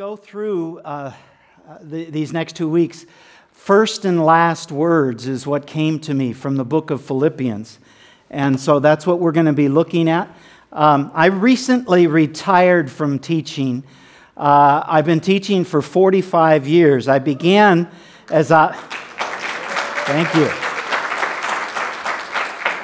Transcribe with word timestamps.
go 0.00 0.16
through 0.16 0.78
uh, 0.78 1.12
the, 1.82 2.06
these 2.06 2.32
next 2.32 2.56
two 2.56 2.70
weeks, 2.70 3.04
first 3.52 4.06
and 4.06 4.24
last 4.24 4.72
words 4.72 5.26
is 5.26 5.46
what 5.46 5.66
came 5.66 5.98
to 5.98 6.14
me 6.14 6.32
from 6.32 6.56
the 6.56 6.64
book 6.64 6.90
of 6.90 7.02
Philippians. 7.02 7.78
And 8.30 8.58
so 8.58 8.78
that's 8.78 9.06
what 9.06 9.18
we're 9.20 9.32
going 9.32 9.44
to 9.44 9.52
be 9.52 9.68
looking 9.68 10.08
at. 10.08 10.34
Um, 10.72 11.10
I 11.12 11.26
recently 11.26 12.06
retired 12.06 12.90
from 12.90 13.18
teaching. 13.18 13.84
Uh, 14.38 14.82
I've 14.86 15.04
been 15.04 15.20
teaching 15.20 15.64
for 15.64 15.82
45 15.82 16.66
years. 16.66 17.06
I 17.06 17.18
began 17.18 17.86
as 18.30 18.50
a. 18.50 18.72
Thank 20.06 20.34
you. 20.34 20.69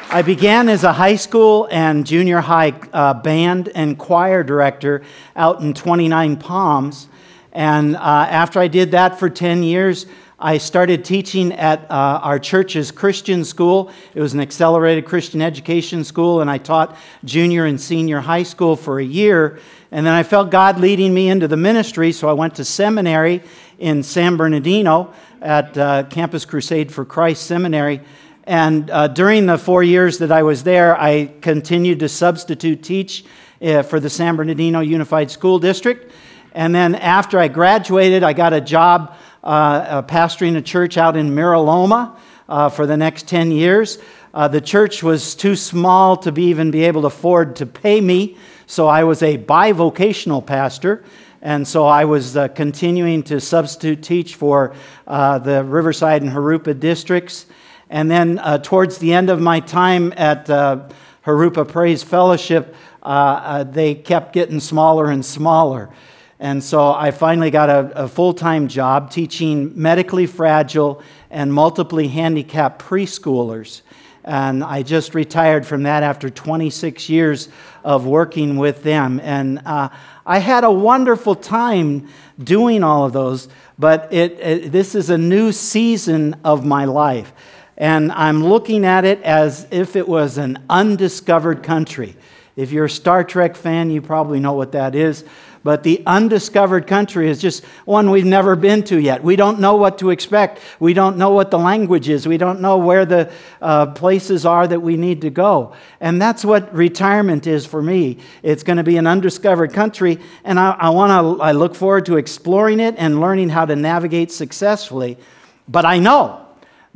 I 0.08 0.22
began 0.22 0.68
as 0.68 0.84
a 0.84 0.92
high 0.92 1.16
school 1.16 1.66
and 1.68 2.06
junior 2.06 2.40
high 2.40 2.74
uh, 2.92 3.12
band 3.12 3.70
and 3.74 3.98
choir 3.98 4.44
director 4.44 5.02
out 5.34 5.60
in 5.60 5.74
29 5.74 6.36
Palms. 6.36 7.08
And 7.52 7.96
uh, 7.96 7.98
after 7.98 8.60
I 8.60 8.68
did 8.68 8.92
that 8.92 9.18
for 9.18 9.28
10 9.28 9.64
years, 9.64 10.06
I 10.38 10.58
started 10.58 11.04
teaching 11.04 11.52
at 11.54 11.90
uh, 11.90 12.20
our 12.22 12.38
church's 12.38 12.92
Christian 12.92 13.44
school. 13.44 13.90
It 14.14 14.20
was 14.20 14.32
an 14.32 14.38
accelerated 14.38 15.06
Christian 15.06 15.42
education 15.42 16.04
school, 16.04 16.40
and 16.40 16.48
I 16.48 16.58
taught 16.58 16.96
junior 17.24 17.64
and 17.64 17.80
senior 17.80 18.20
high 18.20 18.44
school 18.44 18.76
for 18.76 19.00
a 19.00 19.04
year. 19.04 19.58
And 19.90 20.06
then 20.06 20.14
I 20.14 20.22
felt 20.22 20.50
God 20.50 20.78
leading 20.78 21.12
me 21.14 21.28
into 21.28 21.48
the 21.48 21.56
ministry, 21.56 22.12
so 22.12 22.28
I 22.28 22.32
went 22.32 22.54
to 22.56 22.64
seminary 22.64 23.42
in 23.80 24.04
San 24.04 24.36
Bernardino 24.36 25.12
at 25.42 25.76
uh, 25.76 26.04
Campus 26.04 26.44
Crusade 26.44 26.92
for 26.92 27.04
Christ 27.04 27.44
Seminary. 27.46 28.02
And 28.46 28.88
uh, 28.90 29.08
during 29.08 29.46
the 29.46 29.58
four 29.58 29.82
years 29.82 30.18
that 30.18 30.30
I 30.30 30.44
was 30.44 30.62
there, 30.62 30.96
I 30.96 31.26
continued 31.40 31.98
to 32.00 32.08
substitute 32.08 32.80
teach 32.80 33.24
uh, 33.60 33.82
for 33.82 33.98
the 33.98 34.08
San 34.08 34.36
Bernardino 34.36 34.80
Unified 34.80 35.32
School 35.32 35.58
District. 35.58 36.12
And 36.52 36.72
then 36.72 36.94
after 36.94 37.40
I 37.40 37.48
graduated, 37.48 38.22
I 38.22 38.32
got 38.32 38.52
a 38.52 38.60
job 38.60 39.16
uh, 39.42 39.46
uh, 39.46 40.02
pastoring 40.02 40.56
a 40.56 40.62
church 40.62 40.96
out 40.96 41.16
in 41.16 41.34
Mira 41.34 41.60
Loma 41.60 42.16
uh, 42.48 42.68
for 42.68 42.86
the 42.86 42.96
next 42.96 43.26
10 43.26 43.50
years. 43.50 43.98
Uh, 44.32 44.46
the 44.46 44.60
church 44.60 45.02
was 45.02 45.34
too 45.34 45.56
small 45.56 46.16
to 46.18 46.30
be 46.30 46.44
even 46.44 46.70
be 46.70 46.84
able 46.84 47.00
to 47.00 47.08
afford 47.08 47.56
to 47.56 47.66
pay 47.66 48.00
me, 48.00 48.36
so 48.66 48.86
I 48.86 49.02
was 49.04 49.22
a 49.22 49.38
bivocational 49.38 50.44
pastor. 50.44 51.04
And 51.42 51.66
so 51.66 51.86
I 51.86 52.04
was 52.04 52.36
continuing 52.54 53.22
to 53.24 53.40
substitute 53.40 54.02
teach 54.02 54.34
for 54.34 54.74
the 55.06 55.64
Riverside 55.66 56.22
and 56.22 56.32
Jurupa 56.32 56.78
districts. 56.78 57.46
And 57.88 58.10
then 58.10 58.38
uh, 58.38 58.58
towards 58.58 58.98
the 58.98 59.12
end 59.12 59.30
of 59.30 59.40
my 59.40 59.60
time 59.60 60.12
at 60.16 60.50
uh, 60.50 60.88
Jurupa 61.24 61.68
Praise 61.68 62.02
Fellowship, 62.02 62.74
uh, 63.02 63.06
uh, 63.06 63.64
they 63.64 63.94
kept 63.94 64.32
getting 64.32 64.58
smaller 64.58 65.10
and 65.10 65.24
smaller. 65.24 65.90
And 66.38 66.62
so 66.62 66.92
I 66.92 67.12
finally 67.12 67.50
got 67.50 67.70
a, 67.70 68.04
a 68.04 68.08
full 68.08 68.34
time 68.34 68.68
job 68.68 69.10
teaching 69.10 69.72
medically 69.80 70.26
fragile 70.26 71.02
and 71.30 71.52
multiply 71.52 72.06
handicapped 72.06 72.82
preschoolers. 72.82 73.82
And 74.24 74.64
I 74.64 74.82
just 74.82 75.14
retired 75.14 75.64
from 75.64 75.84
that 75.84 76.02
after 76.02 76.28
26 76.28 77.08
years 77.08 77.48
of 77.84 78.06
working 78.06 78.56
with 78.56 78.82
them. 78.82 79.20
And 79.22 79.62
uh, 79.64 79.90
I 80.26 80.40
had 80.40 80.64
a 80.64 80.70
wonderful 80.70 81.36
time 81.36 82.08
doing 82.42 82.82
all 82.82 83.04
of 83.04 83.12
those, 83.12 83.48
but 83.78 84.12
it, 84.12 84.32
it, 84.40 84.72
this 84.72 84.96
is 84.96 85.10
a 85.10 85.16
new 85.16 85.52
season 85.52 86.34
of 86.44 86.66
my 86.66 86.86
life 86.86 87.32
and 87.76 88.10
I'm 88.12 88.42
looking 88.42 88.84
at 88.84 89.04
it 89.04 89.22
as 89.22 89.66
if 89.70 89.96
it 89.96 90.08
was 90.08 90.38
an 90.38 90.64
undiscovered 90.70 91.62
country. 91.62 92.16
If 92.56 92.72
you're 92.72 92.86
a 92.86 92.90
Star 92.90 93.22
Trek 93.22 93.54
fan, 93.54 93.90
you 93.90 94.00
probably 94.00 94.40
know 94.40 94.54
what 94.54 94.72
that 94.72 94.94
is. 94.94 95.24
But 95.62 95.82
the 95.82 96.00
undiscovered 96.06 96.86
country 96.86 97.28
is 97.28 97.40
just 97.40 97.64
one 97.86 98.10
we've 98.12 98.24
never 98.24 98.54
been 98.54 98.84
to 98.84 99.00
yet. 99.00 99.24
We 99.24 99.34
don't 99.34 99.58
know 99.58 99.74
what 99.74 99.98
to 99.98 100.10
expect. 100.10 100.60
We 100.78 100.94
don't 100.94 101.18
know 101.18 101.30
what 101.30 101.50
the 101.50 101.58
language 101.58 102.08
is. 102.08 102.26
We 102.26 102.38
don't 102.38 102.60
know 102.60 102.78
where 102.78 103.04
the 103.04 103.32
uh, 103.60 103.86
places 103.86 104.46
are 104.46 104.64
that 104.68 104.78
we 104.78 104.96
need 104.96 105.22
to 105.22 105.30
go. 105.30 105.74
And 106.00 106.22
that's 106.22 106.44
what 106.44 106.72
retirement 106.72 107.48
is 107.48 107.66
for 107.66 107.82
me. 107.82 108.18
It's 108.44 108.62
going 108.62 108.76
to 108.76 108.84
be 108.84 108.96
an 108.96 109.08
undiscovered 109.08 109.72
country, 109.72 110.20
and 110.44 110.60
I, 110.60 110.70
I 110.70 110.90
want 110.90 111.10
to. 111.10 111.42
I 111.42 111.50
look 111.50 111.74
forward 111.74 112.06
to 112.06 112.16
exploring 112.16 112.78
it 112.78 112.94
and 112.96 113.20
learning 113.20 113.48
how 113.48 113.64
to 113.64 113.74
navigate 113.74 114.30
successfully. 114.30 115.18
But 115.66 115.84
I 115.84 115.98
know 115.98 116.45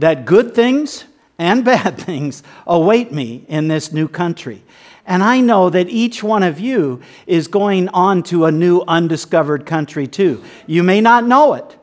that 0.00 0.24
good 0.24 0.54
things 0.54 1.04
and 1.38 1.64
bad 1.64 1.98
things 1.98 2.42
await 2.66 3.12
me 3.12 3.44
in 3.48 3.68
this 3.68 3.92
new 3.92 4.08
country. 4.08 4.62
And 5.06 5.22
I 5.22 5.40
know 5.40 5.70
that 5.70 5.88
each 5.88 6.22
one 6.22 6.42
of 6.42 6.60
you 6.60 7.00
is 7.26 7.48
going 7.48 7.88
on 7.88 8.22
to 8.24 8.44
a 8.44 8.52
new 8.52 8.82
undiscovered 8.86 9.66
country 9.66 10.06
too. 10.06 10.44
You 10.66 10.82
may 10.82 11.00
not 11.00 11.24
know 11.24 11.54
it. 11.54 11.76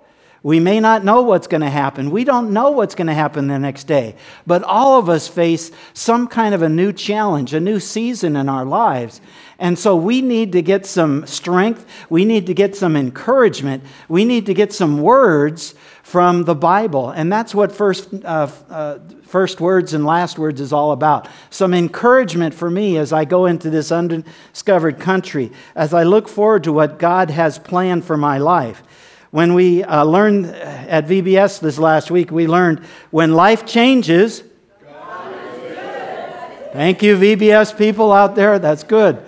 We 0.44 0.59
may 0.61 0.79
not 0.79 1.03
know 1.03 1.23
what's 1.23 1.47
going 1.47 1.61
to 1.61 1.69
happen. 1.69 2.09
We 2.09 2.23
don't 2.23 2.53
know 2.53 2.72
what's 2.72 2.95
going 2.95 3.07
to 3.07 3.13
happen 3.13 3.47
the 3.47 3.59
next 3.59 3.83
day. 3.83 4.16
But 4.45 4.63
all 4.63 4.97
of 4.97 5.09
us 5.09 5.28
face 5.28 5.72
some 5.94 6.28
kind 6.28 6.55
of 6.55 6.61
a 6.61 6.69
new 6.69 6.94
challenge, 6.94 7.53
a 7.53 7.59
new 7.59 7.81
season 7.81 8.38
in 8.38 8.47
our 8.47 8.63
lives. 8.63 9.19
And 9.59 9.78
so 9.78 9.95
we 9.95 10.22
need 10.22 10.53
to 10.53 10.61
get 10.61 10.85
some 10.85 11.25
strength. 11.25 11.85
We 12.09 12.23
need 12.23 12.45
to 12.45 12.53
get 12.53 12.75
some 12.75 12.95
encouragement. 12.95 13.84
We 14.07 14.23
need 14.23 14.45
to 14.45 14.53
get 14.53 14.72
some 14.72 15.01
words 15.01 15.73
from 16.07 16.45
the 16.45 16.56
Bible. 16.56 17.09
And 17.09 17.29
that's 17.29 17.53
what 17.53 17.69
first, 17.69 18.07
uh, 18.23 18.50
uh, 18.69 19.00
first 19.23 19.59
words 19.59 19.94
and 19.94 20.06
last 20.06 20.40
words 20.40 20.62
is 20.62 20.72
all 20.72 20.94
about. 20.94 21.28
Some 21.50 21.73
encouragement 21.73 22.53
for 22.53 22.72
me 22.72 22.95
as 22.95 23.12
I 23.12 23.25
go 23.25 23.45
into 23.45 23.69
this 23.69 23.91
undiscovered 23.91 25.01
country, 25.01 25.51
as 25.75 25.94
I 25.94 26.03
look 26.03 26.29
forward 26.29 26.63
to 26.63 26.72
what 26.72 26.97
God 26.97 27.29
has 27.31 27.59
planned 27.59 28.06
for 28.06 28.16
my 28.16 28.38
life. 28.38 28.84
When 29.31 29.53
we 29.53 29.84
uh, 29.84 30.06
learned 30.06 30.46
at 30.46 31.07
VBS 31.07 31.59
this 31.59 31.78
last 31.78 32.09
week, 32.09 32.31
we 32.31 32.47
learned 32.47 32.79
when 33.12 33.34
life 33.34 33.66
changes, 33.66 34.44
Thank 36.72 37.03
you, 37.03 37.17
VBS 37.17 37.78
people 37.78 38.13
out 38.13 38.34
there. 38.35 38.59
That's 38.59 38.84
good. 38.84 39.22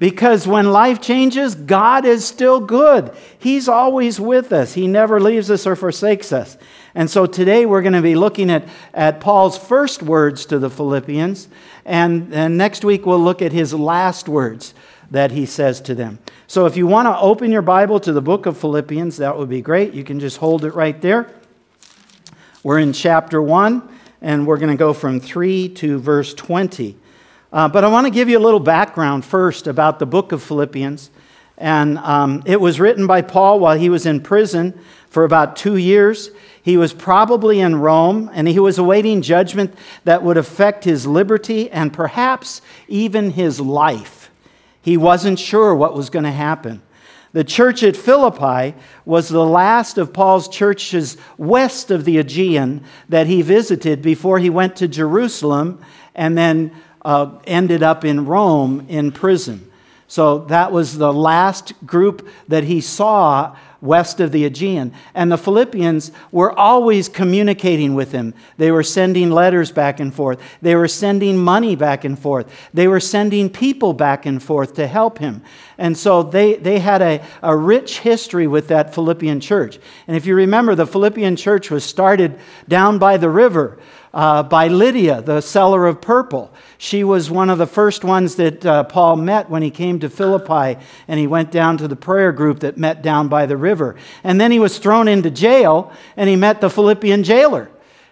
Because 0.00 0.48
when 0.48 0.72
life 0.72 1.02
changes, 1.02 1.54
God 1.54 2.06
is 2.06 2.24
still 2.24 2.58
good. 2.58 3.14
He's 3.38 3.68
always 3.68 4.18
with 4.18 4.50
us, 4.50 4.72
He 4.72 4.88
never 4.88 5.20
leaves 5.20 5.50
us 5.50 5.66
or 5.66 5.76
forsakes 5.76 6.32
us. 6.32 6.56
And 6.94 7.08
so 7.08 7.26
today 7.26 7.66
we're 7.66 7.82
going 7.82 7.92
to 7.92 8.02
be 8.02 8.16
looking 8.16 8.50
at, 8.50 8.66
at 8.94 9.20
Paul's 9.20 9.56
first 9.56 10.02
words 10.02 10.46
to 10.46 10.58
the 10.58 10.70
Philippians, 10.70 11.48
and, 11.84 12.34
and 12.34 12.56
next 12.56 12.82
week 12.82 13.06
we'll 13.06 13.20
look 13.20 13.42
at 13.42 13.52
his 13.52 13.72
last 13.72 14.28
words 14.28 14.74
that 15.10 15.30
he 15.30 15.46
says 15.46 15.80
to 15.82 15.94
them. 15.94 16.18
So 16.46 16.66
if 16.66 16.76
you 16.76 16.86
want 16.86 17.06
to 17.06 17.16
open 17.18 17.52
your 17.52 17.62
Bible 17.62 18.00
to 18.00 18.12
the 18.12 18.22
book 18.22 18.46
of 18.46 18.56
Philippians, 18.56 19.18
that 19.18 19.36
would 19.36 19.48
be 19.48 19.60
great. 19.60 19.92
You 19.92 20.02
can 20.02 20.18
just 20.18 20.38
hold 20.38 20.64
it 20.64 20.74
right 20.74 21.00
there. 21.00 21.30
We're 22.64 22.78
in 22.78 22.92
chapter 22.92 23.40
1, 23.40 23.88
and 24.22 24.46
we're 24.46 24.58
going 24.58 24.70
to 24.70 24.76
go 24.76 24.92
from 24.94 25.20
3 25.20 25.68
to 25.68 25.98
verse 25.98 26.32
20. 26.34 26.96
Uh, 27.52 27.68
but 27.68 27.82
I 27.82 27.88
want 27.88 28.06
to 28.06 28.12
give 28.12 28.28
you 28.28 28.38
a 28.38 28.40
little 28.40 28.60
background 28.60 29.24
first 29.24 29.66
about 29.66 29.98
the 29.98 30.06
book 30.06 30.30
of 30.30 30.42
Philippians. 30.42 31.10
And 31.58 31.98
um, 31.98 32.42
it 32.46 32.60
was 32.60 32.78
written 32.78 33.06
by 33.06 33.22
Paul 33.22 33.58
while 33.58 33.76
he 33.76 33.90
was 33.90 34.06
in 34.06 34.20
prison 34.20 34.78
for 35.08 35.24
about 35.24 35.56
two 35.56 35.76
years. 35.76 36.30
He 36.62 36.76
was 36.76 36.92
probably 36.92 37.60
in 37.60 37.76
Rome, 37.76 38.30
and 38.32 38.46
he 38.46 38.60
was 38.60 38.78
awaiting 38.78 39.20
judgment 39.20 39.74
that 40.04 40.22
would 40.22 40.36
affect 40.36 40.84
his 40.84 41.06
liberty 41.06 41.70
and 41.70 41.92
perhaps 41.92 42.62
even 42.86 43.30
his 43.30 43.60
life. 43.60 44.30
He 44.80 44.96
wasn't 44.96 45.38
sure 45.38 45.74
what 45.74 45.94
was 45.94 46.08
going 46.08 46.24
to 46.24 46.30
happen. 46.30 46.82
The 47.32 47.44
church 47.44 47.82
at 47.82 47.96
Philippi 47.96 48.76
was 49.04 49.28
the 49.28 49.44
last 49.44 49.98
of 49.98 50.12
Paul's 50.12 50.48
churches 50.48 51.16
west 51.36 51.90
of 51.90 52.04
the 52.04 52.18
Aegean 52.18 52.84
that 53.08 53.26
he 53.26 53.42
visited 53.42 54.02
before 54.02 54.38
he 54.38 54.50
went 54.50 54.76
to 54.76 54.88
Jerusalem 54.88 55.80
and 56.14 56.36
then 56.36 56.72
uh, 57.02 57.38
ended 57.44 57.82
up 57.82 58.04
in 58.04 58.26
Rome 58.26 58.86
in 58.88 59.12
prison. 59.12 59.70
So 60.10 60.40
that 60.46 60.72
was 60.72 60.98
the 60.98 61.12
last 61.12 61.72
group 61.86 62.28
that 62.48 62.64
he 62.64 62.80
saw 62.80 63.56
west 63.80 64.20
of 64.20 64.32
the 64.32 64.44
Aegean. 64.44 64.92
And 65.14 65.30
the 65.30 65.38
Philippians 65.38 66.12
were 66.32 66.56
always 66.58 67.08
communicating 67.08 67.94
with 67.94 68.12
him. 68.12 68.34
They 68.56 68.70
were 68.70 68.82
sending 68.82 69.30
letters 69.30 69.72
back 69.72 70.00
and 70.00 70.12
forth, 70.12 70.40
they 70.60 70.74
were 70.74 70.88
sending 70.88 71.36
money 71.36 71.76
back 71.76 72.04
and 72.04 72.18
forth, 72.18 72.52
they 72.74 72.88
were 72.88 73.00
sending 73.00 73.48
people 73.48 73.92
back 73.92 74.26
and 74.26 74.42
forth 74.42 74.74
to 74.74 74.86
help 74.86 75.18
him. 75.18 75.42
And 75.78 75.96
so 75.96 76.22
they, 76.22 76.56
they 76.56 76.78
had 76.78 77.00
a, 77.00 77.24
a 77.42 77.56
rich 77.56 78.00
history 78.00 78.46
with 78.46 78.68
that 78.68 78.94
Philippian 78.94 79.40
church. 79.40 79.78
And 80.06 80.16
if 80.16 80.26
you 80.26 80.34
remember, 80.34 80.74
the 80.74 80.86
Philippian 80.86 81.36
church 81.36 81.70
was 81.70 81.84
started 81.84 82.38
down 82.68 82.98
by 82.98 83.16
the 83.16 83.30
river 83.30 83.78
uh, 84.12 84.42
by 84.42 84.68
Lydia, 84.68 85.22
the 85.22 85.40
seller 85.40 85.86
of 85.86 86.00
purple. 86.00 86.52
She 86.78 87.04
was 87.04 87.30
one 87.30 87.50
of 87.50 87.58
the 87.58 87.66
first 87.66 88.04
ones 88.04 88.36
that 88.36 88.66
uh, 88.66 88.84
Paul 88.84 89.16
met 89.16 89.48
when 89.50 89.62
he 89.62 89.70
came 89.70 90.00
to 90.00 90.10
Philippi 90.10 90.80
and 91.06 91.20
he 91.20 91.26
went 91.26 91.50
down 91.50 91.78
to 91.78 91.88
the 91.88 91.96
prayer 91.96 92.32
group 92.32 92.60
that 92.60 92.76
met 92.76 93.02
down 93.02 93.28
by 93.28 93.46
the 93.46 93.56
river. 93.56 93.96
And 94.24 94.40
then 94.40 94.50
he 94.50 94.58
was 94.58 94.78
thrown 94.78 95.08
into 95.08 95.30
jail 95.30 95.92
and 96.16 96.28
he 96.28 96.36
met 96.36 96.60
the 96.60 96.70
Philippian 96.70 97.22
jailer. 97.22 97.70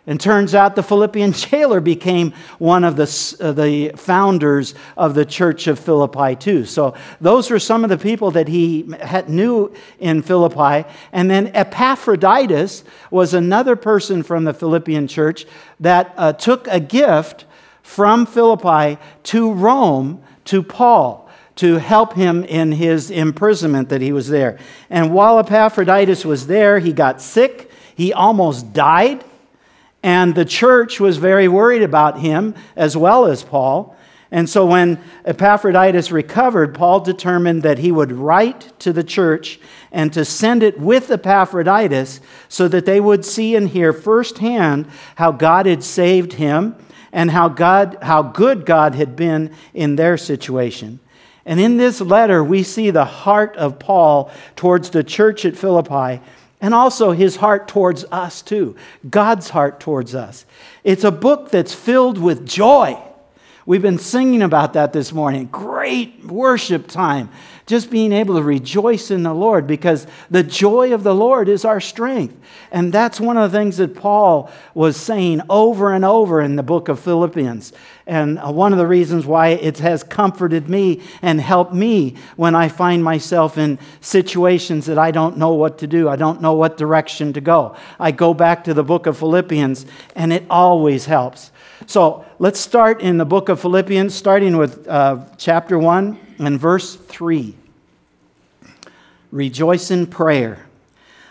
And 0.09 0.19
turns 0.19 0.55
out 0.55 0.75
the 0.75 0.83
Philippian 0.83 1.33
jailer 1.35 1.81
became 1.81 2.33
one 2.59 2.83
of 2.83 2.97
the, 2.97 3.37
uh, 3.41 3.53
the 3.53 3.91
founders 3.95 4.75
of 4.97 5.15
the 5.15 5.27
church 5.27 5.67
of 5.67 5.79
Philippi, 5.79 6.35
too. 6.35 6.65
So 6.65 6.95
those 7.21 7.51
were 7.51 7.59
some 7.59 7.85
of 7.85 7.91
the 7.91 7.99
people 7.99 8.31
that 8.31 8.49
he 8.49 8.91
had, 9.03 9.29
knew 9.29 9.75
in 9.99 10.23
Philippi. 10.23 10.89
And 11.13 11.31
then 11.31 11.55
Epaphroditus 11.55 12.85
was 13.11 13.35
another 13.35 13.77
person 13.77 14.23
from 14.23 14.45
the 14.45 14.55
Philippian 14.55 15.09
church 15.09 15.45
that 15.79 16.15
uh, 16.17 16.33
took 16.33 16.67
a 16.69 16.81
gift 16.81 17.45
from 17.83 18.25
Philippi 18.25 18.99
to 19.25 19.53
Rome 19.53 20.23
to 20.47 20.63
Paul 20.63 21.29
to 21.57 21.77
help 21.77 22.15
him 22.15 22.45
in 22.45 22.73
his 22.73 23.11
imprisonment 23.11 23.91
that 23.91 24.01
he 24.01 24.13
was 24.13 24.29
there. 24.29 24.59
And 24.89 25.13
while 25.13 25.39
Epaphroditus 25.39 26.25
was 26.25 26.47
there, 26.47 26.79
he 26.79 26.95
got 26.95 27.21
sick, 27.21 27.71
he 27.95 28.15
almost 28.15 28.73
died. 28.73 29.23
And 30.03 30.35
the 30.35 30.45
church 30.45 31.01
was 31.01 31.17
very 31.17 31.49
worried 31.49 31.83
about 31.83 32.21
him 32.21 32.55
as 32.77 32.97
well 32.97 33.27
as 33.27 33.43
Paul. 33.43 33.97
And 34.31 34.49
so 34.49 34.67
when 34.67 35.01
Epaphroditus 35.25 36.13
recovered, 36.13 36.75
Paul 36.75 37.01
determined 37.01 37.63
that 37.63 37.79
he 37.79 37.91
would 37.91 38.13
write 38.13 38.79
to 38.81 38.93
the 38.93 39.03
church 39.03 39.59
and 39.91 40.13
to 40.13 40.25
send 40.25 40.63
it 40.63 40.79
with 40.79 41.11
Epaphroditus 41.11 42.21
so 42.49 42.69
that 42.69 42.85
they 42.85 43.01
would 43.01 43.25
see 43.25 43.57
and 43.57 43.69
hear 43.69 43.93
firsthand 43.93 44.87
how 45.17 45.33
God 45.33 45.65
had 45.67 45.83
saved 45.83 46.35
him 46.35 46.77
and 47.11 47.31
how, 47.31 47.49
God, 47.49 47.97
how 48.03 48.23
good 48.23 48.67
God 48.67 48.95
had 48.95 49.17
been 49.17 49.55
in 49.73 49.97
their 49.97 50.19
situation. 50.19 51.01
And 51.47 51.59
in 51.59 51.79
this 51.79 52.03
letter, 52.03 52.45
we 52.45 52.63
see 52.63 52.91
the 52.91 53.07
heart 53.07 53.57
of 53.57 53.79
Paul 53.79 54.31
towards 54.55 54.91
the 54.91 55.03
church 55.03 55.47
at 55.47 55.57
Philippi 55.57 56.23
and 56.61 56.75
also 56.75 57.13
his 57.13 57.37
heart 57.37 57.69
towards 57.69 58.05
us, 58.11 58.43
too. 58.43 58.77
God's 59.09 59.51
heart 59.51 59.81
towards 59.81 60.15
us. 60.15 60.45
It's 60.85 61.05
a 61.05 61.11
book 61.11 61.51
that's 61.51 61.75
filled 61.75 62.19
with 62.19 62.47
joy. 62.47 63.03
We've 63.69 63.83
been 63.83 63.99
singing 63.99 64.41
about 64.41 64.73
that 64.73 64.95
this 64.95 65.13
morning. 65.13 65.45
Great 65.45 66.25
worship 66.25 66.87
time. 66.87 67.29
Just 67.67 67.91
being 67.91 68.15
able 68.15 68.37
to 68.37 68.43
rejoice 68.43 69.11
in 69.11 69.25
the 69.25 69.35
Lord 69.35 69.67
because 69.67 70.07
the 70.31 70.43
joy 70.43 70.95
of 70.95 71.03
the 71.03 71.15
Lord 71.15 71.51
is 71.51 71.67
our 71.67 71.79
strength. 71.79 72.35
And 72.71 72.95
that's 72.95 73.21
one 73.21 73.37
of 73.37 73.53
the 73.53 73.59
things 73.59 73.77
that 73.77 73.95
Paul 73.95 74.51
was 74.73 74.97
saying 74.97 75.43
over 75.51 75.93
and 75.93 76.03
over 76.03 76.41
in 76.41 76.57
the 76.57 76.63
book 76.63 76.89
of 76.89 76.99
Philippians. 76.99 77.75
And 78.07 78.39
uh, 78.39 78.51
one 78.51 78.73
of 78.73 78.79
the 78.79 78.87
reasons 78.87 79.27
why 79.27 79.49
it 79.49 79.81
has 79.81 80.03
comforted 80.03 80.71
me 80.71 81.03
and 81.21 81.39
helped 81.39 81.75
me 81.75 82.17
when 82.37 82.55
I 82.55 82.71
find 82.71 83.05
myself 83.05 83.59
in 83.59 83.79
situations 84.01 84.87
that 84.87 84.99
I 84.99 85.11
don't 85.11 85.37
know 85.37 85.53
what 85.53 85.77
to 85.81 85.87
do, 85.87 86.09
I 86.09 86.17
don't 86.17 86.41
know 86.41 86.55
what 86.55 86.79
direction 86.79 87.35
to 87.35 87.43
go. 87.43 87.77
I 88.01 88.13
go 88.13 88.33
back 88.33 88.65
to 88.65 88.73
the 88.73 88.83
book 88.83 89.05
of 89.05 89.19
Philippians, 89.19 89.85
and 90.17 90.33
it 90.33 90.47
always 90.49 91.05
helps. 91.05 91.53
So 91.87 92.25
let's 92.41 92.61
start 92.61 93.01
in 93.01 93.19
the 93.19 93.25
book 93.25 93.49
of 93.49 93.61
Philippians, 93.61 94.15
starting 94.15 94.57
with 94.57 94.87
uh, 94.87 95.25
chapter 95.37 95.79
1 95.79 96.37
and 96.39 96.59
verse 96.59 96.95
3. 96.95 97.57
Rejoice 99.33 99.91
in 99.91 100.07
prayer. 100.07 100.67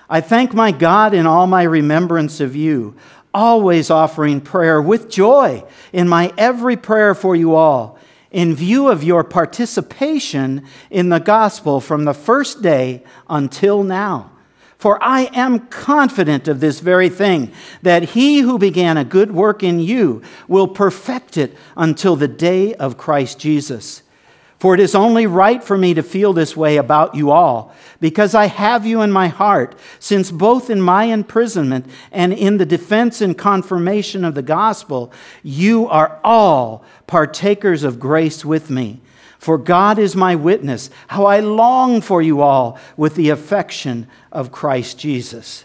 I 0.09 0.21
thank 0.21 0.53
my 0.53 0.71
God 0.71 1.13
in 1.13 1.25
all 1.25 1.47
my 1.47 1.63
remembrance 1.63 2.39
of 2.39 2.55
you, 2.55 2.95
always 3.33 3.89
offering 3.89 4.41
prayer 4.41 4.81
with 4.81 5.09
joy 5.09 5.63
in 5.93 6.07
my 6.07 6.33
every 6.37 6.75
prayer 6.75 7.15
for 7.15 7.35
you 7.35 7.55
all, 7.55 7.97
in 8.31 8.53
view 8.53 8.89
of 8.89 9.03
your 9.03 9.23
participation 9.23 10.65
in 10.89 11.09
the 11.09 11.19
gospel 11.19 11.79
from 11.79 12.03
the 12.03 12.13
first 12.13 12.61
day 12.61 13.03
until 13.29 13.83
now. 13.83 14.31
For 14.77 15.03
I 15.03 15.23
am 15.33 15.67
confident 15.67 16.47
of 16.47 16.59
this 16.59 16.81
very 16.81 17.09
thing, 17.09 17.51
that 17.81 18.03
he 18.03 18.39
who 18.39 18.59
began 18.59 18.95
a 18.97 19.03
good 19.03 19.31
work 19.31 19.63
in 19.63 19.79
you 19.79 20.21
will 20.47 20.67
perfect 20.67 21.35
it 21.37 21.57
until 21.75 22.15
the 22.15 22.27
day 22.27 22.75
of 22.75 22.97
Christ 22.97 23.39
Jesus. 23.39 24.03
For 24.59 24.73
it 24.73 24.79
is 24.79 24.95
only 24.95 25.27
right 25.27 25.63
for 25.63 25.77
me 25.77 25.93
to 25.93 26.01
feel 26.01 26.33
this 26.33 26.57
way 26.57 26.77
about 26.77 27.13
you 27.13 27.29
all, 27.29 27.75
because 27.99 28.33
I 28.33 28.45
have 28.47 28.85
you 28.85 29.01
in 29.01 29.11
my 29.11 29.27
heart, 29.27 29.75
since 29.99 30.31
both 30.31 30.69
in 30.69 30.81
my 30.81 31.05
imprisonment 31.05 31.85
and 32.11 32.33
in 32.33 32.57
the 32.57 32.65
defense 32.65 33.21
and 33.21 33.37
confirmation 33.37 34.25
of 34.25 34.33
the 34.33 34.41
gospel, 34.41 35.11
you 35.43 35.87
are 35.87 36.19
all 36.23 36.83
partakers 37.05 37.83
of 37.83 37.99
grace 37.99 38.43
with 38.43 38.69
me. 38.71 38.99
For 39.39 39.57
God 39.57 39.99
is 39.99 40.15
my 40.15 40.35
witness, 40.35 40.89
how 41.07 41.25
I 41.25 41.39
long 41.39 42.01
for 42.01 42.21
you 42.21 42.41
all 42.41 42.79
with 42.95 43.15
the 43.15 43.29
affection 43.29 44.07
of 44.31 44.51
Christ 44.51 44.99
Jesus. 44.99 45.63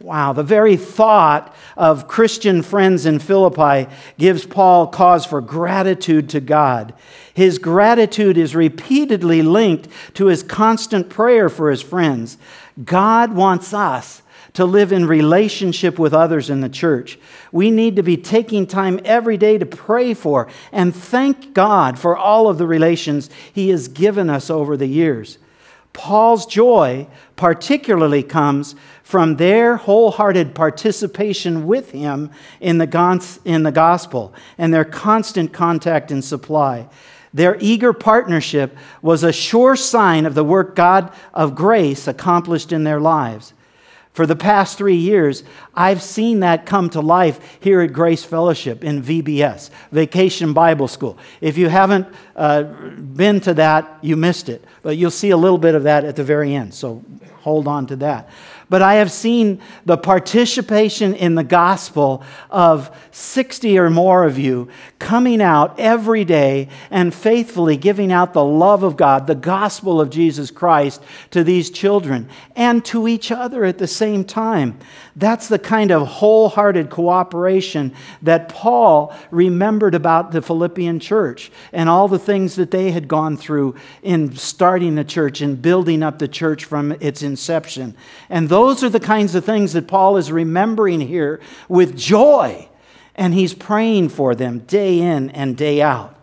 Wow, 0.00 0.32
the 0.32 0.42
very 0.42 0.76
thought 0.76 1.54
of 1.76 2.08
Christian 2.08 2.62
friends 2.62 3.06
in 3.06 3.20
Philippi 3.20 3.90
gives 4.18 4.44
Paul 4.44 4.88
cause 4.88 5.24
for 5.24 5.40
gratitude 5.40 6.28
to 6.30 6.40
God. 6.40 6.92
His 7.32 7.58
gratitude 7.58 8.36
is 8.36 8.54
repeatedly 8.54 9.40
linked 9.42 9.88
to 10.14 10.26
his 10.26 10.42
constant 10.42 11.08
prayer 11.08 11.48
for 11.48 11.70
his 11.70 11.80
friends. 11.80 12.36
God 12.84 13.34
wants 13.34 13.72
us 13.72 14.20
to 14.54 14.64
live 14.64 14.92
in 14.92 15.06
relationship 15.06 15.98
with 15.98 16.14
others 16.14 16.48
in 16.48 16.60
the 16.60 16.68
church. 16.68 17.18
We 17.52 17.70
need 17.70 17.96
to 17.96 18.02
be 18.02 18.16
taking 18.16 18.66
time 18.66 19.00
every 19.04 19.36
day 19.36 19.58
to 19.58 19.66
pray 19.66 20.14
for 20.14 20.48
and 20.70 20.94
thank 20.94 21.54
God 21.54 21.98
for 21.98 22.16
all 22.16 22.48
of 22.48 22.58
the 22.58 22.66
relations 22.66 23.30
He 23.52 23.68
has 23.70 23.88
given 23.88 24.30
us 24.30 24.50
over 24.50 24.76
the 24.76 24.86
years. 24.86 25.38
Paul's 25.92 26.44
joy 26.46 27.06
particularly 27.36 28.22
comes 28.22 28.74
from 29.04 29.36
their 29.36 29.76
wholehearted 29.76 30.54
participation 30.54 31.66
with 31.66 31.92
him 31.92 32.30
in 32.60 32.78
the, 32.78 33.38
in 33.44 33.62
the 33.62 33.72
gospel 33.72 34.34
and 34.58 34.74
their 34.74 34.84
constant 34.84 35.52
contact 35.52 36.10
and 36.10 36.24
supply. 36.24 36.88
Their 37.32 37.56
eager 37.60 37.92
partnership 37.92 38.76
was 39.02 39.22
a 39.22 39.32
sure 39.32 39.76
sign 39.76 40.26
of 40.26 40.34
the 40.34 40.44
work 40.44 40.74
God 40.74 41.12
of 41.32 41.54
grace 41.54 42.08
accomplished 42.08 42.72
in 42.72 42.82
their 42.82 43.00
lives. 43.00 43.52
For 44.14 44.26
the 44.26 44.36
past 44.36 44.78
three 44.78 44.96
years, 44.96 45.42
I've 45.74 46.00
seen 46.00 46.40
that 46.40 46.66
come 46.66 46.88
to 46.90 47.00
life 47.00 47.58
here 47.60 47.80
at 47.80 47.92
Grace 47.92 48.24
Fellowship 48.24 48.84
in 48.84 49.02
VBS, 49.02 49.70
Vacation 49.90 50.52
Bible 50.52 50.86
School. 50.86 51.18
If 51.40 51.58
you 51.58 51.68
haven't 51.68 52.06
uh, 52.36 52.62
been 52.62 53.40
to 53.40 53.54
that, 53.54 53.98
you 54.02 54.16
missed 54.16 54.48
it. 54.48 54.64
But 54.82 54.96
you'll 54.96 55.10
see 55.10 55.30
a 55.30 55.36
little 55.36 55.58
bit 55.58 55.74
of 55.74 55.82
that 55.82 56.04
at 56.04 56.14
the 56.14 56.22
very 56.22 56.54
end, 56.54 56.74
so 56.74 57.04
hold 57.40 57.66
on 57.66 57.88
to 57.88 57.96
that 57.96 58.30
but 58.68 58.82
I 58.82 58.94
have 58.94 59.12
seen 59.12 59.60
the 59.84 59.96
participation 59.96 61.14
in 61.14 61.34
the 61.34 61.44
gospel 61.44 62.22
of 62.50 62.94
60 63.10 63.78
or 63.78 63.90
more 63.90 64.24
of 64.24 64.38
you 64.38 64.68
coming 64.98 65.42
out 65.42 65.78
every 65.78 66.24
day 66.24 66.68
and 66.90 67.14
faithfully 67.14 67.76
giving 67.76 68.10
out 68.10 68.32
the 68.32 68.44
love 68.44 68.82
of 68.82 68.96
God, 68.96 69.26
the 69.26 69.34
gospel 69.34 70.00
of 70.00 70.10
Jesus 70.10 70.50
Christ 70.50 71.02
to 71.30 71.44
these 71.44 71.70
children 71.70 72.28
and 72.56 72.84
to 72.86 73.06
each 73.06 73.30
other 73.30 73.64
at 73.64 73.78
the 73.78 73.86
same 73.86 74.24
time. 74.24 74.78
That's 75.16 75.48
the 75.48 75.58
kind 75.58 75.90
of 75.90 76.06
wholehearted 76.06 76.90
cooperation 76.90 77.94
that 78.22 78.48
Paul 78.48 79.14
remembered 79.30 79.94
about 79.94 80.32
the 80.32 80.42
Philippian 80.42 80.98
church 81.00 81.52
and 81.72 81.88
all 81.88 82.08
the 82.08 82.18
things 82.18 82.56
that 82.56 82.70
they 82.70 82.90
had 82.90 83.06
gone 83.06 83.36
through 83.36 83.76
in 84.02 84.34
starting 84.34 84.94
the 84.94 85.04
church 85.04 85.40
and 85.40 85.60
building 85.60 86.02
up 86.02 86.18
the 86.18 86.28
church 86.28 86.64
from 86.64 86.92
its 87.00 87.22
inception. 87.22 87.94
And 88.28 88.48
those 88.54 88.84
are 88.84 88.88
the 88.88 89.00
kinds 89.00 89.34
of 89.34 89.44
things 89.44 89.72
that 89.72 89.88
Paul 89.88 90.16
is 90.16 90.30
remembering 90.30 91.00
here 91.00 91.40
with 91.68 91.96
joy, 91.98 92.68
and 93.16 93.34
he's 93.34 93.52
praying 93.52 94.10
for 94.10 94.36
them 94.36 94.60
day 94.60 95.00
in 95.00 95.30
and 95.30 95.56
day 95.56 95.82
out. 95.82 96.14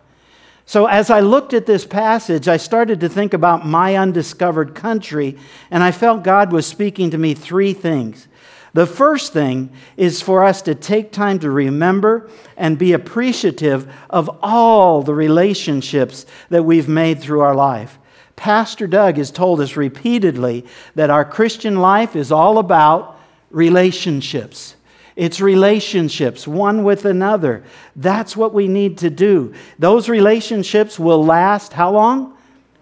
So, 0.64 0.86
as 0.86 1.10
I 1.10 1.20
looked 1.20 1.52
at 1.52 1.66
this 1.66 1.84
passage, 1.84 2.48
I 2.48 2.56
started 2.56 3.00
to 3.00 3.10
think 3.10 3.34
about 3.34 3.66
my 3.66 3.96
undiscovered 3.96 4.74
country, 4.74 5.36
and 5.70 5.82
I 5.82 5.92
felt 5.92 6.22
God 6.22 6.52
was 6.52 6.66
speaking 6.66 7.10
to 7.10 7.18
me 7.18 7.34
three 7.34 7.74
things. 7.74 8.28
The 8.72 8.86
first 8.86 9.34
thing 9.34 9.68
is 9.98 10.22
for 10.22 10.42
us 10.42 10.62
to 10.62 10.74
take 10.74 11.12
time 11.12 11.38
to 11.40 11.50
remember 11.50 12.30
and 12.56 12.78
be 12.78 12.94
appreciative 12.94 13.92
of 14.08 14.38
all 14.42 15.02
the 15.02 15.12
relationships 15.12 16.24
that 16.48 16.62
we've 16.62 16.88
made 16.88 17.20
through 17.20 17.40
our 17.40 17.54
life. 17.54 17.98
Pastor 18.42 18.88
Doug 18.88 19.18
has 19.18 19.30
told 19.30 19.60
us 19.60 19.76
repeatedly 19.76 20.66
that 20.96 21.10
our 21.10 21.24
Christian 21.24 21.76
life 21.76 22.16
is 22.16 22.32
all 22.32 22.58
about 22.58 23.16
relationships. 23.52 24.74
It's 25.14 25.40
relationships, 25.40 26.48
one 26.48 26.82
with 26.82 27.04
another. 27.04 27.62
That's 27.94 28.36
what 28.36 28.52
we 28.52 28.66
need 28.66 28.98
to 28.98 29.10
do. 29.10 29.54
Those 29.78 30.08
relationships 30.08 30.98
will 30.98 31.24
last 31.24 31.72
how 31.72 31.92
long? 31.92 32.36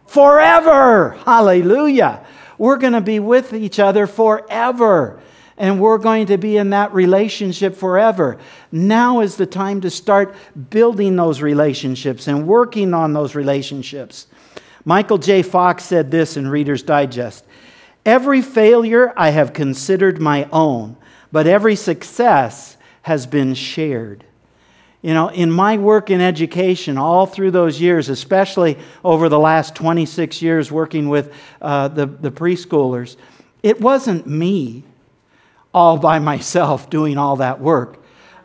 Forever. 0.06 1.10
Hallelujah. 1.26 2.24
We're 2.56 2.78
going 2.78 2.94
to 2.94 3.02
be 3.02 3.20
with 3.20 3.52
each 3.52 3.78
other 3.78 4.06
forever 4.06 5.20
and 5.58 5.78
we're 5.78 5.98
going 5.98 6.24
to 6.28 6.38
be 6.38 6.56
in 6.56 6.70
that 6.70 6.94
relationship 6.94 7.76
forever. 7.76 8.38
Now 8.72 9.20
is 9.20 9.36
the 9.36 9.44
time 9.44 9.82
to 9.82 9.90
start 9.90 10.34
building 10.70 11.16
those 11.16 11.42
relationships 11.42 12.28
and 12.28 12.46
working 12.46 12.94
on 12.94 13.12
those 13.12 13.34
relationships. 13.34 14.26
Michael 14.84 15.18
J. 15.18 15.42
Fox 15.42 15.84
said 15.84 16.10
this 16.10 16.36
in 16.36 16.48
Reader's 16.48 16.82
Digest 16.82 17.44
Every 18.06 18.40
failure 18.40 19.12
I 19.16 19.30
have 19.30 19.52
considered 19.52 20.20
my 20.20 20.48
own, 20.52 20.96
but 21.30 21.46
every 21.46 21.76
success 21.76 22.76
has 23.02 23.26
been 23.26 23.54
shared. 23.54 24.24
You 25.02 25.14
know, 25.14 25.28
in 25.28 25.50
my 25.50 25.78
work 25.78 26.10
in 26.10 26.20
education, 26.20 26.98
all 26.98 27.26
through 27.26 27.52
those 27.52 27.80
years, 27.80 28.08
especially 28.08 28.78
over 29.02 29.28
the 29.28 29.38
last 29.38 29.74
26 29.74 30.42
years 30.42 30.70
working 30.70 31.08
with 31.08 31.32
uh, 31.62 31.88
the, 31.88 32.06
the 32.06 32.30
preschoolers, 32.30 33.16
it 33.62 33.80
wasn't 33.80 34.26
me 34.26 34.84
all 35.72 35.98
by 35.98 36.18
myself 36.32 36.90
doing 36.90 37.16
all 37.18 37.36
that 37.36 37.60
work. 37.60 37.99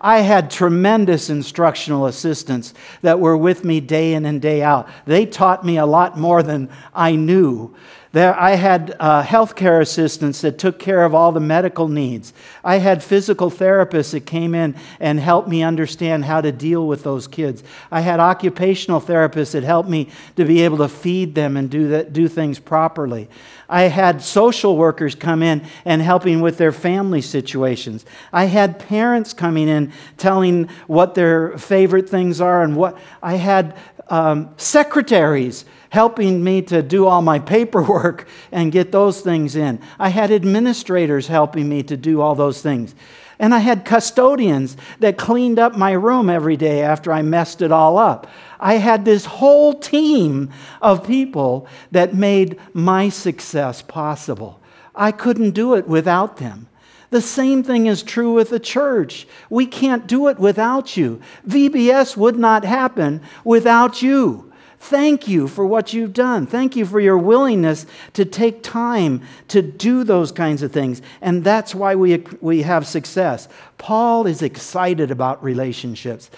I 0.06 0.20
had 0.20 0.52
tremendous 0.52 1.32
instructional 1.32 2.06
assistants 2.06 2.76
that 3.02 3.20
were 3.20 3.36
with 3.36 3.64
me 3.64 3.80
day 3.80 4.14
in 4.14 4.26
and 4.26 4.40
day 4.40 4.62
out. 4.62 4.88
They 5.06 5.26
taught 5.26 5.66
me 5.66 5.78
a 5.78 5.86
lot 5.88 6.16
more 6.16 6.44
than 6.44 6.70
I 6.94 7.16
knew. 7.16 7.74
There, 8.16 8.34
I 8.40 8.52
had 8.52 8.96
uh, 8.98 9.24
healthcare 9.24 9.82
assistants 9.82 10.40
that 10.40 10.58
took 10.58 10.80
care 10.80 11.04
of 11.04 11.14
all 11.14 11.34
the 11.34 11.42
medical 11.42 11.90
needs. 11.90 12.32
I 12.64 12.78
had 12.78 13.04
physical 13.04 13.52
therapists 13.52 14.12
that 14.12 14.26
came 14.26 14.56
in 14.56 14.76
and 15.02 15.20
helped 15.20 15.50
me 15.50 15.64
understand 15.64 16.24
how 16.24 16.40
to 16.40 16.54
deal 16.54 16.88
with 16.88 17.04
those 17.04 17.28
kids. 17.28 17.62
I 17.92 18.00
had 18.00 18.22
occupational 18.22 19.02
therapists 19.02 19.52
that 19.52 19.64
helped 19.64 19.90
me 19.90 20.08
to 20.38 20.46
be 20.46 20.62
able 20.62 20.78
to 20.78 20.88
feed 20.88 21.36
them 21.36 21.58
and 21.58 21.70
do, 21.70 21.90
that, 21.90 22.14
do 22.14 22.30
things 22.30 22.58
properly. 22.58 23.28
I 23.68 23.90
had 23.90 24.22
social 24.22 24.78
workers 24.78 25.14
come 25.14 25.44
in 25.44 25.66
and 25.84 26.02
helping 26.02 26.40
with 26.40 26.58
their 26.58 26.72
family 26.72 27.22
situations. 27.22 28.06
I 28.32 28.46
had 28.46 28.80
parents 28.80 29.34
coming 29.34 29.68
in 29.68 29.92
telling 30.16 30.70
what 30.88 31.16
their 31.16 31.58
favorite 31.58 32.08
things 32.08 32.40
are 32.40 32.64
and 32.64 32.78
what 32.78 32.98
I 33.22 33.36
had 33.36 33.76
um, 34.08 34.54
secretaries 34.56 35.66
helping 35.96 36.44
me 36.44 36.62
to 36.62 36.82
do 36.82 37.08
all 37.08 37.22
my 37.22 37.40
paperwork 37.40 38.28
and 38.52 38.70
get 38.70 38.92
those 38.92 39.22
things 39.22 39.56
in. 39.56 39.80
I 39.98 40.10
had 40.10 40.30
administrators 40.30 41.28
helping 41.28 41.70
me 41.70 41.84
to 41.84 41.96
do 41.96 42.20
all 42.20 42.36
those 42.36 42.62
things. 42.62 42.94
And 43.40 43.54
I 43.54 43.60
had 43.60 43.86
custodians 43.86 44.76
that 45.00 45.18
cleaned 45.18 45.58
up 45.58 45.78
my 45.78 45.94
room 45.94 46.30
every 46.30 46.58
day 46.58 46.82
after 46.82 47.14
I 47.14 47.22
messed 47.22 47.62
it 47.62 47.72
all 47.72 47.98
up. 47.98 48.28
I 48.60 48.74
had 48.74 49.06
this 49.06 49.24
whole 49.24 49.74
team 49.74 50.52
of 50.82 51.08
people 51.08 51.66
that 51.92 52.14
made 52.14 52.60
my 52.74 53.08
success 53.08 53.82
possible. 53.82 54.60
I 54.94 55.14
couldn't 55.14 55.52
do 55.52 55.76
it 55.76 55.88
without 55.88 56.38
them. 56.38 56.68
The 57.10 57.22
same 57.22 57.64
thing 57.64 57.86
is 57.86 58.04
true 58.04 58.34
with 58.34 58.50
the 58.50 58.60
church. 58.60 59.28
We 59.50 59.66
can't 59.66 60.08
do 60.08 60.28
it 60.28 60.40
without 60.40 60.98
you. 60.98 61.22
VBS 61.48 62.18
would 62.18 62.38
not 62.38 62.66
happen 62.66 63.22
without 63.46 64.02
you. 64.02 64.45
Thank 64.86 65.28
you 65.28 65.48
for 65.48 65.66
what 65.66 65.94
you've 65.94 66.14
done. 66.14 66.46
Thank 66.46 66.76
you 66.76 66.86
for 66.86 67.00
your 67.00 67.18
willingness 67.18 67.88
to 68.14 68.24
take 68.24 68.62
time 68.62 69.24
to 69.48 69.64
do 69.64 70.04
those 70.04 70.32
kinds 70.32 70.62
of 70.62 70.72
things. 70.72 71.02
And 71.22 71.44
that's 71.44 71.74
why 71.74 71.96
we, 71.96 72.18
we 72.40 72.62
have 72.62 72.86
success. 72.86 73.48
Paul 73.80 74.28
is 74.28 74.44
excited 74.44 75.10
about 75.10 75.44
relationships. 75.44 76.30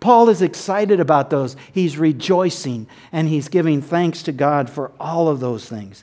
Paul 0.00 0.30
is 0.30 0.42
excited 0.42 0.98
about 0.98 1.30
those. 1.30 1.54
He's 1.72 1.96
rejoicing 1.96 2.88
and 3.12 3.28
he's 3.28 3.46
giving 3.48 3.80
thanks 3.80 4.24
to 4.24 4.32
God 4.32 4.68
for 4.68 4.90
all 4.98 5.28
of 5.28 5.38
those 5.38 5.68
things. 5.68 6.02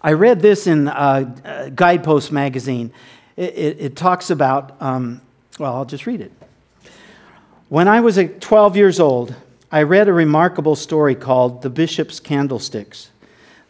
I 0.00 0.12
read 0.12 0.42
this 0.42 0.68
in 0.68 0.86
uh, 0.86 1.70
Guidepost 1.74 2.30
magazine. 2.30 2.92
It, 3.36 3.52
it, 3.54 3.80
it 3.80 3.96
talks 3.96 4.30
about, 4.30 4.80
um, 4.80 5.22
well, 5.58 5.74
I'll 5.74 5.84
just 5.84 6.06
read 6.06 6.20
it. 6.20 6.30
When 7.68 7.88
I 7.88 7.98
was 7.98 8.16
12 8.38 8.76
years 8.76 9.00
old, 9.00 9.34
I 9.70 9.82
read 9.82 10.06
a 10.06 10.12
remarkable 10.12 10.76
story 10.76 11.16
called 11.16 11.62
The 11.62 11.70
Bishop's 11.70 12.20
Candlesticks. 12.20 13.10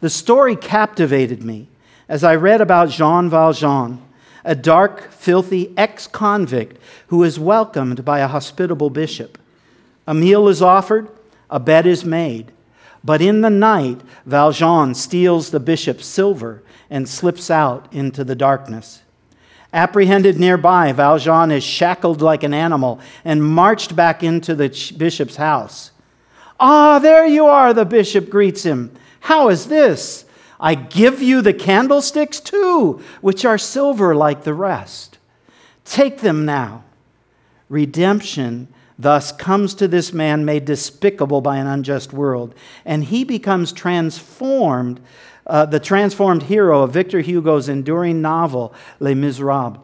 The 0.03 0.11
story 0.11 0.55
captivated 0.55 1.43
me 1.43 1.69
as 2.07 2.23
I 2.23 2.35
read 2.35 2.61
about 2.61 2.91
Jean 2.91 3.31
Valjean, 3.31 4.03
a 4.45 4.55
dark, 4.55 5.11
filthy 5.11 5.73
ex 5.75 6.07
convict 6.07 6.79
who 7.07 7.23
is 7.23 7.39
welcomed 7.39 8.05
by 8.05 8.19
a 8.19 8.29
hospitable 8.29 8.91
bishop. 8.91 9.39
A 10.07 10.13
meal 10.13 10.49
is 10.49 10.61
offered, 10.61 11.09
a 11.49 11.59
bed 11.59 11.87
is 11.87 12.05
made. 12.05 12.53
But 13.03 13.23
in 13.23 13.41
the 13.41 13.51
night, 13.51 14.03
Valjean 14.27 14.95
steals 14.95 15.51
the 15.51 15.61
bishop's 15.61 16.05
silver 16.05 16.63
and 16.91 17.09
slips 17.09 17.51
out 17.51 17.91
into 17.91 18.23
the 18.23 18.35
darkness. 18.35 19.01
Apprehended 19.77 20.41
nearby, 20.41 20.91
Valjean 20.93 21.51
is 21.51 21.63
shackled 21.63 22.23
like 22.23 22.43
an 22.43 22.55
animal 22.55 22.99
and 23.27 23.45
marched 23.45 23.95
back 23.95 24.23
into 24.23 24.55
the 24.55 24.71
bishop's 24.97 25.37
house. 25.37 25.91
Ah, 26.59 26.99
there 26.99 27.27
you 27.27 27.45
are, 27.45 27.75
the 27.75 27.85
bishop 27.85 28.31
greets 28.31 28.63
him. 28.63 28.91
How 29.21 29.51
is 29.51 29.67
this? 29.67 30.25
I 30.59 30.77
give 30.77 31.21
you 31.21 31.43
the 31.43 31.53
candlesticks 31.53 32.41
too, 32.41 33.03
which 33.21 33.45
are 33.45 33.59
silver 33.59 34.17
like 34.17 34.45
the 34.45 34.55
rest. 34.55 35.19
Take 35.85 36.21
them 36.21 36.47
now. 36.47 36.83
Redemption 37.69 38.69
thus 38.99 39.31
comes 39.31 39.75
to 39.75 39.87
this 39.87 40.11
man 40.11 40.47
made 40.47 40.65
despicable 40.65 41.43
by 41.43 41.59
an 41.59 41.67
unjust 41.67 42.15
world, 42.15 42.55
and 42.87 43.05
he 43.05 43.25
becomes 43.25 43.75
transformed 43.75 45.01
uh, 45.47 45.67
the 45.67 45.81
transformed 45.81 46.45
hero 46.45 46.83
of 46.83 46.93
Victor 46.93 47.21
Hugo's 47.21 47.69
enduring 47.69 48.21
novel, 48.21 48.75
Les 49.01 49.15
Miserables. 49.15 49.79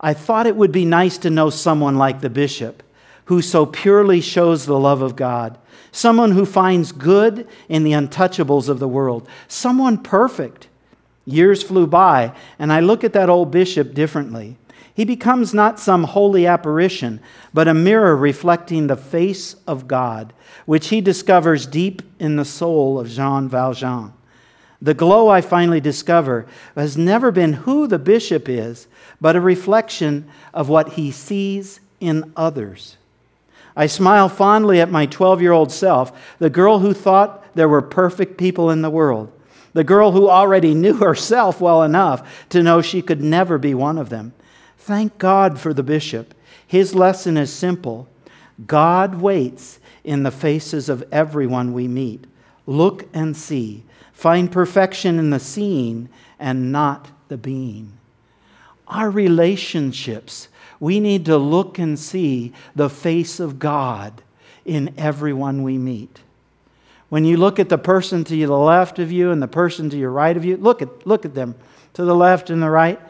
I 0.00 0.14
thought 0.14 0.46
it 0.46 0.56
would 0.56 0.72
be 0.72 0.84
nice 0.84 1.18
to 1.18 1.30
know 1.30 1.50
someone 1.50 1.96
like 1.96 2.20
the 2.20 2.30
bishop 2.30 2.82
who 3.26 3.42
so 3.42 3.66
purely 3.66 4.20
shows 4.20 4.64
the 4.64 4.78
love 4.78 5.02
of 5.02 5.14
God, 5.14 5.58
someone 5.92 6.32
who 6.32 6.46
finds 6.46 6.92
good 6.92 7.46
in 7.68 7.84
the 7.84 7.92
untouchables 7.92 8.68
of 8.68 8.78
the 8.78 8.88
world, 8.88 9.28
someone 9.48 9.98
perfect. 9.98 10.68
Years 11.26 11.62
flew 11.62 11.86
by, 11.86 12.32
and 12.58 12.72
I 12.72 12.80
look 12.80 13.04
at 13.04 13.12
that 13.12 13.28
old 13.28 13.50
bishop 13.50 13.92
differently. 13.92 14.56
He 14.94 15.04
becomes 15.04 15.52
not 15.52 15.78
some 15.78 16.04
holy 16.04 16.46
apparition, 16.46 17.20
but 17.52 17.68
a 17.68 17.74
mirror 17.74 18.16
reflecting 18.16 18.86
the 18.86 18.96
face 18.96 19.56
of 19.66 19.86
God, 19.86 20.32
which 20.64 20.88
he 20.88 21.02
discovers 21.02 21.66
deep 21.66 22.00
in 22.18 22.36
the 22.36 22.46
soul 22.46 22.98
of 22.98 23.08
Jean 23.08 23.48
Valjean. 23.48 24.14
The 24.80 24.94
glow 24.94 25.28
I 25.28 25.40
finally 25.40 25.80
discover 25.80 26.46
has 26.76 26.96
never 26.96 27.30
been 27.32 27.52
who 27.54 27.86
the 27.86 27.98
bishop 27.98 28.48
is, 28.48 28.86
but 29.20 29.34
a 29.34 29.40
reflection 29.40 30.28
of 30.54 30.68
what 30.68 30.90
he 30.90 31.10
sees 31.10 31.80
in 32.00 32.32
others. 32.36 32.96
I 33.74 33.86
smile 33.86 34.28
fondly 34.28 34.80
at 34.80 34.90
my 34.90 35.06
12 35.06 35.42
year 35.42 35.52
old 35.52 35.72
self, 35.72 36.12
the 36.38 36.50
girl 36.50 36.80
who 36.80 36.92
thought 36.92 37.44
there 37.54 37.68
were 37.68 37.82
perfect 37.82 38.36
people 38.36 38.70
in 38.70 38.82
the 38.82 38.90
world, 38.90 39.32
the 39.72 39.84
girl 39.84 40.12
who 40.12 40.28
already 40.28 40.74
knew 40.74 40.94
herself 40.98 41.60
well 41.60 41.82
enough 41.82 42.46
to 42.50 42.62
know 42.62 42.80
she 42.80 43.02
could 43.02 43.22
never 43.22 43.58
be 43.58 43.74
one 43.74 43.98
of 43.98 44.10
them. 44.10 44.32
Thank 44.78 45.18
God 45.18 45.58
for 45.58 45.74
the 45.74 45.82
bishop. 45.82 46.34
His 46.66 46.94
lesson 46.94 47.36
is 47.36 47.52
simple 47.52 48.08
God 48.66 49.20
waits 49.20 49.78
in 50.04 50.22
the 50.22 50.30
faces 50.30 50.88
of 50.88 51.04
everyone 51.12 51.72
we 51.72 51.86
meet. 51.86 52.26
Look 52.66 53.08
and 53.12 53.36
see. 53.36 53.84
Find 54.18 54.50
perfection 54.50 55.20
in 55.20 55.30
the 55.30 55.38
seeing 55.38 56.08
and 56.40 56.72
not 56.72 57.06
the 57.28 57.36
being. 57.36 57.92
Our 58.88 59.10
relationships, 59.10 60.48
we 60.80 60.98
need 60.98 61.24
to 61.26 61.38
look 61.38 61.78
and 61.78 61.96
see 61.96 62.52
the 62.74 62.90
face 62.90 63.38
of 63.38 63.60
God 63.60 64.20
in 64.64 64.92
everyone 64.98 65.62
we 65.62 65.78
meet. 65.78 66.18
When 67.10 67.24
you 67.24 67.36
look 67.36 67.60
at 67.60 67.68
the 67.68 67.78
person 67.78 68.24
to 68.24 68.36
the 68.36 68.58
left 68.58 68.98
of 68.98 69.12
you 69.12 69.30
and 69.30 69.40
the 69.40 69.46
person 69.46 69.88
to 69.90 69.96
your 69.96 70.10
right 70.10 70.36
of 70.36 70.44
you, 70.44 70.56
look 70.56 70.82
at, 70.82 71.06
look 71.06 71.24
at 71.24 71.36
them 71.36 71.54
to 71.94 72.04
the 72.04 72.16
left 72.16 72.50
and 72.50 72.60
the 72.60 72.70
right. 72.70 73.00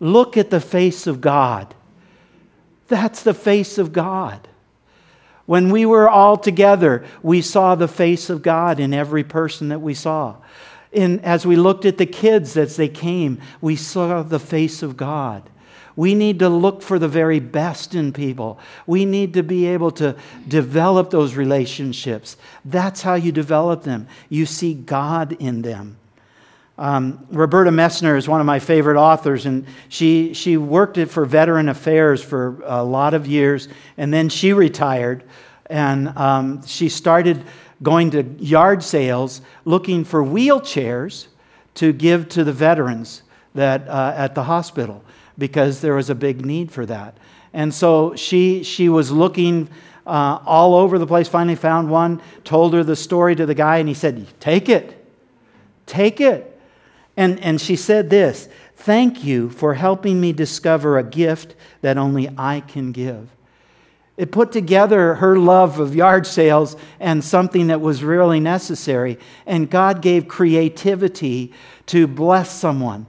Look 0.00 0.36
at 0.36 0.50
the 0.50 0.58
face 0.58 1.06
of 1.06 1.20
God. 1.20 1.76
That's 2.88 3.22
the 3.22 3.34
face 3.34 3.78
of 3.78 3.92
God. 3.92 4.48
When 5.46 5.70
we 5.70 5.86
were 5.86 6.08
all 6.08 6.36
together, 6.36 7.04
we 7.22 7.40
saw 7.40 7.74
the 7.74 7.88
face 7.88 8.28
of 8.28 8.42
God 8.42 8.80
in 8.80 8.92
every 8.92 9.24
person 9.24 9.68
that 9.68 9.80
we 9.80 9.94
saw. 9.94 10.36
In, 10.92 11.20
as 11.20 11.46
we 11.46 11.56
looked 11.56 11.84
at 11.84 11.98
the 11.98 12.06
kids 12.06 12.56
as 12.56 12.76
they 12.76 12.88
came, 12.88 13.40
we 13.60 13.76
saw 13.76 14.22
the 14.22 14.40
face 14.40 14.82
of 14.82 14.96
God. 14.96 15.48
We 15.94 16.14
need 16.14 16.40
to 16.40 16.48
look 16.48 16.82
for 16.82 16.98
the 16.98 17.08
very 17.08 17.40
best 17.40 17.94
in 17.94 18.12
people. 18.12 18.58
We 18.86 19.06
need 19.06 19.34
to 19.34 19.42
be 19.42 19.66
able 19.66 19.92
to 19.92 20.16
develop 20.46 21.10
those 21.10 21.34
relationships. 21.34 22.36
That's 22.64 23.02
how 23.02 23.14
you 23.14 23.32
develop 23.32 23.84
them. 23.84 24.06
You 24.28 24.44
see 24.44 24.74
God 24.74 25.32
in 25.32 25.62
them. 25.62 25.96
Um, 26.78 27.26
Roberta 27.30 27.70
Messner 27.70 28.18
is 28.18 28.28
one 28.28 28.40
of 28.40 28.46
my 28.46 28.58
favorite 28.58 28.98
authors, 28.98 29.46
and 29.46 29.66
she, 29.88 30.34
she 30.34 30.56
worked 30.56 30.98
for 31.08 31.24
Veteran 31.24 31.68
Affairs 31.68 32.22
for 32.22 32.62
a 32.64 32.84
lot 32.84 33.14
of 33.14 33.26
years, 33.26 33.68
and 33.96 34.12
then 34.12 34.28
she 34.28 34.52
retired, 34.52 35.24
and 35.70 36.08
um, 36.18 36.64
she 36.66 36.88
started 36.88 37.44
going 37.82 38.10
to 38.10 38.22
yard 38.38 38.82
sales 38.82 39.40
looking 39.64 40.04
for 40.04 40.22
wheelchairs 40.22 41.28
to 41.74 41.92
give 41.92 42.28
to 42.30 42.44
the 42.44 42.52
veterans 42.52 43.22
that, 43.54 43.88
uh, 43.88 44.12
at 44.16 44.34
the 44.34 44.42
hospital 44.42 45.02
because 45.38 45.80
there 45.80 45.94
was 45.94 46.10
a 46.10 46.14
big 46.14 46.44
need 46.44 46.70
for 46.70 46.86
that. 46.86 47.16
And 47.52 47.72
so 47.72 48.14
she, 48.16 48.62
she 48.62 48.88
was 48.88 49.10
looking 49.10 49.68
uh, 50.06 50.40
all 50.44 50.74
over 50.74 50.98
the 50.98 51.06
place, 51.06 51.28
finally 51.28 51.56
found 51.56 51.90
one, 51.90 52.22
told 52.44 52.74
her 52.74 52.84
the 52.84 52.96
story 52.96 53.34
to 53.34 53.44
the 53.44 53.54
guy, 53.54 53.78
and 53.78 53.88
he 53.88 53.94
said, 53.94 54.26
Take 54.40 54.68
it, 54.68 55.04
take 55.86 56.20
it. 56.20 56.55
And, 57.16 57.40
and 57.40 57.60
she 57.60 57.76
said 57.76 58.10
this 58.10 58.48
Thank 58.74 59.24
you 59.24 59.48
for 59.50 59.74
helping 59.74 60.20
me 60.20 60.32
discover 60.32 60.98
a 60.98 61.04
gift 61.04 61.54
that 61.80 61.96
only 61.96 62.28
I 62.36 62.60
can 62.60 62.92
give. 62.92 63.30
It 64.16 64.32
put 64.32 64.50
together 64.50 65.16
her 65.16 65.38
love 65.38 65.78
of 65.78 65.94
yard 65.94 66.26
sales 66.26 66.76
and 67.00 67.22
something 67.22 67.66
that 67.66 67.82
was 67.82 68.02
really 68.02 68.40
necessary. 68.40 69.18
And 69.44 69.70
God 69.70 70.00
gave 70.00 70.26
creativity 70.26 71.52
to 71.86 72.06
bless 72.06 72.50
someone, 72.50 73.06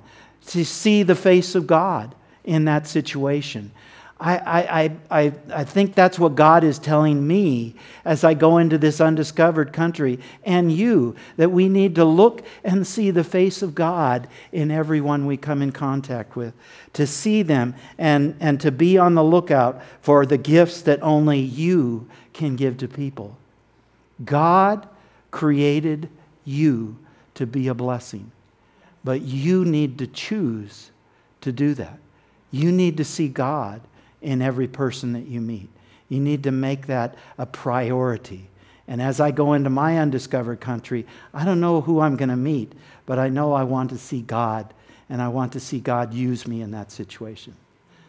to 0.48 0.66
see 0.66 1.04
the 1.04 1.16
face 1.16 1.56
of 1.56 1.66
God 1.66 2.14
in 2.44 2.66
that 2.66 2.88
situation. 2.88 3.72
I, 4.20 4.38
I, 4.38 4.92
I, 5.12 5.34
I 5.54 5.64
think 5.64 5.94
that's 5.94 6.18
what 6.18 6.34
God 6.36 6.64
is 6.64 6.80
telling 6.80 7.26
me 7.28 7.76
as 8.04 8.24
I 8.24 8.34
go 8.34 8.58
into 8.58 8.80
this 8.80 9.00
undiscovered 9.00 9.72
country 9.72 10.20
and 10.44 10.72
you, 10.72 11.16
that 11.36 11.52
we 11.52 11.70
need 11.70 11.94
to 11.96 12.06
look 12.06 12.44
and 12.64 12.86
see 12.86 13.12
the 13.12 13.24
face 13.24 13.62
of 13.62 13.76
God 13.76 14.28
in 14.52 14.72
everyone 14.72 15.28
we 15.28 15.38
come 15.38 15.62
in 15.62 15.72
contact 15.72 16.36
with, 16.36 16.54
to 16.94 17.06
see 17.06 17.44
them 17.44 17.76
and, 18.00 18.36
and 18.40 18.60
to 18.62 18.72
be 18.72 18.98
on 18.98 19.14
the 19.14 19.24
lookout 19.24 19.84
for 20.02 20.26
the 20.26 20.38
gifts 20.38 20.82
that 20.82 21.02
only 21.04 21.40
you 21.40 22.10
can 22.34 22.56
give 22.56 22.78
to 22.78 22.88
people. 22.88 23.38
God 24.26 24.88
created 25.30 26.10
you 26.44 26.98
to 27.36 27.46
be 27.46 27.68
a 27.68 27.76
blessing, 27.76 28.32
but 29.04 29.22
you 29.22 29.64
need 29.64 30.00
to 30.00 30.08
choose 30.08 30.90
to 31.42 31.52
do 31.52 31.76
that. 31.76 32.00
You 32.50 32.72
need 32.72 32.98
to 32.98 33.06
see 33.06 33.28
God 33.28 33.82
in 34.22 34.42
every 34.42 34.68
person 34.68 35.14
that 35.14 35.28
you 35.28 35.42
meet. 35.42 35.70
You 36.10 36.20
need 36.20 36.44
to 36.44 36.52
make 36.52 36.88
that 36.88 37.16
a 37.38 37.46
priority. 37.46 38.50
And 38.88 39.02
as 39.02 39.20
I 39.20 39.32
go 39.32 39.54
into 39.54 39.70
my 39.70 40.00
undiscovered 40.00 40.62
country, 40.62 41.06
I 41.34 41.44
don't 41.44 41.60
know 41.60 41.82
who 41.82 42.00
I'm 42.00 42.16
going 42.16 42.30
to 42.30 42.38
meet, 42.38 42.74
but 43.06 43.20
I 43.20 43.30
know 43.30 43.54
I 43.54 43.64
want 43.64 43.90
to 43.90 43.98
see 43.98 44.22
God, 44.22 44.74
and 45.10 45.22
I 45.22 45.28
want 45.28 45.54
to 45.54 45.60
see 45.60 45.80
God 45.80 46.14
use 46.14 46.48
me 46.48 46.62
in 46.62 46.72
that 46.72 46.92
situation. 46.92 47.54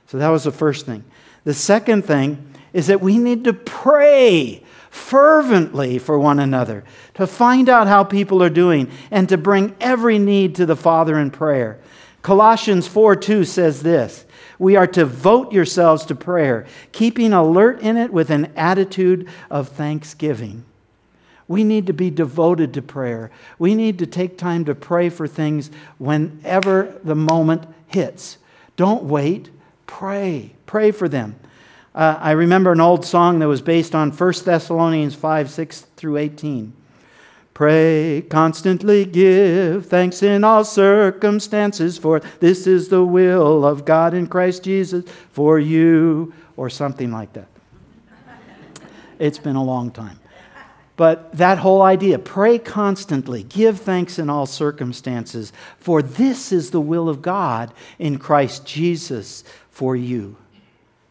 So 0.07 0.19
that 0.19 0.29
was 0.29 0.45
the 0.45 0.53
first 0.53 0.87
thing. 0.87 1.05
The 1.45 1.55
second 1.55 2.03
thing 2.03 2.55
is 2.73 2.87
that 2.87 3.00
we 3.00 3.19
need 3.19 3.45
to 3.45 3.53
pray 3.53 4.62
fervently 4.91 5.99
for 5.99 6.19
one 6.19 6.38
another, 6.38 6.85
to 7.15 7.27
find 7.27 7.69
out 7.69 7.88
how 7.88 8.05
people 8.05 8.43
are 8.43 8.50
doing, 8.50 8.91
and 9.11 9.29
to 9.29 9.37
bring 9.37 9.75
every 9.81 10.19
need 10.19 10.55
to 10.57 10.67
the 10.67 10.77
Father 10.77 11.19
in 11.19 11.31
prayer. 11.31 11.79
Colossians 12.23 12.87
4 12.87 13.17
2 13.17 13.45
says 13.45 13.83
this 13.83 14.25
we 14.59 14.77
are 14.77 14.87
to 14.88 15.05
vote 15.05 15.53
yourselves 15.53 16.05
to 16.07 16.15
prayer, 16.15 16.67
keeping 16.93 17.33
alert 17.33 17.81
in 17.81 17.97
it 17.97 18.12
with 18.12 18.31
an 18.31 18.53
attitude 18.57 19.29
of 19.50 19.69
thanksgiving. 19.69 20.65
We 21.47 21.65
need 21.65 21.87
to 21.87 21.93
be 21.93 22.11
devoted 22.11 22.75
to 22.75 22.83
prayer. 22.83 23.31
We 23.59 23.75
need 23.75 23.99
to 24.00 24.07
take 24.07 24.37
time 24.37 24.67
to 24.67 24.75
pray 24.75 25.09
for 25.09 25.27
things 25.27 25.71
whenever 25.97 27.00
the 27.03 27.15
moment 27.15 27.65
hits. 27.87 28.37
Don't 28.77 29.05
wait, 29.05 29.50
pray. 29.87 30.53
Pray 30.67 30.91
for 30.91 31.09
them. 31.09 31.37
Uh, 31.95 32.19
I 32.21 32.33
remember 32.33 32.73
an 32.73 32.81
old 32.81 33.05
song 33.05 33.38
that 33.38 33.49
was 33.49 33.62
based 33.62 33.95
on 33.95 34.11
1 34.11 34.33
Thessalonians 34.45 35.15
5 35.15 35.50
6 35.50 35.81
through 35.97 36.19
18. 36.19 36.73
Pray, 37.59 38.25
constantly 38.31 39.05
give 39.05 39.87
thanks 39.87 40.23
in 40.23 40.45
all 40.45 40.62
circumstances, 40.62 41.99
for 41.99 42.21
this 42.38 42.69
is 42.69 42.88
the 42.88 43.05
will 43.05 43.67
of 43.67 43.85
God 43.85 44.15
in 44.15 44.29
Christ 44.29 44.62
Jesus 44.62 45.05
for 45.33 45.59
you, 45.59 46.33
or 46.57 46.71
something 46.71 47.11
like 47.11 47.33
that. 47.33 47.49
It's 49.19 49.41
been 49.41 49.57
a 49.57 49.65
long 49.65 49.91
time. 49.91 50.21
But 50.97 51.33
that 51.33 51.59
whole 51.59 51.83
idea 51.83 52.21
pray 52.21 52.61
constantly, 52.61 53.43
give 53.43 53.81
thanks 53.81 54.21
in 54.21 54.31
all 54.31 54.47
circumstances, 54.47 55.53
for 55.79 56.00
this 56.00 56.53
is 56.53 56.71
the 56.71 56.81
will 56.81 57.09
of 57.09 57.23
God 57.23 57.75
in 57.99 58.21
Christ 58.21 58.67
Jesus 58.67 59.43
for 59.73 59.97
you. 59.97 60.37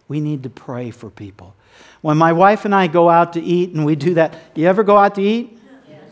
We 0.07 0.21
need 0.21 0.43
to 0.43 0.49
pray 0.49 0.91
for 0.91 1.09
people. 1.09 1.55
When 1.99 2.17
my 2.17 2.31
wife 2.31 2.63
and 2.63 2.73
I 2.73 2.87
go 2.87 3.09
out 3.09 3.33
to 3.33 3.41
eat, 3.41 3.71
and 3.73 3.85
we 3.85 3.97
do 3.97 4.13
that, 4.13 4.55
do 4.55 4.61
you 4.61 4.67
ever 4.67 4.83
go 4.83 4.95
out 4.95 5.15
to 5.15 5.21
eat? 5.21 5.56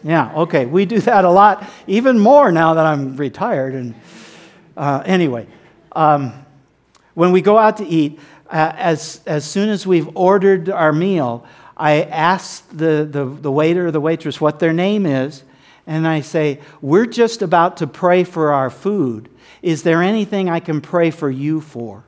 Yeah, 0.05 0.31
okay. 0.35 0.67
We 0.67 0.85
do 0.85 1.00
that 1.00 1.25
a 1.25 1.31
lot, 1.31 1.67
even 1.88 2.19
more 2.19 2.51
now 2.51 2.75
that 2.75 2.85
I'm 2.85 3.17
retired. 3.17 3.74
And 3.74 3.95
uh, 4.77 5.01
anyway, 5.03 5.47
um, 5.93 6.45
when 7.15 7.31
we 7.31 7.41
go 7.41 7.57
out 7.57 7.77
to 7.77 7.88
eat, 7.88 8.19
uh, 8.47 8.71
as, 8.75 9.21
as 9.25 9.45
soon 9.45 9.69
as 9.69 9.88
we've 9.88 10.08
ordered 10.15 10.69
our 10.69 10.93
meal, 10.93 11.43
I 11.75 12.03
ask 12.03 12.69
the, 12.69 13.08
the, 13.10 13.25
the 13.25 13.51
waiter 13.51 13.88
or 13.88 13.91
the 13.91 13.99
waitress 13.99 14.39
what 14.39 14.60
their 14.60 14.73
name 14.73 15.08
is, 15.08 15.43
and 15.88 16.08
I 16.08 16.21
say, 16.21 16.60
We're 16.82 17.08
just 17.08 17.41
about 17.41 17.77
to 17.77 17.88
pray 17.88 18.23
for 18.23 18.53
our 18.53 18.69
food. 18.69 19.27
Is 19.63 19.82
there 19.82 20.03
anything 20.03 20.49
I 20.49 20.60
can 20.60 20.82
pray 20.82 21.10
for 21.10 21.32
you 21.32 21.62
for? 21.62 22.03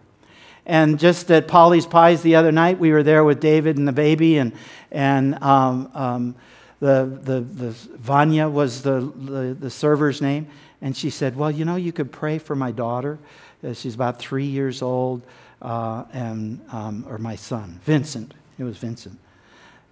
And 0.67 0.99
just 0.99 1.31
at 1.31 1.47
Polly's 1.47 1.87
Pies 1.87 2.21
the 2.21 2.35
other 2.35 2.51
night, 2.51 2.77
we 2.77 2.91
were 2.91 3.01
there 3.01 3.23
with 3.23 3.39
David 3.39 3.77
and 3.77 3.87
the 3.87 3.91
baby, 3.91 4.37
and, 4.37 4.53
and 4.91 5.41
um, 5.43 5.89
um, 5.95 6.35
the, 6.79 7.19
the, 7.23 7.41
the 7.41 7.69
Vanya 7.71 8.47
was 8.49 8.83
the, 8.83 9.11
the, 9.15 9.57
the 9.59 9.69
server's 9.69 10.21
name. 10.21 10.47
And 10.81 10.95
she 10.95 11.09
said, 11.09 11.35
Well, 11.35 11.51
you 11.51 11.65
know, 11.65 11.75
you 11.75 11.91
could 11.91 12.11
pray 12.11 12.37
for 12.37 12.55
my 12.55 12.71
daughter. 12.71 13.17
Uh, 13.63 13.73
she's 13.73 13.95
about 13.95 14.19
three 14.19 14.45
years 14.45 14.81
old, 14.81 15.23
uh, 15.61 16.03
and, 16.13 16.61
um, 16.71 17.05
or 17.09 17.17
my 17.17 17.35
son, 17.35 17.79
Vincent. 17.83 18.33
It 18.59 18.63
was 18.63 18.77
Vincent. 18.77 19.17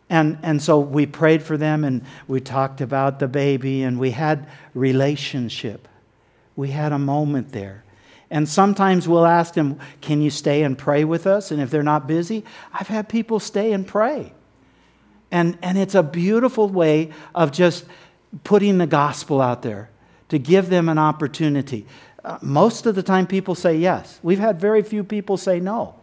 And, 0.09 0.37
and 0.43 0.61
so 0.61 0.79
we 0.79 1.07
prayed 1.07 1.41
for 1.41 1.57
them 1.57 1.83
and 1.83 2.03
we 2.27 2.39
talked 2.39 2.79
about 2.79 3.17
the 3.17 3.27
baby 3.27 3.81
and 3.81 3.99
we 3.99 4.11
had 4.11 4.47
relationship. 4.75 5.87
We 6.55 6.69
had 6.69 6.91
a 6.91 6.99
moment 6.99 7.51
there. 7.51 7.83
And 8.29 8.47
sometimes 8.47 9.07
we'll 9.07 9.25
ask 9.25 9.53
them, 9.53 9.79
Can 10.01 10.21
you 10.21 10.29
stay 10.29 10.63
and 10.63 10.77
pray 10.77 11.05
with 11.05 11.25
us? 11.25 11.51
And 11.51 11.61
if 11.61 11.69
they're 11.69 11.83
not 11.83 12.07
busy, 12.07 12.43
I've 12.73 12.87
had 12.87 13.09
people 13.09 13.39
stay 13.39 13.71
and 13.71 13.85
pray. 13.87 14.33
And, 15.31 15.57
and 15.61 15.77
it's 15.77 15.95
a 15.95 16.03
beautiful 16.03 16.69
way 16.69 17.11
of 17.33 17.51
just 17.51 17.85
putting 18.43 18.77
the 18.77 18.87
gospel 18.87 19.41
out 19.41 19.61
there 19.61 19.89
to 20.29 20.39
give 20.39 20.69
them 20.69 20.89
an 20.89 20.97
opportunity. 20.97 21.85
Uh, 22.23 22.37
most 22.41 22.85
of 22.85 22.95
the 22.95 23.03
time, 23.03 23.27
people 23.27 23.55
say 23.55 23.77
yes. 23.77 24.19
We've 24.23 24.39
had 24.39 24.59
very 24.59 24.81
few 24.81 25.03
people 25.03 25.37
say 25.37 25.59
no. 25.59 25.95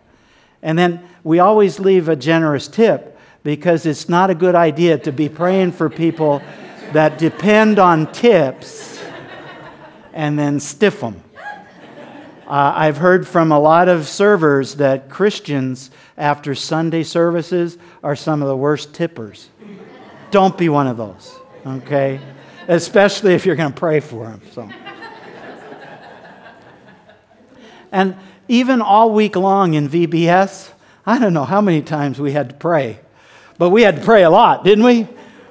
And 0.63 0.79
then 0.79 1.07
we 1.25 1.41
always 1.41 1.81
leave 1.81 2.09
a 2.09 2.17
generous 2.17 2.69
tip 2.69 3.19
because 3.43 3.87
it's 3.87 4.09
not 4.09 4.31
a 4.31 4.35
good 4.35 4.55
idea 4.55 4.99
to 4.99 5.13
be 5.13 5.29
praying 5.29 5.73
for 5.73 5.91
people 5.91 6.41
that 6.93 7.19
depend 7.19 7.79
on 7.79 8.13
tips 8.13 9.03
and 10.13 10.39
then 10.39 10.61
stiff 10.61 11.01
them. 11.01 11.23
Uh, 12.47 12.73
I've 12.77 12.99
heard 12.99 13.27
from 13.27 13.51
a 13.51 13.59
lot 13.59 13.89
of 13.89 14.07
servers 14.07 14.77
that 14.77 15.09
Christians, 15.09 15.91
after 16.23 16.55
Sunday 16.55 17.03
services, 17.03 17.77
are 18.05 18.15
some 18.15 18.43
of 18.43 18.49
the 18.49 18.57
worst 18.57 18.95
tippers. 18.95 19.49
Don't 20.31 20.57
be 20.57 20.69
one 20.69 20.87
of 20.87 20.97
those, 20.97 21.37
okay? 21.67 22.21
Especially 22.69 23.35
if 23.35 23.45
you're 23.45 23.57
going 23.57 23.73
to 23.73 23.79
pray 23.79 23.99
for 23.99 24.27
them. 24.27 24.41
So. 24.53 24.71
And 27.91 28.17
even 28.47 28.81
all 28.81 29.11
week 29.11 29.35
long 29.35 29.75
in 29.75 29.89
VBS, 29.89 30.71
I 31.05 31.19
don't 31.19 31.35
know 31.35 31.45
how 31.45 31.61
many 31.61 31.83
times 31.83 32.21
we 32.21 32.31
had 32.31 32.51
to 32.51 32.55
pray, 32.55 33.01
but 33.59 33.71
we 33.71 33.83
had 33.83 33.97
to 33.97 34.03
pray 34.03 34.23
a 34.23 34.31
lot, 34.31 34.63
didn't 34.63 34.85
we? 34.85 35.09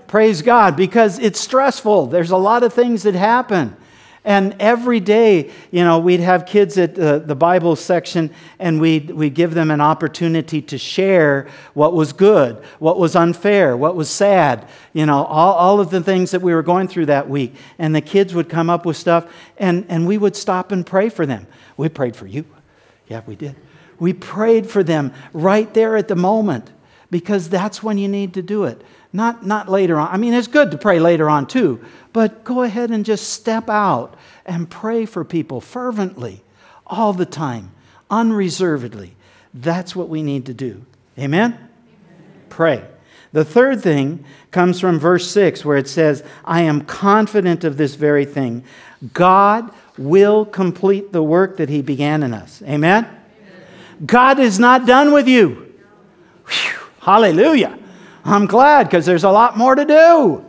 Praise 0.07 0.41
God, 0.41 0.77
because 0.77 1.19
it's 1.19 1.39
stressful. 1.39 2.07
There's 2.07 2.31
a 2.31 2.37
lot 2.37 2.63
of 2.63 2.73
things 2.73 3.03
that 3.03 3.13
happen. 3.13 3.75
And 4.23 4.55
every 4.59 4.99
day, 4.99 5.49
you 5.71 5.83
know, 5.83 5.97
we'd 5.97 6.19
have 6.19 6.45
kids 6.45 6.77
at 6.77 6.93
the, 6.93 7.23
the 7.25 7.33
Bible 7.33 7.75
section 7.75 8.29
and 8.59 8.79
we'd, 8.79 9.09
we'd 9.09 9.33
give 9.33 9.55
them 9.55 9.71
an 9.71 9.81
opportunity 9.81 10.61
to 10.61 10.77
share 10.77 11.47
what 11.73 11.93
was 11.93 12.13
good, 12.13 12.63
what 12.77 12.99
was 12.99 13.15
unfair, 13.15 13.75
what 13.75 13.95
was 13.95 14.11
sad, 14.11 14.67
you 14.93 15.07
know, 15.07 15.23
all, 15.23 15.53
all 15.53 15.79
of 15.79 15.89
the 15.89 16.01
things 16.01 16.29
that 16.31 16.41
we 16.43 16.53
were 16.53 16.61
going 16.61 16.87
through 16.87 17.07
that 17.07 17.27
week. 17.27 17.55
And 17.79 17.95
the 17.95 18.01
kids 18.01 18.35
would 18.35 18.47
come 18.47 18.69
up 18.69 18.85
with 18.85 18.95
stuff 18.95 19.25
and, 19.57 19.87
and 19.89 20.05
we 20.05 20.19
would 20.19 20.35
stop 20.35 20.71
and 20.71 20.85
pray 20.85 21.09
for 21.09 21.25
them. 21.25 21.47
We 21.75 21.89
prayed 21.89 22.15
for 22.15 22.27
you. 22.27 22.45
Yeah, 23.07 23.21
we 23.25 23.35
did. 23.35 23.55
We 23.97 24.13
prayed 24.13 24.69
for 24.69 24.83
them 24.83 25.13
right 25.33 25.73
there 25.73 25.97
at 25.97 26.07
the 26.07 26.15
moment 26.15 26.69
because 27.09 27.49
that's 27.49 27.81
when 27.81 27.97
you 27.97 28.07
need 28.07 28.35
to 28.35 28.43
do 28.43 28.65
it. 28.65 28.83
Not, 29.13 29.45
not 29.45 29.67
later 29.69 29.99
on. 29.99 30.07
I 30.09 30.17
mean, 30.17 30.33
it's 30.33 30.47
good 30.47 30.71
to 30.71 30.77
pray 30.77 30.99
later 30.99 31.29
on 31.29 31.45
too, 31.45 31.83
but 32.13 32.43
go 32.43 32.63
ahead 32.63 32.91
and 32.91 33.03
just 33.03 33.29
step 33.33 33.69
out 33.69 34.15
and 34.45 34.69
pray 34.69 35.05
for 35.05 35.25
people 35.25 35.59
fervently, 35.59 36.43
all 36.87 37.13
the 37.13 37.25
time, 37.25 37.71
unreservedly. 38.09 39.15
That's 39.53 39.95
what 39.95 40.07
we 40.07 40.23
need 40.23 40.45
to 40.45 40.53
do. 40.53 40.85
Amen? 41.19 41.53
Amen? 41.53 41.69
Pray. 42.49 42.85
The 43.33 43.45
third 43.45 43.81
thing 43.81 44.25
comes 44.51 44.79
from 44.79 44.99
verse 44.99 45.29
6, 45.31 45.63
where 45.63 45.77
it 45.77 45.87
says, 45.87 46.23
I 46.43 46.61
am 46.61 46.81
confident 46.81 47.63
of 47.63 47.77
this 47.77 47.95
very 47.95 48.25
thing. 48.25 48.63
God 49.13 49.71
will 49.97 50.45
complete 50.45 51.11
the 51.11 51.23
work 51.23 51.57
that 51.57 51.69
He 51.69 51.81
began 51.81 52.23
in 52.23 52.33
us. 52.33 52.61
Amen? 52.63 53.05
Amen. 53.05 54.05
God 54.05 54.39
is 54.39 54.59
not 54.59 54.85
done 54.85 55.13
with 55.13 55.27
you. 55.27 55.73
Whew, 56.47 56.79
hallelujah. 57.01 57.77
I'm 58.23 58.45
glad 58.45 58.85
because 58.85 59.05
there's 59.05 59.23
a 59.23 59.31
lot 59.31 59.57
more 59.57 59.75
to 59.75 59.85
do. 59.85 60.45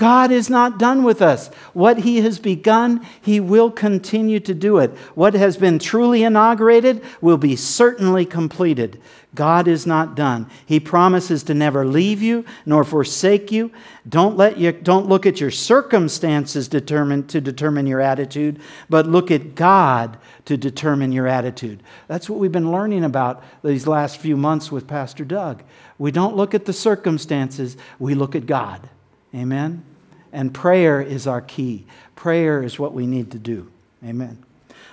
God 0.00 0.30
is 0.30 0.48
not 0.48 0.78
done 0.78 1.04
with 1.04 1.20
us. 1.20 1.48
What 1.74 1.98
He 1.98 2.22
has 2.22 2.38
begun, 2.38 3.06
He 3.20 3.38
will 3.38 3.70
continue 3.70 4.40
to 4.40 4.54
do 4.54 4.78
it. 4.78 4.90
What 5.14 5.34
has 5.34 5.58
been 5.58 5.78
truly 5.78 6.22
inaugurated 6.22 7.04
will 7.20 7.36
be 7.36 7.54
certainly 7.54 8.24
completed. 8.24 8.98
God 9.34 9.68
is 9.68 9.86
not 9.86 10.16
done. 10.16 10.48
He 10.64 10.80
promises 10.80 11.42
to 11.44 11.54
never 11.54 11.84
leave 11.84 12.22
you 12.22 12.46
nor 12.64 12.82
forsake 12.82 13.52
you. 13.52 13.70
Don't, 14.08 14.38
let 14.38 14.56
you, 14.56 14.72
don't 14.72 15.06
look 15.06 15.26
at 15.26 15.38
your 15.38 15.50
circumstances 15.50 16.66
determine, 16.66 17.26
to 17.26 17.40
determine 17.42 17.86
your 17.86 18.00
attitude, 18.00 18.58
but 18.88 19.06
look 19.06 19.30
at 19.30 19.54
God 19.54 20.16
to 20.46 20.56
determine 20.56 21.12
your 21.12 21.26
attitude. 21.26 21.82
That's 22.08 22.30
what 22.30 22.38
we've 22.38 22.50
been 22.50 22.72
learning 22.72 23.04
about 23.04 23.44
these 23.62 23.86
last 23.86 24.16
few 24.16 24.38
months 24.38 24.72
with 24.72 24.88
Pastor 24.88 25.26
Doug. 25.26 25.62
We 26.00 26.10
don't 26.10 26.34
look 26.34 26.54
at 26.54 26.64
the 26.64 26.72
circumstances, 26.72 27.76
we 27.98 28.14
look 28.14 28.34
at 28.34 28.46
God. 28.46 28.88
Amen? 29.34 29.84
And 30.32 30.54
prayer 30.54 31.02
is 31.02 31.26
our 31.26 31.42
key. 31.42 31.84
Prayer 32.16 32.62
is 32.62 32.78
what 32.78 32.94
we 32.94 33.06
need 33.06 33.32
to 33.32 33.38
do. 33.38 33.70
Amen. 34.02 34.42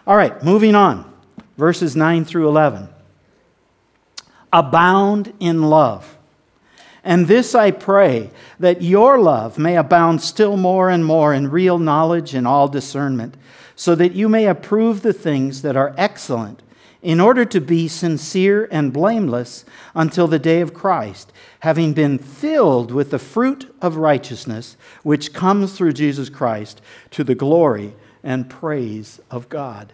All 0.05 0.17
right, 0.17 0.43
moving 0.43 0.75
on. 0.75 1.09
Verses 1.57 1.95
9 1.95 2.25
through 2.25 2.49
11 2.49 2.89
abound 4.51 5.33
in 5.39 5.63
love. 5.63 6.17
And 7.05 7.27
this 7.27 7.55
I 7.55 7.71
pray, 7.71 8.31
that 8.59 8.81
your 8.81 9.17
love 9.17 9.57
may 9.57 9.77
abound 9.77 10.21
still 10.21 10.57
more 10.57 10.89
and 10.89 11.05
more 11.05 11.33
in 11.33 11.51
real 11.51 11.79
knowledge 11.79 12.33
and 12.33 12.45
all 12.45 12.67
discernment, 12.67 13.37
so 13.77 13.95
that 13.95 14.13
you 14.13 14.27
may 14.27 14.45
approve 14.45 15.03
the 15.03 15.13
things 15.13 15.61
that 15.61 15.77
are 15.77 15.93
excellent, 15.97 16.61
in 17.07 17.21
order 17.21 17.45
to 17.45 17.61
be 17.61 17.87
sincere 17.87 18.67
and 18.69 18.91
blameless 18.91 19.63
until 19.95 20.27
the 20.27 20.37
day 20.37 20.59
of 20.59 20.73
Christ, 20.73 21.31
having 21.61 21.93
been 21.93 22.17
filled 22.17 22.91
with 22.91 23.11
the 23.11 23.17
fruit 23.17 23.73
of 23.81 23.95
righteousness, 23.95 24.75
which 25.03 25.31
comes 25.31 25.71
through 25.71 25.93
Jesus 25.93 26.27
Christ, 26.27 26.81
to 27.11 27.23
the 27.23 27.33
glory 27.33 27.95
and 28.25 28.49
praise 28.49 29.21
of 29.31 29.47
God. 29.47 29.93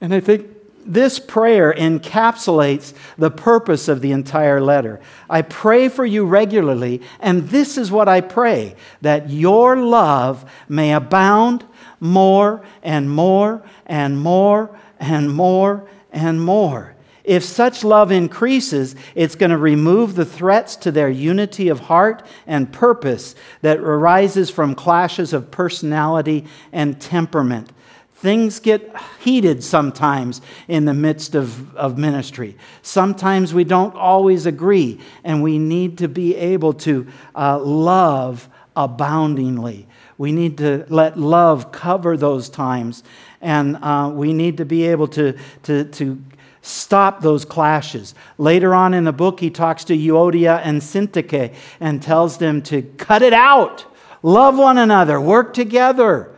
And 0.00 0.14
I 0.14 0.20
think 0.20 0.46
this 0.86 1.18
prayer 1.18 1.74
encapsulates 1.76 2.94
the 3.18 3.32
purpose 3.32 3.88
of 3.88 4.00
the 4.00 4.12
entire 4.12 4.60
letter. 4.60 5.00
I 5.28 5.42
pray 5.42 5.88
for 5.88 6.06
you 6.06 6.24
regularly, 6.24 7.02
and 7.18 7.48
this 7.48 7.76
is 7.76 7.90
what 7.90 8.06
I 8.06 8.20
pray 8.20 8.76
that 9.00 9.30
your 9.30 9.76
love 9.76 10.48
may 10.68 10.92
abound 10.92 11.64
more 11.98 12.64
and 12.84 13.10
more 13.10 13.64
and 13.84 14.20
more 14.20 14.78
and 15.00 15.34
more 15.34 15.88
and 16.12 16.42
more. 16.42 16.94
If 17.22 17.44
such 17.44 17.84
love 17.84 18.10
increases, 18.10 18.96
it's 19.14 19.34
going 19.34 19.50
to 19.50 19.58
remove 19.58 20.14
the 20.14 20.24
threats 20.24 20.74
to 20.76 20.90
their 20.90 21.10
unity 21.10 21.68
of 21.68 21.80
heart 21.80 22.26
and 22.46 22.72
purpose 22.72 23.34
that 23.62 23.78
arises 23.78 24.50
from 24.50 24.74
clashes 24.74 25.32
of 25.32 25.50
personality 25.50 26.46
and 26.72 27.00
temperament. 27.00 27.70
Things 28.14 28.58
get 28.60 28.94
heated 29.20 29.62
sometimes 29.64 30.42
in 30.68 30.84
the 30.84 30.92
midst 30.94 31.34
of, 31.34 31.74
of 31.76 31.96
ministry. 31.96 32.56
Sometimes 32.82 33.54
we 33.54 33.64
don't 33.64 33.94
always 33.94 34.44
agree, 34.44 35.00
and 35.24 35.42
we 35.42 35.58
need 35.58 35.98
to 35.98 36.08
be 36.08 36.36
able 36.36 36.74
to 36.74 37.06
uh, 37.34 37.58
love 37.58 38.48
aboundingly. 38.76 39.86
We 40.18 40.32
need 40.32 40.58
to 40.58 40.84
let 40.90 41.18
love 41.18 41.72
cover 41.72 42.16
those 42.16 42.50
times, 42.50 43.02
and 43.40 43.76
uh, 43.76 44.10
we 44.12 44.32
need 44.32 44.58
to 44.58 44.64
be 44.64 44.86
able 44.88 45.08
to, 45.08 45.36
to, 45.64 45.84
to 45.84 46.22
stop 46.62 47.20
those 47.20 47.44
clashes. 47.44 48.14
Later 48.38 48.74
on 48.74 48.94
in 48.94 49.04
the 49.04 49.12
book, 49.12 49.40
he 49.40 49.50
talks 49.50 49.84
to 49.84 49.96
Euodia 49.96 50.60
and 50.62 50.80
Syntyche 50.80 51.54
and 51.80 52.02
tells 52.02 52.38
them 52.38 52.62
to 52.62 52.82
cut 52.82 53.22
it 53.22 53.32
out, 53.32 53.86
love 54.22 54.58
one 54.58 54.78
another, 54.78 55.20
work 55.20 55.54
together. 55.54 56.34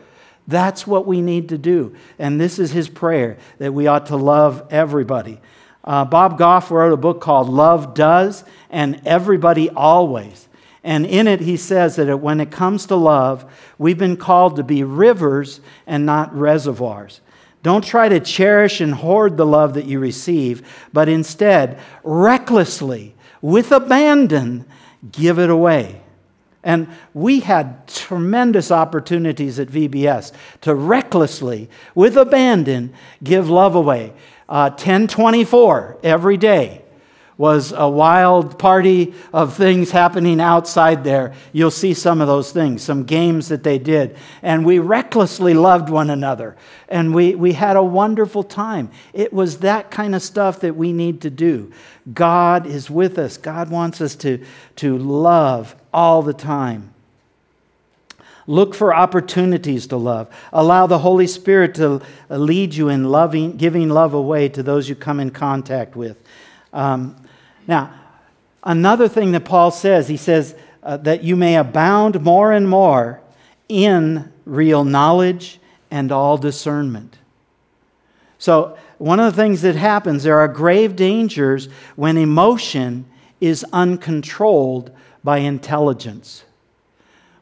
That's 0.47 0.85
what 0.85 1.05
we 1.05 1.21
need 1.21 1.49
to 1.49 1.57
do. 1.57 1.95
And 2.19 2.39
this 2.39 2.59
is 2.59 2.71
his 2.71 2.89
prayer 2.89 3.37
that 3.59 3.73
we 3.73 3.87
ought 3.87 4.07
to 4.07 4.17
love 4.17 4.67
everybody. 4.69 5.39
Uh, 5.83 6.05
Bob 6.05 6.37
Goff 6.37 6.71
wrote 6.71 6.93
a 6.93 6.97
book 6.97 7.21
called 7.21 7.49
Love 7.49 7.93
Does 7.93 8.43
and 8.69 9.01
Everybody 9.05 9.69
Always. 9.69 10.47
And 10.83 11.05
in 11.05 11.27
it, 11.27 11.39
he 11.39 11.55
says 11.55 11.95
that 11.95 12.17
when 12.17 12.41
it 12.41 12.51
comes 12.51 12.85
to 12.87 12.95
love, 12.95 13.49
we've 13.77 13.97
been 13.97 14.17
called 14.17 14.57
to 14.57 14.63
be 14.63 14.83
rivers 14.83 15.61
and 15.87 16.05
not 16.05 16.35
reservoirs. 16.35 17.21
Don't 17.61 17.83
try 17.83 18.09
to 18.09 18.19
cherish 18.19 18.81
and 18.81 18.93
hoard 18.93 19.37
the 19.37 19.45
love 19.45 19.75
that 19.75 19.85
you 19.85 19.99
receive, 19.99 20.67
but 20.91 21.07
instead, 21.07 21.79
recklessly, 22.03 23.15
with 23.41 23.71
abandon, 23.71 24.65
give 25.09 25.39
it 25.39 25.49
away. 25.49 26.01
And 26.65 26.87
we 27.13 27.39
had 27.39 27.87
tremendous 27.87 28.69
opportunities 28.69 29.59
at 29.59 29.69
VBS 29.69 30.33
to 30.61 30.75
recklessly, 30.75 31.69
with 31.95 32.17
abandon, 32.17 32.93
give 33.23 33.49
love 33.49 33.75
away. 33.75 34.13
Uh, 34.49 34.69
1024 34.69 35.99
every 36.03 36.37
day 36.37 36.82
was 37.37 37.73
a 37.75 37.89
wild 37.89 38.59
party 38.59 39.13
of 39.31 39.55
things 39.55 39.91
happening 39.91 40.39
outside 40.39 41.03
there. 41.03 41.33
You'll 41.51 41.71
see 41.71 41.93
some 41.93 42.21
of 42.21 42.27
those 42.27 42.51
things, 42.51 42.83
some 42.83 43.03
games 43.03 43.49
that 43.49 43.63
they 43.63 43.79
did. 43.79 44.15
And 44.41 44.65
we 44.65 44.79
recklessly 44.79 45.53
loved 45.53 45.89
one 45.89 46.09
another. 46.09 46.55
And 46.87 47.13
we, 47.13 47.33
we 47.35 47.53
had 47.53 47.75
a 47.75 47.83
wonderful 47.83 48.43
time. 48.43 48.91
It 49.13 49.33
was 49.33 49.59
that 49.59 49.89
kind 49.89 50.13
of 50.13 50.21
stuff 50.21 50.59
that 50.59 50.75
we 50.75 50.93
need 50.93 51.21
to 51.21 51.29
do. 51.29 51.71
God 52.13 52.67
is 52.67 52.89
with 52.89 53.17
us, 53.17 53.37
God 53.37 53.69
wants 53.69 54.01
us 54.01 54.15
to, 54.17 54.43
to 54.77 54.97
love 54.97 55.75
all 55.93 56.21
the 56.21 56.33
time. 56.33 56.93
Look 58.45 58.75
for 58.75 58.93
opportunities 58.93 59.87
to 59.87 59.97
love. 59.97 60.33
Allow 60.51 60.87
the 60.87 60.99
Holy 60.99 61.27
Spirit 61.27 61.75
to 61.75 62.01
lead 62.29 62.75
you 62.75 62.89
in 62.89 63.05
loving, 63.05 63.55
giving 63.55 63.87
love 63.89 64.13
away 64.13 64.49
to 64.49 64.61
those 64.61 64.89
you 64.89 64.95
come 64.95 65.21
in 65.21 65.31
contact 65.31 65.95
with. 65.95 66.21
Um, 66.73 67.15
now, 67.67 67.93
another 68.63 69.07
thing 69.07 69.31
that 69.31 69.45
Paul 69.45 69.71
says, 69.71 70.07
he 70.07 70.17
says 70.17 70.55
uh, 70.81 70.97
that 70.97 71.23
you 71.23 71.35
may 71.35 71.55
abound 71.55 72.21
more 72.21 72.51
and 72.51 72.69
more 72.69 73.21
in 73.69 74.31
real 74.45 74.83
knowledge 74.83 75.59
and 75.89 76.11
all 76.11 76.37
discernment. 76.37 77.17
So, 78.37 78.77
one 78.97 79.19
of 79.19 79.35
the 79.35 79.41
things 79.41 79.61
that 79.61 79.75
happens, 79.75 80.23
there 80.23 80.39
are 80.39 80.47
grave 80.47 80.95
dangers 80.95 81.67
when 81.95 82.17
emotion 82.17 83.05
is 83.41 83.65
uncontrolled 83.73 84.91
by 85.23 85.39
intelligence. 85.39 86.43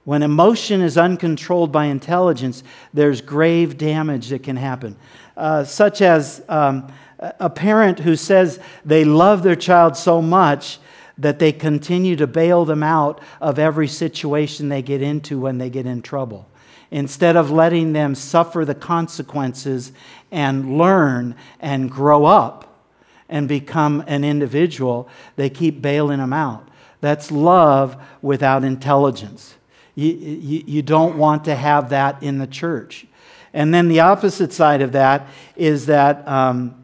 When 0.04 0.24
emotion 0.24 0.82
is 0.82 0.98
uncontrolled 0.98 1.72
by 1.72 1.86
intelligence, 1.86 2.64
there's 2.94 3.22
grave 3.22 3.78
damage 3.78 4.30
that 4.30 4.42
can 4.44 4.58
happen, 4.58 4.96
uh, 5.38 5.64
such 5.64 6.02
as 6.02 6.44
um, 6.50 6.92
a 7.22 7.50
parent 7.50 8.00
who 8.00 8.16
says 8.16 8.60
they 8.84 9.06
love 9.06 9.44
their 9.44 9.56
child 9.56 9.96
so 9.96 10.22
much 10.22 10.80
that 11.18 11.40
they 11.40 11.52
continue 11.52 12.16
to 12.16 12.26
bail 12.26 12.66
them 12.66 12.82
out 12.82 13.22
of 13.40 13.60
every 13.60 13.88
situation 13.88 14.70
they 14.70 14.82
get 14.82 15.02
into 15.02 15.40
when 15.40 15.58
they 15.58 15.70
get 15.70 15.86
in 15.86 16.02
trouble. 16.02 16.48
Instead 16.90 17.38
of 17.38 17.52
letting 17.52 17.94
them 17.94 18.16
suffer 18.16 18.66
the 18.66 18.76
consequences 18.76 19.92
and 20.32 20.78
learn 20.78 21.36
and 21.60 21.92
grow 21.92 22.26
up 22.26 22.86
and 23.30 23.48
become 23.48 24.04
an 24.08 24.24
individual, 24.24 25.08
they 25.36 25.50
keep 25.50 25.82
bailing 25.82 26.18
them 26.18 26.34
out. 26.34 26.68
That's 27.00 27.32
love 27.32 28.02
without 28.22 28.64
intelligence. 28.64 29.56
You, 29.96 30.12
you, 30.12 30.64
you, 30.66 30.82
don't 30.82 31.18
want 31.18 31.46
to 31.46 31.56
have 31.56 31.90
that 31.90 32.22
in 32.24 32.38
the 32.38 32.48
church. 32.48 33.06
And 33.54 33.74
then 33.74 33.90
the 33.90 34.00
opposite 34.00 34.54
side 34.54 34.82
of 34.82 34.94
that 34.94 35.28
is 35.56 35.88
that 35.88 36.26
um, 36.28 36.81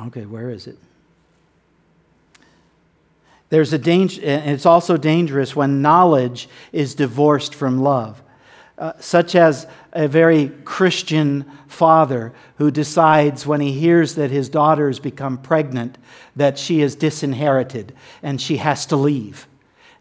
Okay, 0.00 0.26
where 0.26 0.50
is 0.50 0.66
it? 0.66 0.78
There's 3.50 3.72
a 3.72 3.78
danger, 3.78 4.20
and 4.24 4.50
it's 4.50 4.66
also 4.66 4.96
dangerous 4.96 5.54
when 5.54 5.80
knowledge 5.80 6.48
is 6.72 6.94
divorced 6.94 7.54
from 7.54 7.80
love. 7.80 8.20
Uh, 8.76 8.92
such 8.98 9.36
as 9.36 9.68
a 9.92 10.08
very 10.08 10.48
Christian 10.64 11.48
father 11.68 12.32
who 12.58 12.72
decides 12.72 13.46
when 13.46 13.60
he 13.60 13.70
hears 13.70 14.16
that 14.16 14.32
his 14.32 14.48
daughter 14.48 14.88
has 14.88 14.98
become 14.98 15.38
pregnant 15.38 15.96
that 16.34 16.58
she 16.58 16.80
is 16.80 16.96
disinherited 16.96 17.94
and 18.20 18.40
she 18.40 18.56
has 18.56 18.86
to 18.86 18.96
leave 18.96 19.46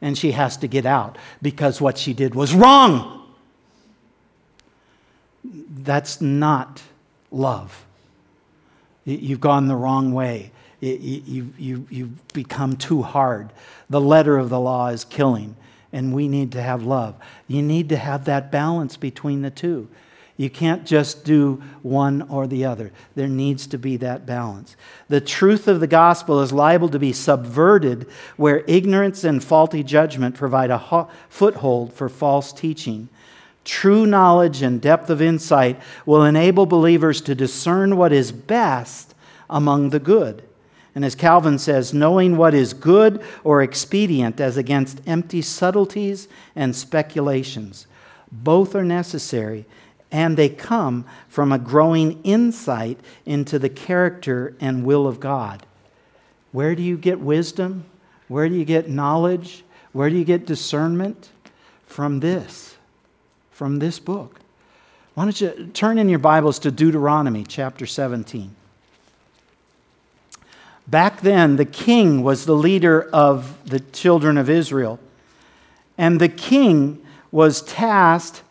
and 0.02 0.18
she 0.18 0.32
has 0.32 0.58
to 0.58 0.68
get 0.68 0.88
out 0.88 1.20
because 1.40 1.80
what 1.80 2.00
she 2.00 2.14
did 2.14 2.34
was 2.34 2.56
wrong. 2.56 3.32
That's 5.44 6.20
not 6.20 6.82
love. 7.30 7.86
You've 9.06 9.42
gone 9.42 9.68
the 9.68 9.76
wrong 9.76 10.14
way. 10.14 10.52
You, 10.80 11.54
you, 11.58 11.88
you've 11.90 12.34
become 12.34 12.76
too 12.76 13.02
hard. 13.02 13.52
The 13.90 14.02
letter 14.02 14.38
of 14.38 14.50
the 14.50 14.60
law 14.60 14.88
is 14.88 15.06
killing, 15.06 15.56
and 15.92 16.14
we 16.14 16.28
need 16.28 16.52
to 16.54 16.62
have 16.62 16.84
love. 16.84 17.16
You 17.48 17.62
need 17.62 17.90
to 17.90 17.98
have 17.98 18.26
that 18.26 18.52
balance 18.52 18.98
between 18.98 19.42
the 19.42 19.50
two. 19.50 19.88
You 20.36 20.50
can't 20.50 20.86
just 20.86 21.26
do 21.26 21.62
one 21.84 22.24
or 22.24 22.48
the 22.48 22.66
other. 22.66 22.92
There 23.14 23.28
needs 23.28 23.68
to 23.68 23.78
be 23.78 23.98
that 23.98 24.26
balance. 24.26 24.76
The 25.08 25.22
truth 25.22 25.68
of 25.68 25.80
the 25.80 25.88
gospel 25.88 26.42
is 26.42 26.52
liable 26.52 26.90
to 26.90 27.00
be 27.00 27.14
subverted 27.14 28.08
where 28.36 28.64
ignorance 28.68 29.24
and 29.24 29.44
faulty 29.44 29.84
judgment 29.84 30.36
provide 30.36 30.72
a 30.72 30.78
ho- 30.78 31.08
foothold 31.30 31.94
for 31.94 32.10
false 32.10 32.52
teaching. 32.52 33.10
True 33.64 34.06
knowledge 34.06 34.62
and 34.62 34.82
depth 34.82 35.10
of 35.10 35.22
insight 35.22 35.80
will 36.06 36.24
enable 36.24 36.66
believers 36.66 37.22
to 37.22 37.36
discern 37.36 37.96
what 37.96 38.12
is 38.12 38.32
best 38.32 39.16
among 39.50 39.90
the 39.90 40.00
good. 40.00 40.44
And 40.96 41.04
as 41.04 41.16
Calvin 41.16 41.58
says, 41.58 41.94
knowing 41.94 42.38
what 42.38 42.54
is 42.54 42.74
good 42.74 43.24
or 43.44 43.64
expedient 43.64 44.40
as 44.40 44.58
against 44.58 45.02
empty 45.08 45.42
subtleties 45.42 46.28
and 46.56 46.76
speculations. 46.76 47.88
Both 48.32 48.76
are 48.76 48.84
necessary, 48.84 49.66
and 50.12 50.38
they 50.38 50.50
come 50.50 51.06
from 51.28 51.52
a 51.52 51.58
growing 51.58 52.22
insight 52.24 53.00
into 53.26 53.58
the 53.58 53.70
character 53.70 54.56
and 54.60 54.86
will 54.86 55.08
of 55.08 55.20
God. 55.20 55.66
Where 56.52 56.76
do 56.76 56.84
you 56.84 56.98
get 56.98 57.20
wisdom? 57.20 57.86
Where 58.28 58.48
do 58.48 58.56
you 58.56 58.66
get 58.66 58.90
knowledge? 58.90 59.64
Where 59.92 60.10
do 60.10 60.16
you 60.16 60.26
get 60.26 60.46
discernment? 60.46 61.30
From 61.86 62.20
this, 62.20 62.78
from 63.54 63.80
this 63.80 64.00
book. 64.00 64.40
Why 65.14 65.26
don't 65.26 65.40
you 65.40 65.70
turn 65.74 65.98
in 66.00 66.10
your 66.10 66.20
Bibles 66.20 66.60
to 66.60 66.72
Deuteronomy 66.72 67.44
chapter 67.48 67.86
17? 67.86 68.56
Back 70.88 71.22
then, 71.22 71.56
the 71.56 71.66
king 71.66 72.24
was 72.24 72.46
the 72.46 72.56
leader 72.56 73.10
of 73.14 73.58
the 73.70 73.80
children 73.80 74.38
of 74.38 74.50
Israel. 74.50 75.00
And 75.98 76.20
the 76.20 76.30
king 76.30 77.06
was 77.32 77.62
tasked 77.62 78.42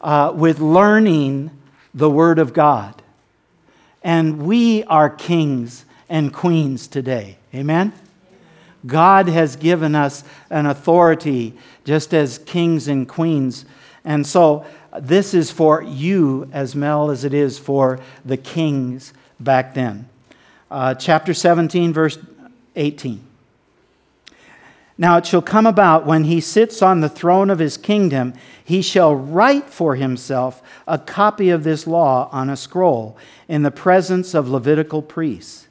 uh, 0.00 0.32
with 0.34 0.60
learning 0.60 1.50
the 1.92 2.08
Word 2.08 2.38
of 2.38 2.52
God. 2.52 3.02
And 4.02 4.42
we 4.46 4.84
are 4.84 5.10
kings 5.10 5.84
and 6.08 6.32
queens 6.32 6.86
today. 6.86 7.38
Amen? 7.54 7.92
God 8.86 9.28
has 9.28 9.56
given 9.56 9.94
us 9.94 10.24
an 10.50 10.66
authority 10.66 11.54
just 11.84 12.14
as 12.14 12.38
kings 12.38 12.86
and 12.86 13.08
queens. 13.08 13.64
And 14.04 14.26
so 14.26 14.66
this 14.98 15.34
is 15.34 15.50
for 15.50 15.82
you 15.82 16.48
as 16.52 16.76
well 16.76 17.10
as 17.10 17.24
it 17.24 17.34
is 17.34 17.58
for 17.58 18.00
the 18.24 18.36
kings 18.36 19.12
back 19.40 19.74
then 19.74 20.08
uh, 20.74 20.92
chapter 20.92 21.32
17, 21.32 21.92
verse 21.92 22.18
18. 22.74 23.24
Now 24.98 25.18
it 25.18 25.26
shall 25.26 25.42
come 25.42 25.66
about 25.66 26.04
when 26.04 26.24
he 26.24 26.40
sits 26.40 26.82
on 26.82 27.00
the 27.00 27.08
throne 27.08 27.48
of 27.48 27.60
his 27.60 27.76
kingdom, 27.76 28.34
he 28.64 28.82
shall 28.82 29.14
write 29.14 29.70
for 29.70 29.94
himself 29.94 30.62
a 30.86 30.98
copy 30.98 31.50
of 31.50 31.62
this 31.62 31.86
law 31.86 32.28
on 32.32 32.50
a 32.50 32.56
scroll 32.56 33.16
in 33.48 33.62
the 33.62 33.70
presence 33.70 34.34
of 34.34 34.48
Levitical 34.48 35.00
priests. 35.00 35.63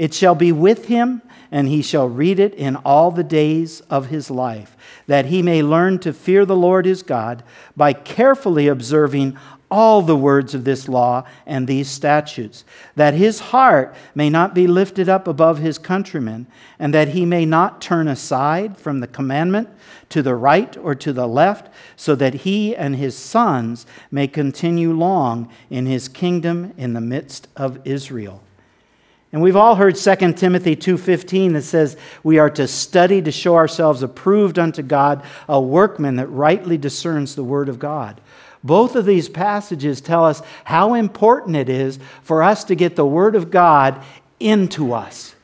It 0.00 0.14
shall 0.14 0.34
be 0.34 0.50
with 0.50 0.86
him, 0.86 1.20
and 1.52 1.68
he 1.68 1.82
shall 1.82 2.08
read 2.08 2.40
it 2.40 2.54
in 2.54 2.76
all 2.76 3.10
the 3.10 3.22
days 3.22 3.82
of 3.90 4.06
his 4.06 4.30
life, 4.30 4.74
that 5.06 5.26
he 5.26 5.42
may 5.42 5.62
learn 5.62 5.98
to 5.98 6.14
fear 6.14 6.46
the 6.46 6.56
Lord 6.56 6.86
his 6.86 7.02
God 7.02 7.42
by 7.76 7.92
carefully 7.92 8.66
observing 8.66 9.36
all 9.70 10.00
the 10.00 10.16
words 10.16 10.54
of 10.54 10.64
this 10.64 10.88
law 10.88 11.24
and 11.44 11.66
these 11.66 11.90
statutes, 11.90 12.64
that 12.96 13.12
his 13.12 13.40
heart 13.40 13.94
may 14.14 14.30
not 14.30 14.54
be 14.54 14.66
lifted 14.66 15.06
up 15.10 15.28
above 15.28 15.58
his 15.58 15.76
countrymen, 15.76 16.46
and 16.78 16.94
that 16.94 17.08
he 17.08 17.26
may 17.26 17.44
not 17.44 17.82
turn 17.82 18.08
aside 18.08 18.78
from 18.78 19.00
the 19.00 19.06
commandment 19.06 19.68
to 20.08 20.22
the 20.22 20.34
right 20.34 20.78
or 20.78 20.94
to 20.94 21.12
the 21.12 21.28
left, 21.28 21.68
so 21.94 22.14
that 22.14 22.32
he 22.32 22.74
and 22.74 22.96
his 22.96 23.14
sons 23.14 23.84
may 24.10 24.26
continue 24.26 24.94
long 24.94 25.52
in 25.68 25.84
his 25.84 26.08
kingdom 26.08 26.72
in 26.78 26.94
the 26.94 27.02
midst 27.02 27.48
of 27.54 27.78
Israel. 27.84 28.42
And 29.32 29.40
we've 29.40 29.56
all 29.56 29.76
heard 29.76 29.96
2 29.96 30.36
Timothy 30.36 30.74
2:15 30.74 31.52
that 31.52 31.62
says 31.62 31.96
we 32.24 32.38
are 32.38 32.50
to 32.50 32.66
study 32.66 33.22
to 33.22 33.30
show 33.30 33.54
ourselves 33.54 34.02
approved 34.02 34.58
unto 34.58 34.82
God, 34.82 35.22
a 35.48 35.60
workman 35.60 36.16
that 36.16 36.26
rightly 36.26 36.76
discerns 36.76 37.34
the 37.34 37.44
word 37.44 37.68
of 37.68 37.78
God. 37.78 38.20
Both 38.62 38.94
of 38.96 39.06
these 39.06 39.28
passages 39.28 40.00
tell 40.00 40.24
us 40.24 40.42
how 40.64 40.94
important 40.94 41.56
it 41.56 41.68
is 41.68 41.98
for 42.22 42.42
us 42.42 42.64
to 42.64 42.74
get 42.74 42.94
the 42.94 43.06
Word 43.06 43.34
of 43.34 43.50
God 43.50 44.02
into 44.38 44.92
us. 44.92 45.34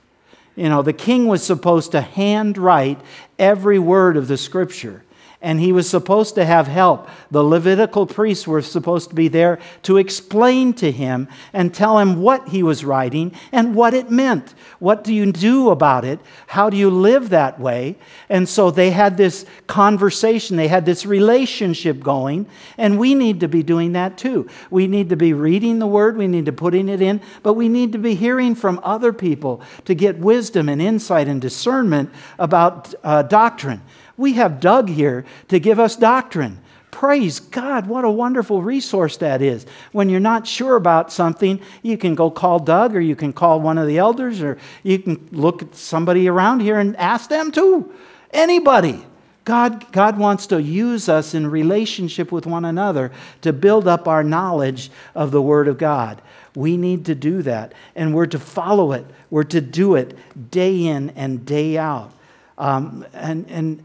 You 0.55 0.69
know, 0.69 0.83
the 0.83 0.93
king 0.93 1.27
was 1.27 1.43
supposed 1.43 1.93
to 1.93 2.01
handwrite 2.01 3.01
every 3.39 3.79
word 3.79 4.17
of 4.17 4.29
the 4.29 4.37
Scripture 4.37 5.03
and 5.47 5.61
he 5.61 5.71
was 5.71 5.89
supposed 5.89 6.35
to 6.35 6.45
have 6.45 6.67
help. 6.67 7.09
The 7.31 7.45
Levitical 7.45 8.05
priests 8.05 8.49
were 8.49 8.63
supposed 8.63 9.11
to 9.11 9.15
be 9.15 9.29
there 9.29 9.61
to 9.85 9.97
explain 9.97 10.73
to 10.75 10.91
him 10.91 11.29
and 11.53 11.73
tell 11.73 12.01
him 12.01 12.21
what 12.21 12.49
he 12.49 12.65
was 12.65 12.85
writing 12.85 13.33
and 13.53 13.73
what 13.77 13.95
it 13.95 14.11
meant. 14.11 14.57
What 14.81 15.05
do 15.05 15.15
you 15.15 15.31
do 15.31 15.71
about 15.71 16.05
it? 16.05 16.19
How 16.49 16.69
do 16.69 16.77
you 16.77 16.91
live 16.91 17.29
that 17.29 17.61
way? 17.61 17.95
And 18.29 18.49
so 18.49 18.73
they 18.73 18.91
had 18.91 19.17
this 19.17 19.47
conversation, 19.69 20.57
they 20.57 20.67
had 20.67 20.85
this 20.85 21.07
relationship 21.07 22.01
going, 22.01 22.49
and 22.77 22.99
we 22.99 23.15
need 23.15 23.39
to 23.39 23.49
be 23.49 23.63
doing 23.63 23.93
that 23.93 24.19
too. 24.19 24.49
We 24.69 24.89
need 24.89 25.11
to 25.11 25.17
be 25.17 25.33
reading 25.33 25.79
the 25.79 25.87
word, 25.87 26.17
we 26.17 26.27
need 26.27 26.47
to 26.47 26.53
putting 26.53 26.89
it 26.89 27.01
in, 27.01 27.21
but 27.45 27.55
we 27.55 27.69
need 27.69 27.93
to 27.93 27.99
be 27.99 28.17
hearing 28.17 28.57
from 28.57 28.81
other 28.83 29.13
people 29.13 29.63
to 29.85 29.95
get 29.95 30.19
wisdom 30.19 30.69
and 30.69 30.83
insight 30.83 31.29
and 31.29 31.41
discernment 31.41 32.11
about 32.37 32.93
uh, 33.05 33.23
doctrine. 33.23 33.81
We 34.17 34.35
have 34.35 34.61
Doug 34.61 34.89
here 34.89 35.25
to 35.49 35.59
give 35.59 35.79
us 35.79 35.97
doctrine. 35.97 36.59
Praise 36.91 37.41
God, 37.41 37.87
what 37.89 38.07
a 38.07 38.11
wonderful 38.11 38.63
resource 38.63 39.19
that 39.19 39.43
is. 39.43 39.67
When 39.93 40.09
you're 40.09 40.19
not 40.19 40.47
sure 40.47 40.77
about 40.77 41.13
something, 41.13 41.61
you 41.83 41.99
can 41.99 42.15
go 42.15 42.31
call 42.31 42.59
Doug 42.59 42.97
or 42.97 43.01
you 43.01 43.15
can 43.15 43.35
call 43.35 43.61
one 43.61 43.77
of 43.77 43.87
the 43.87 43.99
elders 43.99 44.41
or 44.41 44.57
you 44.83 44.99
can 44.99 45.29
look 45.31 45.61
at 45.61 45.75
somebody 45.75 46.27
around 46.27 46.61
here 46.61 46.79
and 46.79 46.97
ask 46.97 47.29
them 47.29 47.53
too. 47.53 47.93
Anybody. 48.31 49.05
God, 49.45 49.93
God 49.93 50.19
wants 50.19 50.49
to 50.49 50.61
use 50.61 51.09
us 51.09 51.33
in 51.33 51.47
relationship 51.47 52.33
with 52.33 52.47
one 52.47 52.65
another 52.65 53.13
to 53.43 53.53
build 53.53 53.87
up 53.87 54.09
our 54.09 54.25
knowledge 54.25 54.91
of 55.15 55.31
the 55.31 55.41
Word 55.41 55.69
of 55.69 55.79
God. 55.79 56.21
We 56.57 56.77
need 56.77 57.05
to 57.05 57.15
do 57.15 57.43
that, 57.43 57.73
and 57.95 58.13
we're 58.13 58.27
to 58.27 58.41
follow 58.41 58.91
it. 58.91 59.07
We're 59.31 59.45
to 59.45 59.61
do 59.61 59.95
it 59.95 60.19
day 60.51 60.87
in 60.87 61.11
and 61.11 61.47
day 61.47 61.79
out. 61.79 62.13
Um, 62.59 63.07
and, 63.13 63.49
and 63.49 63.85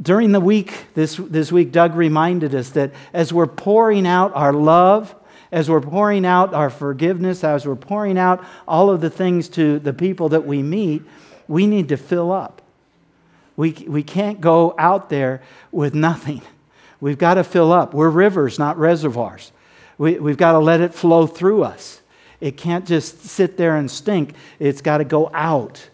during 0.00 0.32
the 0.32 0.40
week, 0.40 0.86
this, 0.94 1.16
this 1.16 1.50
week, 1.50 1.72
Doug 1.72 1.94
reminded 1.94 2.54
us 2.54 2.70
that 2.70 2.92
as 3.12 3.32
we're 3.32 3.46
pouring 3.46 4.06
out 4.06 4.32
our 4.34 4.52
love, 4.52 5.14
as 5.52 5.70
we're 5.70 5.80
pouring 5.80 6.26
out 6.26 6.52
our 6.54 6.70
forgiveness, 6.70 7.44
as 7.44 7.66
we're 7.66 7.76
pouring 7.76 8.18
out 8.18 8.44
all 8.66 8.90
of 8.90 9.00
the 9.00 9.10
things 9.10 9.48
to 9.50 9.78
the 9.78 9.92
people 9.92 10.28
that 10.30 10.46
we 10.46 10.62
meet, 10.62 11.02
we 11.48 11.66
need 11.66 11.88
to 11.88 11.96
fill 11.96 12.32
up. 12.32 12.62
We, 13.56 13.72
we 13.72 14.02
can't 14.02 14.40
go 14.40 14.74
out 14.78 15.08
there 15.08 15.42
with 15.72 15.94
nothing. 15.94 16.42
We've 17.00 17.18
got 17.18 17.34
to 17.34 17.44
fill 17.44 17.72
up. 17.72 17.94
We're 17.94 18.10
rivers, 18.10 18.58
not 18.58 18.78
reservoirs. 18.78 19.52
We, 19.98 20.18
we've 20.18 20.36
got 20.36 20.52
to 20.52 20.58
let 20.58 20.80
it 20.80 20.92
flow 20.92 21.26
through 21.26 21.62
us. 21.62 22.02
It 22.40 22.58
can't 22.58 22.86
just 22.86 23.22
sit 23.22 23.56
there 23.56 23.76
and 23.76 23.90
stink, 23.90 24.34
it's 24.58 24.82
got 24.82 24.98
to 24.98 25.04
go 25.04 25.30
out 25.32 25.88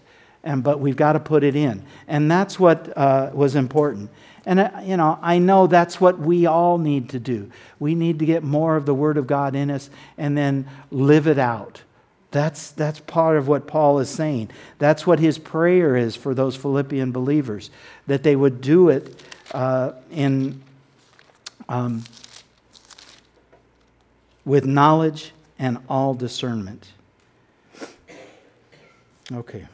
and 0.44 0.62
but 0.62 0.80
we've 0.80 0.96
got 0.96 1.12
to 1.12 1.20
put 1.20 1.44
it 1.44 1.54
in. 1.54 1.84
And 2.08 2.30
that's 2.30 2.58
what 2.58 2.96
uh, 2.96 3.30
was 3.32 3.54
important. 3.54 4.10
And 4.44 4.58
uh, 4.58 4.70
you 4.82 4.96
know 4.96 5.18
i 5.22 5.38
know 5.38 5.66
that's 5.68 6.00
what 6.00 6.18
we 6.18 6.46
all 6.46 6.78
need 6.78 7.10
to 7.10 7.18
do. 7.18 7.50
We 7.78 7.94
need 7.94 8.18
to 8.18 8.26
get 8.26 8.42
more 8.42 8.76
of 8.76 8.86
the 8.86 8.94
word 8.94 9.16
of 9.16 9.26
god 9.26 9.54
in 9.54 9.70
us 9.70 9.88
and 10.18 10.36
then 10.36 10.68
live 10.90 11.26
it 11.26 11.38
out. 11.38 11.82
That's, 12.32 12.70
that's 12.70 12.98
part 13.00 13.36
of 13.36 13.46
what 13.46 13.66
paul 13.66 13.98
is 13.98 14.08
saying. 14.08 14.50
That's 14.78 15.06
what 15.06 15.20
his 15.20 15.38
prayer 15.38 15.96
is 15.96 16.16
for 16.16 16.34
those 16.34 16.56
philippian 16.56 17.12
believers 17.12 17.70
that 18.06 18.22
they 18.22 18.34
would 18.34 18.60
do 18.60 18.88
it 18.88 19.22
uh, 19.52 19.92
in 20.10 20.62
um, 21.68 22.02
with 24.44 24.64
knowledge 24.64 25.32
and 25.58 25.78
all 25.88 26.14
discernment. 26.14 26.90
Okay 29.32 29.68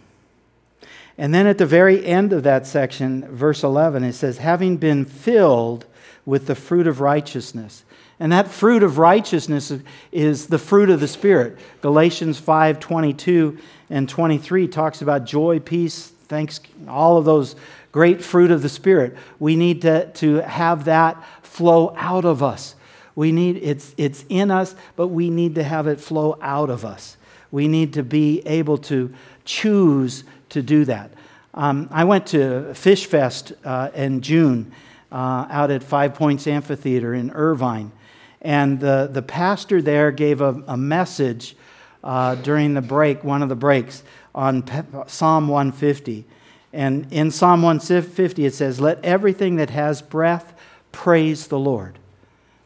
and 1.18 1.34
then 1.34 1.48
at 1.48 1.58
the 1.58 1.66
very 1.66 2.06
end 2.06 2.32
of 2.32 2.44
that 2.44 2.66
section, 2.66 3.26
verse 3.34 3.64
11, 3.64 4.04
it 4.04 4.12
says, 4.12 4.38
having 4.38 4.76
been 4.76 5.04
filled 5.04 5.84
with 6.24 6.46
the 6.46 6.54
fruit 6.54 6.86
of 6.86 7.00
righteousness. 7.00 7.84
And 8.20 8.30
that 8.32 8.48
fruit 8.48 8.84
of 8.84 8.98
righteousness 8.98 9.72
is 10.12 10.46
the 10.46 10.58
fruit 10.58 10.90
of 10.90 11.00
the 11.00 11.08
Spirit. 11.08 11.58
Galatians 11.80 12.38
5 12.38 12.80
22 12.80 13.58
and 13.90 14.08
23 14.08 14.68
talks 14.68 15.02
about 15.02 15.24
joy, 15.24 15.58
peace, 15.58 16.12
thanks, 16.28 16.60
all 16.86 17.16
of 17.16 17.24
those 17.24 17.56
great 17.92 18.22
fruit 18.22 18.50
of 18.50 18.62
the 18.62 18.68
Spirit. 18.68 19.16
We 19.38 19.56
need 19.56 19.82
to, 19.82 20.10
to 20.12 20.36
have 20.36 20.84
that 20.84 21.22
flow 21.42 21.94
out 21.96 22.24
of 22.24 22.42
us. 22.42 22.74
We 23.14 23.32
need 23.32 23.56
it's 23.56 23.94
it's 23.96 24.24
in 24.28 24.52
us, 24.52 24.76
but 24.94 25.08
we 25.08 25.30
need 25.30 25.56
to 25.56 25.64
have 25.64 25.88
it 25.88 26.00
flow 26.00 26.38
out 26.40 26.70
of 26.70 26.84
us. 26.84 27.16
We 27.50 27.66
need 27.66 27.94
to 27.94 28.04
be 28.04 28.42
able 28.46 28.78
to 28.78 29.12
choose 29.44 30.22
to 30.50 30.62
do 30.62 30.84
that. 30.86 31.10
Um, 31.54 31.88
I 31.90 32.04
went 32.04 32.26
to 32.28 32.74
Fish 32.74 33.06
Fest 33.06 33.52
uh, 33.64 33.90
in 33.94 34.20
June 34.20 34.72
uh, 35.10 35.46
out 35.50 35.70
at 35.70 35.82
Five 35.82 36.14
Points 36.14 36.46
Amphitheater 36.46 37.14
in 37.14 37.30
Irvine. 37.30 37.92
And 38.40 38.78
the, 38.78 39.08
the 39.10 39.22
pastor 39.22 39.82
there 39.82 40.10
gave 40.10 40.40
a, 40.40 40.62
a 40.68 40.76
message 40.76 41.56
uh, 42.04 42.36
during 42.36 42.74
the 42.74 42.82
break, 42.82 43.24
one 43.24 43.42
of 43.42 43.48
the 43.48 43.56
breaks, 43.56 44.02
on 44.34 44.64
Psalm 45.08 45.48
150. 45.48 46.24
And 46.72 47.12
in 47.12 47.30
Psalm 47.30 47.62
150, 47.62 48.44
it 48.44 48.54
says, 48.54 48.80
Let 48.80 49.04
everything 49.04 49.56
that 49.56 49.70
has 49.70 50.02
breath 50.02 50.54
praise 50.92 51.48
the 51.48 51.58
Lord. 51.58 51.98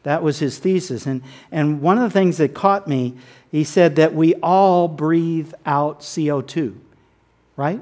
That 0.03 0.23
was 0.23 0.41
his 0.41 0.59
thesis. 0.59 1.07
And, 1.07 1.23
and 1.51 1.81
one 1.81 1.97
of 1.97 2.05
the 2.05 2.11
things 2.11 2.39
that 2.39 2.55
caught 2.55 2.89
me, 2.89 3.15
he 3.51 3.65
said 3.65 3.97
that 3.97 4.15
we 4.15 4.35
all 4.37 4.89
breathe 4.89 5.53
out 5.65 6.01
CO2, 6.01 6.77
right? 7.63 7.81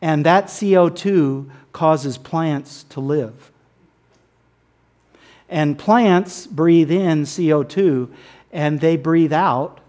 And 0.00 0.24
that 0.24 0.44
CO2 0.44 1.50
causes 1.72 2.16
plants 2.16 2.84
to 2.90 3.00
live. 3.00 3.50
And 5.48 5.76
plants 5.76 6.46
breathe 6.46 6.92
in 6.92 7.22
CO2 7.22 8.08
and 8.52 8.80
they 8.80 8.96
breathe 8.96 9.32
out 9.32 9.80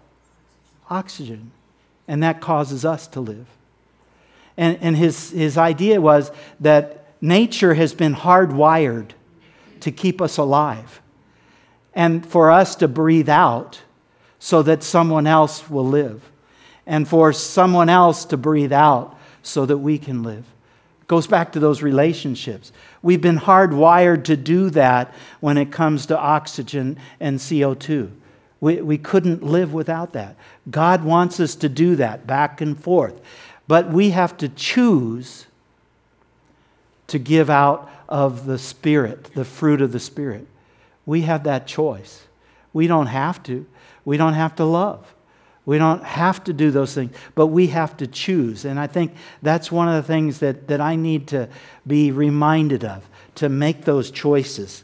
oxygen. 0.90 1.52
And 2.08 2.20
that 2.24 2.40
causes 2.40 2.84
us 2.84 3.06
to 3.08 3.20
live. 3.20 3.46
And, 4.56 4.76
and 4.80 4.96
his, 4.96 5.30
his 5.30 5.56
idea 5.56 6.00
was 6.00 6.32
that 6.58 7.06
nature 7.22 7.74
has 7.74 7.94
been 7.94 8.16
hardwired 8.16 9.10
to 9.78 9.92
keep 9.92 10.20
us 10.20 10.36
alive 10.36 11.00
and 11.94 12.26
for 12.26 12.50
us 12.50 12.74
to 12.74 12.88
breathe 12.88 13.28
out 13.28 13.82
so 14.40 14.62
that 14.64 14.82
someone 14.82 15.28
else 15.28 15.70
will 15.70 15.86
live 15.86 16.31
and 16.86 17.06
for 17.06 17.32
someone 17.32 17.88
else 17.88 18.24
to 18.26 18.36
breathe 18.36 18.72
out 18.72 19.18
so 19.42 19.66
that 19.66 19.78
we 19.78 19.98
can 19.98 20.22
live. 20.22 20.44
It 21.00 21.08
goes 21.08 21.26
back 21.26 21.52
to 21.52 21.60
those 21.60 21.82
relationships. 21.82 22.72
We've 23.02 23.20
been 23.20 23.38
hardwired 23.38 24.24
to 24.24 24.36
do 24.36 24.70
that 24.70 25.12
when 25.40 25.58
it 25.58 25.72
comes 25.72 26.06
to 26.06 26.18
oxygen 26.18 26.98
and 27.20 27.38
CO2. 27.38 28.10
We, 28.60 28.80
we 28.80 28.98
couldn't 28.98 29.42
live 29.42 29.72
without 29.72 30.12
that. 30.12 30.36
God 30.70 31.04
wants 31.04 31.40
us 31.40 31.56
to 31.56 31.68
do 31.68 31.96
that 31.96 32.26
back 32.26 32.60
and 32.60 32.78
forth. 32.78 33.20
But 33.66 33.90
we 33.90 34.10
have 34.10 34.36
to 34.38 34.48
choose 34.48 35.46
to 37.08 37.18
give 37.18 37.50
out 37.50 37.90
of 38.08 38.46
the 38.46 38.58
Spirit, 38.58 39.30
the 39.34 39.44
fruit 39.44 39.80
of 39.80 39.92
the 39.92 40.00
Spirit. 40.00 40.46
We 41.06 41.22
have 41.22 41.44
that 41.44 41.66
choice. 41.66 42.22
We 42.72 42.86
don't 42.86 43.06
have 43.06 43.42
to. 43.44 43.66
We 44.04 44.16
don't 44.16 44.34
have 44.34 44.54
to 44.56 44.64
love. 44.64 45.12
We 45.64 45.78
don't 45.78 46.02
have 46.02 46.42
to 46.44 46.52
do 46.52 46.70
those 46.70 46.94
things, 46.94 47.14
but 47.34 47.46
we 47.48 47.68
have 47.68 47.96
to 47.98 48.06
choose. 48.06 48.64
And 48.64 48.80
I 48.80 48.88
think 48.88 49.14
that's 49.42 49.70
one 49.70 49.88
of 49.88 49.94
the 49.94 50.02
things 50.02 50.40
that, 50.40 50.66
that 50.68 50.80
I 50.80 50.96
need 50.96 51.28
to 51.28 51.48
be 51.86 52.10
reminded 52.10 52.84
of, 52.84 53.08
to 53.36 53.48
make 53.48 53.84
those 53.84 54.10
choices. 54.10 54.82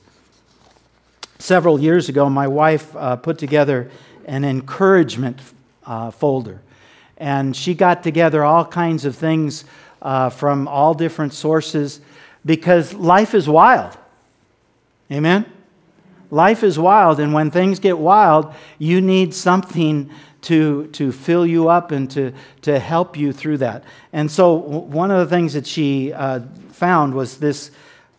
Several 1.40 1.80
years 1.80 2.08
ago, 2.08 2.28
my 2.30 2.46
wife 2.46 2.94
uh, 2.96 3.16
put 3.16 3.38
together 3.38 3.90
an 4.26 4.44
encouragement 4.44 5.40
uh, 5.84 6.10
folder. 6.10 6.60
And 7.16 7.56
she 7.56 7.74
got 7.74 8.04
together 8.04 8.44
all 8.44 8.64
kinds 8.64 9.04
of 9.04 9.16
things 9.16 9.64
uh, 10.00 10.30
from 10.30 10.68
all 10.68 10.94
different 10.94 11.32
sources 11.32 12.00
because 12.44 12.94
life 12.94 13.34
is 13.34 13.48
wild. 13.48 13.96
Amen? 15.10 15.44
Life 16.30 16.62
is 16.62 16.78
wild, 16.78 17.20
and 17.20 17.32
when 17.32 17.50
things 17.50 17.78
get 17.78 17.98
wild, 17.98 18.54
you 18.78 19.00
need 19.00 19.32
something 19.32 20.10
to, 20.42 20.87
to 20.88 21.12
fill 21.12 21.46
you 21.46 21.68
up 21.68 21.90
and 21.90 22.11
to, 22.12 22.33
to 22.62 22.79
help 22.79 23.16
you 23.16 23.33
through 23.33 23.59
that. 23.59 23.85
And 24.12 24.31
so, 24.31 24.55
one 24.55 25.11
of 25.11 25.18
the 25.18 25.35
things 25.35 25.55
that 25.55 25.66
she 25.66 26.12
uh, 26.12 26.40
found 26.70 27.14
was 27.14 27.38
this 27.38 27.70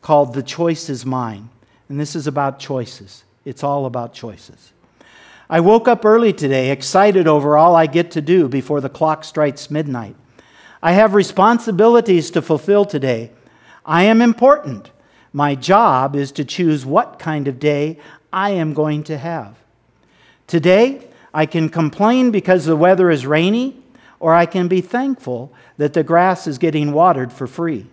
called 0.02 0.34
The 0.34 0.44
Choice 0.44 0.90
is 0.90 1.06
Mine. 1.06 1.50
And 1.88 2.00
this 2.00 2.16
is 2.16 2.28
about 2.28 2.60
choices, 2.60 3.24
it's 3.46 3.64
all 3.64 3.86
about 3.86 4.14
choices. 4.14 4.74
I 5.52 5.62
woke 5.62 5.88
up 5.88 6.06
early 6.06 6.32
today, 6.32 6.70
excited 6.70 7.28
over 7.28 7.58
all 7.58 7.76
I 7.76 7.88
get 7.88 8.12
to 8.12 8.22
do 8.22 8.48
before 8.48 8.82
the 8.82 8.90
clock 8.90 9.24
strikes 9.24 9.72
midnight. 9.72 10.16
I 10.82 10.92
have 10.92 11.16
responsibilities 11.16 12.30
to 12.32 12.42
fulfill 12.44 12.86
today. 12.86 13.32
I 13.84 14.04
am 14.04 14.22
important. 14.22 14.92
My 15.34 15.56
job 15.56 16.16
is 16.16 16.32
to 16.34 16.46
choose 16.46 16.86
what 16.86 17.18
kind 17.18 17.48
of 17.48 17.60
day 17.60 17.98
I 18.32 18.52
am 18.52 18.74
going 18.74 19.04
to 19.06 19.18
have. 19.18 19.56
Today, 20.46 21.09
I 21.34 21.46
can 21.46 21.70
complain 21.70 22.32
because 22.32 22.65
the 22.65 22.76
weather 22.76 23.10
is 23.10 23.26
rainy, 23.26 23.78
or 24.20 24.34
I 24.34 24.46
can 24.46 24.68
be 24.68 24.82
thankful 24.82 25.54
that 25.78 25.94
the 25.94 26.04
grass 26.04 26.48
is 26.48 26.58
getting 26.58 26.92
watered 26.92 27.32
for 27.32 27.48
free. 27.48 27.86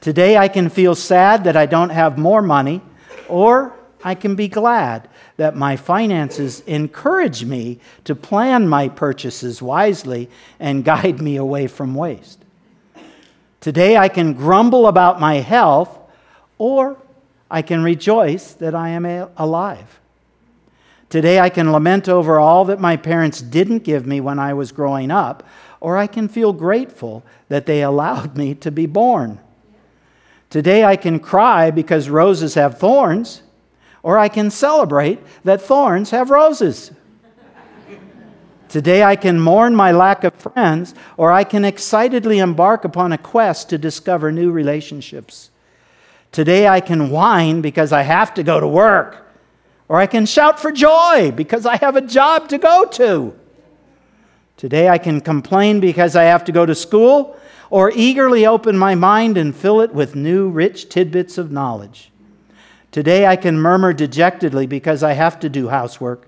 Today, 0.00 0.36
I 0.36 0.48
can 0.48 0.68
feel 0.68 0.94
sad 0.94 1.44
that 1.44 1.56
I 1.56 1.66
don't 1.66 1.90
have 1.90 2.18
more 2.18 2.42
money, 2.42 2.80
or 3.28 3.72
I 4.02 4.14
can 4.14 4.34
be 4.34 4.48
glad 4.48 5.08
that 5.36 5.56
my 5.56 5.76
finances 5.76 6.60
encourage 6.66 7.44
me 7.44 7.78
to 8.04 8.16
plan 8.16 8.68
my 8.68 8.88
purchases 8.88 9.62
wisely 9.62 10.28
and 10.58 10.84
guide 10.92 11.20
me 11.20 11.36
away 11.36 11.66
from 11.68 11.94
waste. 11.94 12.40
Today 13.60 13.96
I 13.96 14.08
can 14.08 14.32
grumble 14.32 14.88
about 14.88 15.20
my 15.20 15.36
health, 15.36 15.96
or 16.58 16.96
I 17.48 17.62
can 17.62 17.84
rejoice 17.84 18.54
that 18.54 18.74
I 18.74 18.88
am 18.88 19.06
alive. 19.36 20.00
Today 21.12 21.38
I 21.38 21.50
can 21.50 21.72
lament 21.72 22.08
over 22.08 22.40
all 22.40 22.64
that 22.64 22.80
my 22.80 22.96
parents 22.96 23.42
didn't 23.42 23.84
give 23.84 24.06
me 24.06 24.18
when 24.18 24.38
I 24.38 24.54
was 24.54 24.72
growing 24.72 25.10
up, 25.10 25.46
or 25.78 25.98
I 25.98 26.06
can 26.06 26.26
feel 26.26 26.54
grateful 26.54 27.22
that 27.50 27.66
they 27.66 27.82
allowed 27.90 28.34
me 28.34 28.54
to 28.54 28.70
be 28.70 28.86
born. 28.86 29.38
Today 30.48 30.86
I 30.86 30.96
can 30.96 31.20
cry 31.20 31.70
because 31.70 32.08
roses 32.08 32.54
have 32.54 32.78
thorns, 32.78 33.42
or 34.02 34.18
I 34.18 34.30
can 34.30 34.50
celebrate 34.50 35.18
that 35.44 35.60
thorns 35.60 36.12
have 36.12 36.30
roses. 36.30 36.92
Today 38.70 39.02
I 39.02 39.14
can 39.14 39.38
mourn 39.38 39.76
my 39.76 39.92
lack 39.92 40.24
of 40.24 40.32
friends, 40.32 40.94
or 41.18 41.30
I 41.30 41.44
can 41.44 41.66
excitedly 41.66 42.38
embark 42.38 42.86
upon 42.86 43.12
a 43.12 43.18
quest 43.18 43.68
to 43.68 43.76
discover 43.76 44.32
new 44.32 44.50
relationships. 44.50 45.50
Today 46.32 46.68
I 46.68 46.80
can 46.80 47.10
whine 47.10 47.60
because 47.60 47.92
I 47.92 48.00
have 48.00 48.32
to 48.32 48.42
go 48.42 48.58
to 48.60 48.66
work, 48.66 49.22
or 49.92 50.00
I 50.00 50.06
can 50.06 50.24
shout 50.24 50.58
for 50.58 50.72
joy 50.72 51.32
because 51.32 51.66
I 51.66 51.76
have 51.76 51.96
a 51.96 52.00
job 52.00 52.48
to 52.48 52.56
go 52.56 52.86
to. 52.92 53.38
Today 54.56 54.88
I 54.88 54.96
can 54.96 55.20
complain 55.20 55.80
because 55.80 56.16
I 56.16 56.22
have 56.22 56.44
to 56.44 56.52
go 56.52 56.64
to 56.64 56.74
school, 56.74 57.36
or 57.68 57.92
eagerly 57.94 58.46
open 58.46 58.78
my 58.78 58.94
mind 58.94 59.36
and 59.36 59.54
fill 59.54 59.82
it 59.82 59.92
with 59.92 60.16
new, 60.16 60.48
rich 60.48 60.88
tidbits 60.88 61.36
of 61.36 61.52
knowledge. 61.52 62.10
Today 62.90 63.26
I 63.26 63.36
can 63.36 63.60
murmur 63.60 63.92
dejectedly 63.92 64.66
because 64.66 65.02
I 65.02 65.12
have 65.12 65.38
to 65.40 65.50
do 65.50 65.68
housework, 65.68 66.26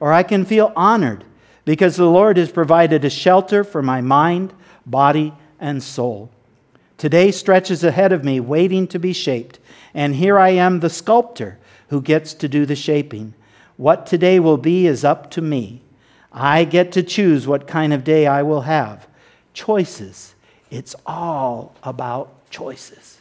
or 0.00 0.12
I 0.12 0.22
can 0.22 0.44
feel 0.44 0.70
honored 0.76 1.24
because 1.64 1.96
the 1.96 2.10
Lord 2.10 2.36
has 2.36 2.52
provided 2.52 3.06
a 3.06 3.10
shelter 3.10 3.64
for 3.64 3.80
my 3.80 4.02
mind, 4.02 4.52
body, 4.84 5.32
and 5.58 5.82
soul. 5.82 6.30
Today 6.98 7.30
stretches 7.30 7.82
ahead 7.82 8.12
of 8.12 8.22
me, 8.22 8.38
waiting 8.38 8.86
to 8.88 8.98
be 8.98 9.14
shaped, 9.14 9.58
and 9.94 10.14
here 10.14 10.38
I 10.38 10.50
am, 10.50 10.80
the 10.80 10.90
sculptor, 10.90 11.58
who 11.88 12.00
gets 12.00 12.34
to 12.34 12.48
do 12.48 12.66
the 12.66 12.76
shaping. 12.76 13.34
What 13.76 14.06
today 14.06 14.40
will 14.40 14.56
be 14.56 14.86
is 14.86 15.04
up 15.04 15.30
to 15.32 15.42
me. 15.42 15.82
I 16.32 16.64
get 16.64 16.92
to 16.92 17.02
choose 17.02 17.46
what 17.46 17.66
kind 17.66 17.92
of 17.92 18.04
day 18.04 18.26
I 18.26 18.42
will 18.42 18.62
have. 18.62 19.06
Choices. 19.54 20.34
It's 20.70 20.94
all 21.06 21.74
about 21.82 22.50
choices. 22.50 23.18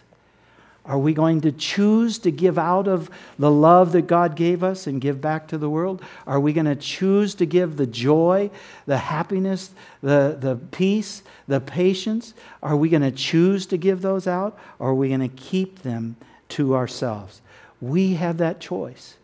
Are 0.87 0.97
we 0.97 1.13
going 1.13 1.41
to 1.41 1.51
choose 1.51 2.17
to 2.19 2.31
give 2.31 2.57
out 2.57 2.87
of 2.87 3.09
the 3.37 3.51
love 3.51 3.91
that 3.91 4.07
God 4.07 4.37
gave 4.37 4.63
us 4.63 4.87
and 4.87 5.01
give 5.01 5.19
back 5.19 5.49
to 5.49 5.57
the 5.57 5.69
world? 5.69 6.01
Are 6.25 6.39
we 6.39 6.53
going 6.53 6.65
to 6.65 6.77
choose 6.77 7.35
to 7.35 7.45
give 7.45 7.75
the 7.75 7.85
joy, 7.85 8.49
the 8.85 8.97
happiness, 8.97 9.71
the, 10.01 10.37
the 10.39 10.55
peace, 10.71 11.23
the 11.45 11.59
patience? 11.59 12.33
Are 12.63 12.77
we 12.77 12.87
going 12.87 13.01
to 13.01 13.11
choose 13.11 13.65
to 13.67 13.77
give 13.77 14.01
those 14.01 14.27
out? 14.27 14.57
Or 14.79 14.91
are 14.91 14.95
we 14.95 15.09
going 15.09 15.19
to 15.19 15.27
keep 15.27 15.81
them 15.81 16.15
to 16.49 16.73
ourselves? 16.73 17.41
We 17.81 18.15
have 18.15 18.37
that 18.37 18.59
choice 18.59 19.15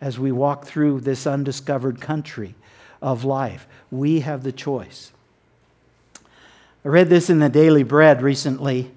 as 0.00 0.18
we 0.18 0.32
walk 0.32 0.66
through 0.66 1.00
this 1.00 1.26
undiscovered 1.26 2.00
country 2.00 2.54
of 3.00 3.24
life. 3.24 3.66
We 3.90 4.20
have 4.20 4.42
the 4.42 4.52
choice. 4.52 5.12
I 6.84 6.88
read 6.88 7.08
this 7.08 7.30
in 7.30 7.38
the 7.38 7.48
Daily 7.48 7.84
Bread 7.84 8.22
recently. 8.22 8.90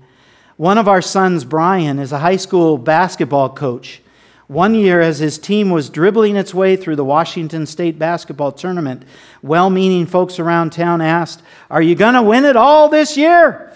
One 0.58 0.78
of 0.78 0.88
our 0.88 1.02
sons, 1.02 1.46
Brian, 1.46 2.00
is 2.00 2.12
a 2.12 2.20
high 2.20 2.38
school 2.38 2.78
basketball 2.78 3.50
coach. 3.50 4.02
One 4.48 4.76
year, 4.76 5.02
as 5.02 5.20
his 5.20 5.38
team 5.38 5.70
was 5.70 5.90
dribbling 5.90 6.36
its 6.36 6.54
way 6.54 6.76
through 6.76 6.96
the 6.96 7.06
Washington 7.06 7.66
State 7.66 7.98
basketball 7.98 8.52
tournament, 8.52 9.04
well 9.42 9.70
meaning 9.70 10.06
folks 10.06 10.40
around 10.40 10.72
town 10.72 11.02
asked, 11.02 11.42
Are 11.70 11.82
you 11.82 11.96
going 11.96 12.14
to 12.14 12.22
win 12.22 12.46
it 12.46 12.56
all 12.56 12.90
this 12.90 13.18
year? 13.18 13.74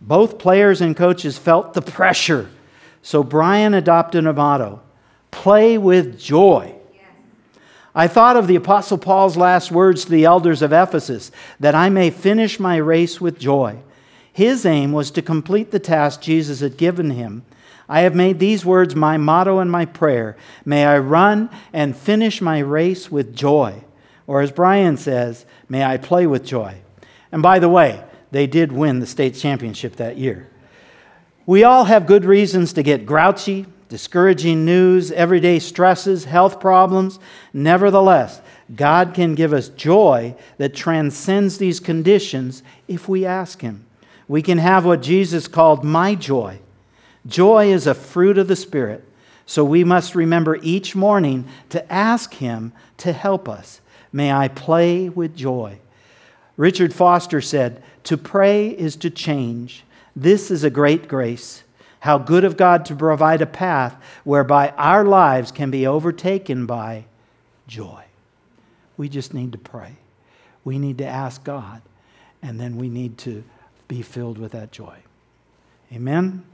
Both 0.00 0.38
players 0.38 0.82
and 0.82 0.94
coaches 0.94 1.38
felt 1.38 1.72
the 1.72 1.82
pressure. 1.82 2.50
So 3.04 3.22
Brian 3.22 3.74
adopted 3.74 4.26
a 4.26 4.32
motto 4.32 4.80
play 5.30 5.78
with 5.78 6.18
joy. 6.18 6.74
I 7.94 8.08
thought 8.08 8.36
of 8.36 8.48
the 8.48 8.56
Apostle 8.56 8.98
Paul's 8.98 9.36
last 9.36 9.70
words 9.70 10.04
to 10.04 10.10
the 10.10 10.24
elders 10.24 10.62
of 10.62 10.72
Ephesus 10.72 11.30
that 11.60 11.76
I 11.76 11.90
may 11.90 12.10
finish 12.10 12.58
my 12.58 12.76
race 12.76 13.20
with 13.20 13.38
joy. 13.38 13.78
His 14.32 14.66
aim 14.66 14.90
was 14.90 15.12
to 15.12 15.22
complete 15.22 15.70
the 15.70 15.78
task 15.78 16.22
Jesus 16.22 16.58
had 16.60 16.76
given 16.76 17.10
him 17.10 17.44
I 17.88 18.00
have 18.00 18.14
made 18.14 18.38
these 18.38 18.64
words 18.64 18.94
my 18.94 19.16
motto 19.16 19.58
and 19.58 19.70
my 19.70 19.84
prayer. 19.84 20.36
May 20.64 20.86
I 20.86 20.98
run 20.98 21.50
and 21.72 21.96
finish 21.96 22.40
my 22.40 22.58
race 22.58 23.10
with 23.10 23.36
joy. 23.36 23.84
Or 24.26 24.40
as 24.40 24.50
Brian 24.50 24.96
says, 24.96 25.44
may 25.68 25.84
I 25.84 25.98
play 25.98 26.26
with 26.26 26.46
joy. 26.46 26.76
And 27.30 27.42
by 27.42 27.58
the 27.58 27.68
way, 27.68 28.02
they 28.30 28.46
did 28.46 28.72
win 28.72 29.00
the 29.00 29.06
state 29.06 29.34
championship 29.34 29.96
that 29.96 30.16
year. 30.16 30.48
We 31.46 31.62
all 31.62 31.84
have 31.84 32.06
good 32.06 32.24
reasons 32.24 32.72
to 32.72 32.82
get 32.82 33.04
grouchy, 33.04 33.66
discouraging 33.90 34.64
news, 34.64 35.12
everyday 35.12 35.58
stresses, 35.58 36.24
health 36.24 36.58
problems. 36.58 37.18
Nevertheless, 37.52 38.40
God 38.74 39.12
can 39.12 39.34
give 39.34 39.52
us 39.52 39.68
joy 39.68 40.34
that 40.56 40.74
transcends 40.74 41.58
these 41.58 41.80
conditions 41.80 42.62
if 42.88 43.08
we 43.08 43.26
ask 43.26 43.60
Him. 43.60 43.84
We 44.26 44.40
can 44.40 44.56
have 44.56 44.86
what 44.86 45.02
Jesus 45.02 45.46
called 45.46 45.84
my 45.84 46.14
joy. 46.14 46.60
Joy 47.26 47.72
is 47.72 47.86
a 47.86 47.94
fruit 47.94 48.38
of 48.38 48.48
the 48.48 48.56
Spirit, 48.56 49.06
so 49.44 49.64
we 49.64 49.84
must 49.84 50.14
remember 50.14 50.58
each 50.62 50.96
morning 50.96 51.46
to 51.68 51.92
ask 51.92 52.32
Him 52.34 52.72
to 52.98 53.12
help 53.12 53.50
us. 53.50 53.82
May 54.14 54.32
I 54.32 54.48
play 54.48 55.10
with 55.10 55.36
joy. 55.36 55.78
Richard 56.56 56.94
Foster 56.94 57.42
said, 57.42 57.82
To 58.04 58.16
pray 58.16 58.68
is 58.68 58.96
to 58.96 59.10
change. 59.10 59.84
This 60.16 60.50
is 60.50 60.64
a 60.64 60.70
great 60.70 61.08
grace. 61.08 61.64
How 62.00 62.18
good 62.18 62.44
of 62.44 62.56
God 62.56 62.84
to 62.86 62.94
provide 62.94 63.40
a 63.40 63.46
path 63.46 63.96
whereby 64.24 64.70
our 64.76 65.04
lives 65.04 65.50
can 65.50 65.70
be 65.70 65.86
overtaken 65.86 66.66
by 66.66 67.06
joy. 67.66 68.04
We 68.96 69.08
just 69.08 69.32
need 69.34 69.52
to 69.52 69.58
pray. 69.58 69.96
We 70.64 70.78
need 70.78 70.98
to 70.98 71.06
ask 71.06 71.42
God, 71.44 71.82
and 72.42 72.60
then 72.60 72.76
we 72.76 72.88
need 72.88 73.18
to 73.18 73.42
be 73.88 74.02
filled 74.02 74.38
with 74.38 74.52
that 74.52 74.70
joy. 74.70 74.98
Amen? 75.92 76.44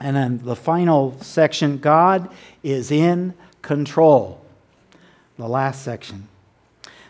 And 0.00 0.16
then 0.16 0.38
the 0.42 0.56
final 0.56 1.18
section 1.20 1.78
God 1.78 2.30
is 2.62 2.90
in 2.90 3.34
control. 3.62 4.44
The 5.38 5.48
last 5.48 5.82
section. 5.82 6.28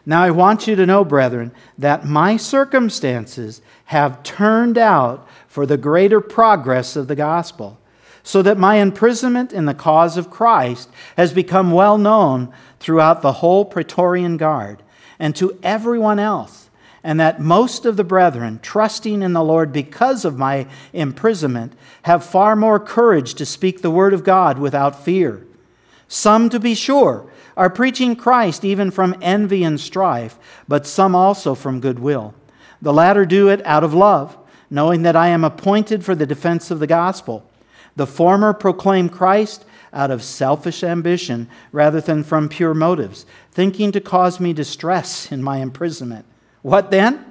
Now, 0.06 0.22
I 0.22 0.30
want 0.30 0.66
you 0.66 0.76
to 0.76 0.86
know, 0.86 1.04
brethren, 1.04 1.52
that 1.78 2.04
my 2.04 2.36
circumstances 2.36 3.62
have 3.86 4.22
turned 4.22 4.76
out 4.76 5.26
for 5.48 5.64
the 5.64 5.78
greater 5.78 6.20
progress 6.20 6.94
of 6.94 7.08
the 7.08 7.16
gospel, 7.16 7.78
so 8.22 8.42
that 8.42 8.58
my 8.58 8.76
imprisonment 8.76 9.52
in 9.52 9.66
the 9.66 9.74
cause 9.74 10.16
of 10.16 10.30
Christ 10.30 10.88
has 11.16 11.32
become 11.32 11.72
well 11.72 11.96
known 11.98 12.52
throughout 12.80 13.22
the 13.22 13.32
whole 13.32 13.64
Praetorian 13.64 14.36
Guard 14.36 14.82
and 15.18 15.34
to 15.36 15.58
everyone 15.62 16.18
else, 16.18 16.68
and 17.02 17.20
that 17.20 17.40
most 17.40 17.86
of 17.86 17.96
the 17.96 18.04
brethren, 18.04 18.58
trusting 18.62 19.22
in 19.22 19.32
the 19.32 19.44
Lord 19.44 19.72
because 19.72 20.24
of 20.24 20.38
my 20.38 20.66
imprisonment, 20.92 21.72
have 22.02 22.24
far 22.24 22.56
more 22.56 22.80
courage 22.80 23.34
to 23.34 23.46
speak 23.46 23.80
the 23.80 23.90
word 23.90 24.12
of 24.12 24.24
God 24.24 24.58
without 24.58 25.04
fear. 25.04 25.46
Some, 26.08 26.48
to 26.50 26.60
be 26.60 26.74
sure, 26.74 27.26
are 27.56 27.70
preaching 27.70 28.16
Christ 28.16 28.64
even 28.64 28.90
from 28.90 29.16
envy 29.20 29.62
and 29.64 29.80
strife, 29.80 30.38
but 30.66 30.86
some 30.86 31.14
also 31.14 31.54
from 31.54 31.80
goodwill. 31.80 32.34
The 32.82 32.92
latter 32.92 33.24
do 33.24 33.48
it 33.48 33.64
out 33.64 33.84
of 33.84 33.94
love, 33.94 34.36
knowing 34.70 35.02
that 35.02 35.16
I 35.16 35.28
am 35.28 35.44
appointed 35.44 36.04
for 36.04 36.14
the 36.14 36.26
defense 36.26 36.70
of 36.70 36.80
the 36.80 36.86
gospel. 36.86 37.48
The 37.96 38.06
former 38.06 38.52
proclaim 38.52 39.08
Christ 39.08 39.64
out 39.92 40.10
of 40.10 40.22
selfish 40.22 40.82
ambition 40.82 41.48
rather 41.70 42.00
than 42.00 42.24
from 42.24 42.48
pure 42.48 42.74
motives, 42.74 43.24
thinking 43.52 43.92
to 43.92 44.00
cause 44.00 44.40
me 44.40 44.52
distress 44.52 45.30
in 45.30 45.42
my 45.42 45.58
imprisonment. 45.58 46.26
What 46.62 46.90
then? 46.90 47.24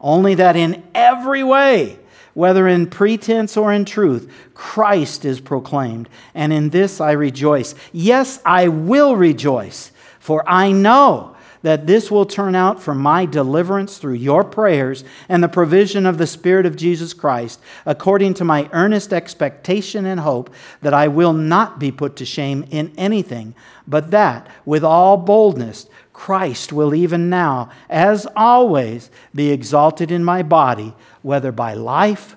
Only 0.00 0.34
that 0.34 0.54
in 0.54 0.82
every 0.94 1.42
way, 1.42 1.98
whether 2.34 2.68
in 2.68 2.88
pretense 2.88 3.56
or 3.56 3.72
in 3.72 3.84
truth, 3.84 4.30
Christ 4.52 5.24
is 5.24 5.40
proclaimed, 5.40 6.08
and 6.34 6.52
in 6.52 6.70
this 6.70 7.00
I 7.00 7.12
rejoice. 7.12 7.74
Yes, 7.92 8.40
I 8.44 8.68
will 8.68 9.16
rejoice, 9.16 9.92
for 10.18 10.48
I 10.48 10.72
know 10.72 11.34
that 11.62 11.86
this 11.86 12.10
will 12.10 12.26
turn 12.26 12.54
out 12.54 12.82
for 12.82 12.94
my 12.94 13.24
deliverance 13.24 13.96
through 13.96 14.12
your 14.12 14.44
prayers 14.44 15.02
and 15.30 15.42
the 15.42 15.48
provision 15.48 16.04
of 16.04 16.18
the 16.18 16.26
Spirit 16.26 16.66
of 16.66 16.76
Jesus 16.76 17.14
Christ, 17.14 17.58
according 17.86 18.34
to 18.34 18.44
my 18.44 18.68
earnest 18.72 19.14
expectation 19.14 20.04
and 20.04 20.20
hope 20.20 20.50
that 20.82 20.92
I 20.92 21.08
will 21.08 21.32
not 21.32 21.78
be 21.78 21.90
put 21.90 22.16
to 22.16 22.26
shame 22.26 22.66
in 22.70 22.92
anything, 22.98 23.54
but 23.88 24.10
that, 24.10 24.46
with 24.66 24.84
all 24.84 25.16
boldness, 25.16 25.86
Christ 26.14 26.72
will 26.72 26.94
even 26.94 27.28
now, 27.28 27.70
as 27.90 28.26
always, 28.34 29.10
be 29.34 29.50
exalted 29.50 30.10
in 30.10 30.24
my 30.24 30.42
body, 30.42 30.94
whether 31.20 31.52
by 31.52 31.74
life 31.74 32.36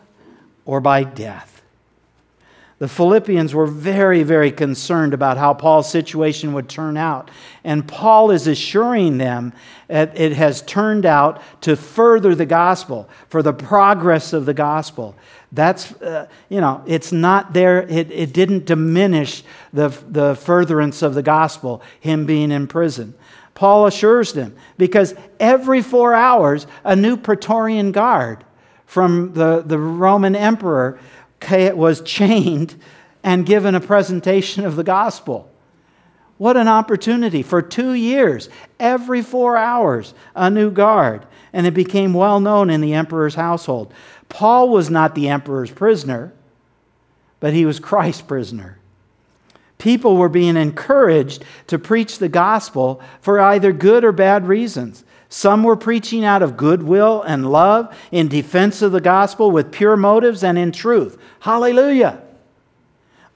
or 0.65 0.81
by 0.81 1.05
death. 1.05 1.61
The 2.79 2.87
Philippians 2.87 3.55
were 3.55 3.65
very, 3.65 4.21
very 4.21 4.51
concerned 4.51 5.13
about 5.13 5.37
how 5.37 5.53
Paul's 5.53 5.89
situation 5.89 6.53
would 6.53 6.69
turn 6.69 6.95
out. 6.95 7.31
And 7.63 7.87
Paul 7.87 8.29
is 8.29 8.45
assuring 8.45 9.17
them 9.17 9.53
that 9.87 10.19
it 10.19 10.33
has 10.33 10.61
turned 10.61 11.05
out 11.05 11.41
to 11.61 11.75
further 11.75 12.35
the 12.35 12.45
gospel, 12.45 13.09
for 13.29 13.41
the 13.41 13.53
progress 13.53 14.31
of 14.33 14.45
the 14.45 14.53
gospel. 14.53 15.15
That's, 15.51 15.91
uh, 16.01 16.27
you 16.49 16.61
know, 16.61 16.83
it's 16.85 17.11
not 17.11 17.53
there, 17.53 17.81
it, 17.83 18.11
it 18.11 18.33
didn't 18.33 18.65
diminish 18.65 19.43
the, 19.73 19.89
the 20.09 20.35
furtherance 20.35 21.01
of 21.01 21.15
the 21.15 21.23
gospel, 21.23 21.81
him 21.99 22.25
being 22.25 22.51
in 22.51 22.67
prison. 22.67 23.15
Paul 23.57 23.87
assures 23.87 24.33
them 24.33 24.55
because 24.77 25.15
every 25.39 25.81
four 25.81 26.13
hours, 26.13 26.67
a 26.83 26.95
new 26.95 27.17
Praetorian 27.17 27.91
guard 27.91 28.45
from 28.85 29.33
the, 29.33 29.63
the 29.65 29.79
Roman 29.79 30.35
emperor 30.35 30.99
was 31.49 32.01
chained 32.01 32.79
and 33.23 33.47
given 33.47 33.73
a 33.73 33.79
presentation 33.79 34.63
of 34.63 34.75
the 34.75 34.83
gospel. 34.83 35.51
What 36.37 36.55
an 36.55 36.67
opportunity. 36.67 37.41
For 37.41 37.63
two 37.63 37.93
years, 37.93 38.47
every 38.79 39.23
four 39.23 39.57
hours, 39.57 40.13
a 40.35 40.51
new 40.51 40.69
guard. 40.69 41.25
And 41.51 41.65
it 41.65 41.73
became 41.73 42.13
well 42.13 42.39
known 42.39 42.69
in 42.69 42.79
the 42.79 42.93
emperor's 42.93 43.33
household. 43.33 43.91
Paul 44.29 44.69
was 44.69 44.91
not 44.91 45.15
the 45.15 45.29
emperor's 45.29 45.71
prisoner, 45.71 46.31
but 47.39 47.53
he 47.53 47.65
was 47.65 47.79
Christ's 47.79 48.21
prisoner. 48.21 48.76
People 49.77 50.17
were 50.17 50.29
being 50.29 50.57
encouraged 50.57 51.45
to 51.67 51.77
preach 51.77 52.17
the 52.17 52.29
gospel 52.29 53.01
for 53.21 53.39
either 53.39 53.71
good 53.71 54.03
or 54.03 54.11
bad 54.11 54.47
reasons. 54.47 55.03
Some 55.29 55.63
were 55.63 55.75
preaching 55.75 56.23
out 56.23 56.41
of 56.41 56.57
goodwill 56.57 57.21
and 57.21 57.51
love 57.51 57.95
in 58.11 58.27
defense 58.27 58.81
of 58.81 58.91
the 58.91 59.01
gospel 59.01 59.51
with 59.51 59.71
pure 59.71 59.97
motives 59.97 60.43
and 60.43 60.57
in 60.57 60.71
truth. 60.71 61.17
Hallelujah. 61.41 62.21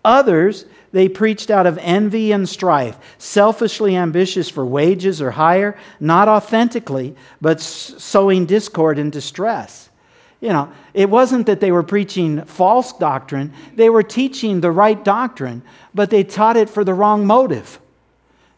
Others, 0.03 0.65
they 0.93 1.07
preached 1.07 1.51
out 1.51 1.67
of 1.67 1.77
envy 1.81 2.31
and 2.31 2.49
strife, 2.49 2.97
selfishly 3.17 3.95
ambitious 3.95 4.49
for 4.49 4.65
wages 4.65 5.21
or 5.21 5.31
hire, 5.31 5.77
not 5.99 6.27
authentically, 6.27 7.15
but 7.39 7.61
sowing 7.61 8.45
discord 8.45 8.97
and 8.97 9.11
distress. 9.11 9.90
You 10.41 10.49
know, 10.49 10.73
it 10.95 11.09
wasn't 11.09 11.45
that 11.45 11.59
they 11.59 11.71
were 11.71 11.83
preaching 11.83 12.43
false 12.45 12.91
doctrine, 12.93 13.53
they 13.75 13.89
were 13.89 14.03
teaching 14.03 14.59
the 14.59 14.71
right 14.71 15.01
doctrine, 15.01 15.61
but 15.93 16.09
they 16.09 16.23
taught 16.23 16.57
it 16.57 16.69
for 16.69 16.83
the 16.83 16.95
wrong 16.95 17.25
motive. 17.25 17.79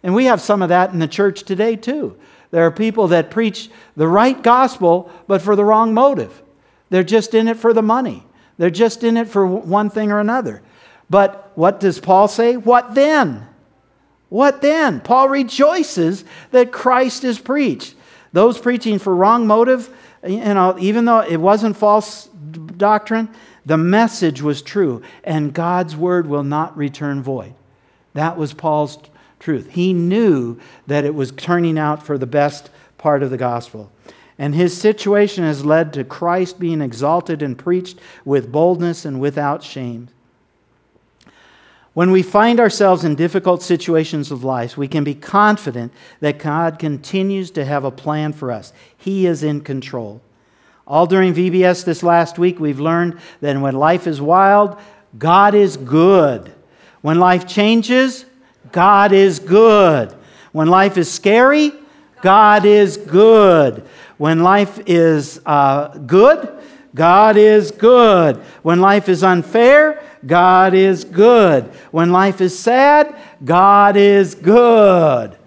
And 0.01 0.15
we 0.15 0.25
have 0.25 0.41
some 0.41 0.61
of 0.61 0.69
that 0.69 0.91
in 0.91 0.99
the 0.99 1.07
church 1.07 1.43
today, 1.43 1.75
too. 1.75 2.17
There 2.51 2.65
are 2.65 2.71
people 2.71 3.07
that 3.09 3.31
preach 3.31 3.69
the 3.95 4.07
right 4.07 4.41
gospel, 4.41 5.11
but 5.27 5.41
for 5.41 5.55
the 5.55 5.65
wrong 5.65 5.93
motive. 5.93 6.41
They're 6.89 7.03
just 7.03 7.34
in 7.34 7.47
it 7.47 7.57
for 7.57 7.73
the 7.73 7.81
money, 7.81 8.25
they're 8.57 8.69
just 8.69 9.03
in 9.03 9.17
it 9.17 9.27
for 9.27 9.45
one 9.45 9.89
thing 9.89 10.11
or 10.11 10.19
another. 10.19 10.61
But 11.09 11.51
what 11.55 11.79
does 11.79 11.99
Paul 11.99 12.27
say? 12.27 12.55
What 12.55 12.95
then? 12.95 13.45
What 14.29 14.61
then? 14.61 15.01
Paul 15.01 15.29
rejoices 15.29 16.23
that 16.51 16.71
Christ 16.71 17.23
is 17.23 17.39
preached. 17.39 17.95
Those 18.31 18.57
preaching 18.57 18.97
for 18.97 19.15
wrong 19.15 19.45
motive, 19.45 19.95
you 20.26 20.39
know, 20.39 20.76
even 20.80 21.05
though 21.05 21.21
it 21.21 21.38
wasn't 21.38 21.78
false 21.78 22.28
doctrine, 22.78 23.30
the 23.65 23.78
message 23.78 24.41
was 24.41 24.61
true, 24.61 25.01
and 25.24 25.53
God's 25.53 25.95
word 25.95 26.28
will 26.28 26.43
not 26.43 26.76
return 26.78 27.21
void. 27.24 27.53
That 28.13 28.38
was 28.38 28.53
Paul's 28.53 28.97
truth. 29.39 29.69
He 29.71 29.93
knew 29.93 30.59
that 30.88 31.05
it 31.05 31.15
was 31.15 31.32
turning 31.32 31.78
out 31.78 32.03
for 32.03 32.17
the 32.17 32.28
best 32.28 32.69
part 32.97 33.24
of 33.24 33.30
the 33.30 33.38
gospel. 33.38 33.91
And 34.38 34.55
his 34.55 34.76
situation 34.76 35.43
has 35.43 35.65
led 35.65 35.93
to 35.93 36.03
Christ 36.03 36.59
being 36.59 36.82
exalted 36.82 37.41
and 37.41 37.57
preached 37.57 37.99
with 38.26 38.51
boldness 38.51 39.05
and 39.05 39.19
without 39.19 39.63
shame. 39.63 40.09
When 41.94 42.10
we 42.10 42.24
find 42.24 42.60
ourselves 42.60 43.04
in 43.04 43.14
difficult 43.16 43.62
situations 43.62 44.32
of 44.32 44.44
life, 44.44 44.78
we 44.78 44.88
can 44.88 45.04
be 45.04 45.14
confident 45.14 45.94
that 46.22 46.39
God 46.39 46.80
continues 46.80 47.52
to 47.52 47.66
have 47.66 47.84
a 47.84 47.91
plan 47.91 48.34
for 48.34 48.52
us. 48.52 48.74
He 48.98 49.28
is 49.28 49.44
in 49.44 49.62
control. 49.62 50.22
All 50.88 51.06
during 51.06 51.34
VBS 51.34 51.86
this 51.86 52.02
last 52.02 52.39
week, 52.39 52.60
we've 52.60 52.80
learned 52.80 53.20
that 53.41 53.60
when 53.62 53.76
life 53.76 54.08
is 54.08 54.20
wild, 54.20 54.78
God 55.18 55.54
is 55.54 55.78
good. 55.78 56.52
When 57.02 57.20
life 57.20 57.48
changes, 57.48 58.26
God 58.72 59.12
is 59.14 59.39
good. 59.39 60.14
When 60.52 60.68
life 60.68 60.98
is 60.98 61.12
scary, 61.12 61.72
God 62.22 62.66
is 62.66 62.98
good. 62.98 63.86
When 64.18 64.41
life 64.41 64.80
is 64.88 65.41
uh, 65.46 65.89
good, 66.00 66.50
God 66.96 67.38
is 67.38 67.72
good. 67.72 68.38
When 68.62 68.80
life 68.80 69.10
is 69.10 69.24
unfair, 69.24 70.04
God 70.26 70.74
is 70.74 71.04
good. 71.04 71.66
When 71.91 72.12
life 72.12 72.39
is 72.39 72.58
sad, 72.58 73.16
God 73.44 73.98
is 73.98 74.36
good. 74.36 75.38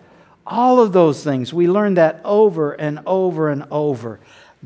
All 0.46 0.80
of 0.80 0.92
those 0.92 1.24
things, 1.24 1.52
we 1.52 1.68
learn 1.68 1.94
that 1.94 2.20
over 2.24 2.72
and 2.72 3.00
over 3.06 3.50
and 3.50 3.64
over. 3.70 4.20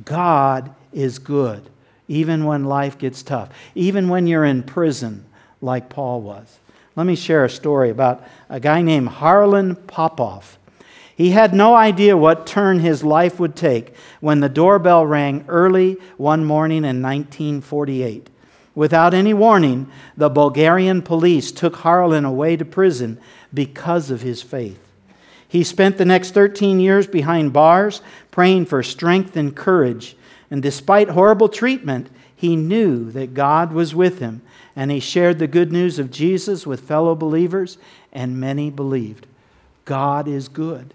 God 0.04 0.74
is 0.92 1.18
good, 1.18 1.68
even 2.08 2.44
when 2.44 2.64
life 2.64 2.98
gets 2.98 3.22
tough, 3.22 3.50
even 3.74 4.08
when 4.08 4.26
you're 4.26 4.44
in 4.44 4.62
prison, 4.62 5.24
like 5.60 5.88
Paul 5.88 6.20
was. 6.22 6.58
Let 6.96 7.06
me 7.06 7.14
share 7.14 7.44
a 7.44 7.50
story 7.50 7.90
about 7.90 8.26
a 8.48 8.60
guy 8.60 8.82
named 8.82 9.08
Harlan 9.08 9.76
Popov. 9.76 10.58
He 11.20 11.32
had 11.32 11.52
no 11.52 11.74
idea 11.74 12.16
what 12.16 12.46
turn 12.46 12.78
his 12.78 13.04
life 13.04 13.38
would 13.38 13.54
take 13.54 13.94
when 14.20 14.40
the 14.40 14.48
doorbell 14.48 15.04
rang 15.04 15.44
early 15.48 15.98
one 16.16 16.46
morning 16.46 16.78
in 16.78 17.02
1948. 17.02 18.30
Without 18.74 19.12
any 19.12 19.34
warning, 19.34 19.92
the 20.16 20.30
Bulgarian 20.30 21.02
police 21.02 21.52
took 21.52 21.76
Harlan 21.76 22.24
away 22.24 22.56
to 22.56 22.64
prison 22.64 23.20
because 23.52 24.10
of 24.10 24.22
his 24.22 24.40
faith. 24.40 24.80
He 25.46 25.62
spent 25.62 25.98
the 25.98 26.06
next 26.06 26.32
13 26.32 26.80
years 26.80 27.06
behind 27.06 27.52
bars, 27.52 28.00
praying 28.30 28.64
for 28.64 28.82
strength 28.82 29.36
and 29.36 29.54
courage. 29.54 30.16
And 30.50 30.62
despite 30.62 31.10
horrible 31.10 31.50
treatment, 31.50 32.08
he 32.34 32.56
knew 32.56 33.10
that 33.10 33.34
God 33.34 33.74
was 33.74 33.94
with 33.94 34.20
him, 34.20 34.40
and 34.74 34.90
he 34.90 35.00
shared 35.00 35.38
the 35.38 35.46
good 35.46 35.70
news 35.70 35.98
of 35.98 36.10
Jesus 36.10 36.66
with 36.66 36.80
fellow 36.80 37.14
believers, 37.14 37.76
and 38.10 38.40
many 38.40 38.70
believed. 38.70 39.26
God 39.84 40.26
is 40.26 40.48
good. 40.48 40.94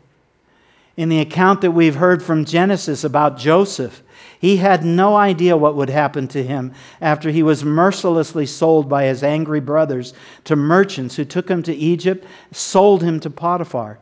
In 0.98 1.10
the 1.10 1.20
account 1.20 1.62
that 1.62 1.72
we've 1.72 1.96
heard 1.96 2.24
from 2.24 2.46
Genesis 2.46 3.04
about 3.04 3.38
Joseph, 3.38 4.02
he 4.40 4.58
had 4.58 4.86
no 4.86 5.16
idea 5.16 5.58
what 5.58 5.76
would 5.76 5.90
happen 5.90 6.28
to 6.30 6.44
him 6.44 6.74
after 7.02 7.32
he 7.32 7.44
was 7.44 7.66
mercilessly 7.66 8.46
sold 8.46 8.88
by 8.88 9.06
his 9.06 9.24
angry 9.24 9.60
brothers 9.60 10.14
to 10.46 10.56
merchants 10.56 11.16
who 11.16 11.26
took 11.26 11.50
him 11.50 11.64
to 11.64 11.74
Egypt, 11.74 12.26
sold 12.52 13.04
him 13.04 13.20
to 13.20 13.30
Potiphar. 13.30 14.00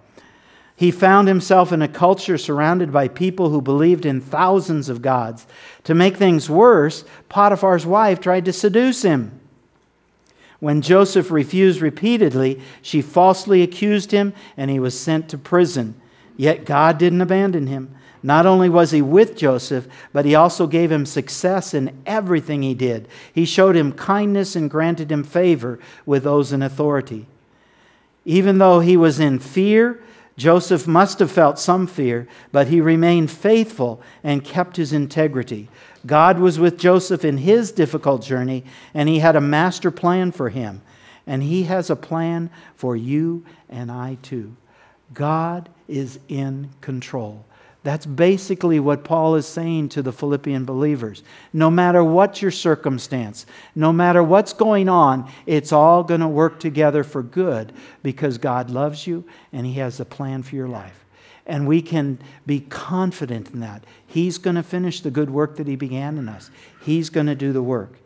He 0.76 0.92
found 0.92 1.28
himself 1.28 1.72
in 1.72 1.82
a 1.82 1.88
culture 1.88 2.38
surrounded 2.38 2.92
by 2.92 3.08
people 3.08 3.50
who 3.50 3.62
believed 3.62 4.06
in 4.06 4.20
thousands 4.20 4.90
of 4.90 5.02
gods. 5.02 5.48
To 5.86 5.96
make 5.96 6.18
things 6.18 6.50
worse, 6.50 7.06
Potiphar's 7.30 7.86
wife 7.86 8.20
tried 8.20 8.46
to 8.46 8.54
seduce 8.54 9.04
him. 9.04 9.40
When 10.60 10.82
Joseph 10.82 11.30
refused 11.30 11.82
repeatedly, 11.82 12.62
she 12.82 13.02
falsely 13.02 13.62
accused 13.62 14.12
him 14.12 14.34
and 14.58 14.72
he 14.72 14.80
was 14.80 15.00
sent 15.00 15.30
to 15.30 15.38
prison. 15.38 15.96
Yet 16.38 16.66
God 16.66 16.98
didn't 16.98 17.22
abandon 17.22 17.68
him. 17.68 17.96
Not 18.24 18.46
only 18.46 18.70
was 18.70 18.92
he 18.92 19.02
with 19.02 19.36
Joseph, 19.36 19.88
but 20.14 20.24
he 20.24 20.34
also 20.34 20.66
gave 20.66 20.92
him 20.92 21.06
success 21.06 21.74
in 21.74 21.96
everything 22.06 22.62
he 22.62 22.74
did. 22.74 23.08
He 23.34 23.44
showed 23.44 23.76
him 23.76 23.92
kindness 23.92 24.56
and 24.56 24.72
granted 24.72 25.12
him 25.12 25.24
favor 25.26 25.78
with 26.06 26.24
those 26.24 26.54
in 26.54 26.62
authority. 26.62 27.26
Even 28.24 28.58
though 28.60 28.80
he 28.80 28.96
was 28.96 29.20
in 29.20 29.40
fear, 29.40 30.02
Joseph 30.38 30.88
must 30.88 31.20
have 31.20 31.32
felt 31.32 31.60
some 31.60 31.86
fear, 31.86 32.28
but 32.52 32.68
he 32.68 32.80
remained 32.80 33.30
faithful 33.30 34.02
and 34.24 34.44
kept 34.44 34.78
his 34.78 34.94
integrity. 34.94 35.68
God 36.06 36.40
was 36.40 36.58
with 36.58 36.78
Joseph 36.78 37.24
in 37.24 37.38
his 37.38 37.72
difficult 37.72 38.24
journey, 38.24 38.64
and 38.94 39.08
he 39.08 39.20
had 39.20 39.36
a 39.36 39.42
master 39.42 39.92
plan 39.92 40.32
for 40.32 40.50
him. 40.50 40.82
And 41.28 41.44
he 41.44 41.64
has 41.64 41.90
a 41.90 41.96
plan 41.96 42.50
for 42.76 42.96
you 42.96 43.46
and 43.70 43.92
I 43.92 44.18
too. 44.22 44.56
God 45.14 45.70
is 45.88 46.20
in 46.28 46.70
control. 46.82 47.46
That's 47.84 48.06
basically 48.06 48.80
what 48.80 49.04
Paul 49.04 49.36
is 49.36 49.46
saying 49.46 49.90
to 49.90 50.02
the 50.02 50.14
Philippian 50.14 50.64
believers. 50.64 51.22
No 51.52 51.70
matter 51.70 52.02
what 52.02 52.42
your 52.42 52.52
circumstance, 52.52 53.46
no 53.76 53.92
matter 53.92 54.24
what's 54.24 54.54
going 54.54 54.88
on, 54.88 55.30
it's 55.46 55.74
all 55.74 56.02
going 56.02 56.22
to 56.22 56.28
work 56.28 56.62
together 56.62 57.04
for 57.04 57.22
good 57.22 57.74
because 58.02 58.38
God 58.38 58.70
loves 58.70 59.06
you 59.06 59.26
and 59.52 59.66
He 59.66 59.74
has 59.74 60.00
a 60.00 60.06
plan 60.06 60.44
for 60.44 60.56
your 60.56 60.70
life. 60.70 61.04
And 61.46 61.68
we 61.68 61.82
can 61.82 62.20
be 62.46 62.62
confident 62.62 63.52
in 63.52 63.60
that. 63.60 63.84
He's 64.08 64.38
going 64.38 64.56
to 64.56 64.64
finish 64.64 65.02
the 65.02 65.12
good 65.12 65.30
work 65.30 65.58
that 65.58 65.68
He 65.68 65.76
began 65.76 66.18
in 66.18 66.30
us, 66.30 66.52
He's 66.82 67.10
going 67.10 67.28
to 67.28 67.36
do 67.36 67.52
the 67.52 67.64
work. 67.64 67.98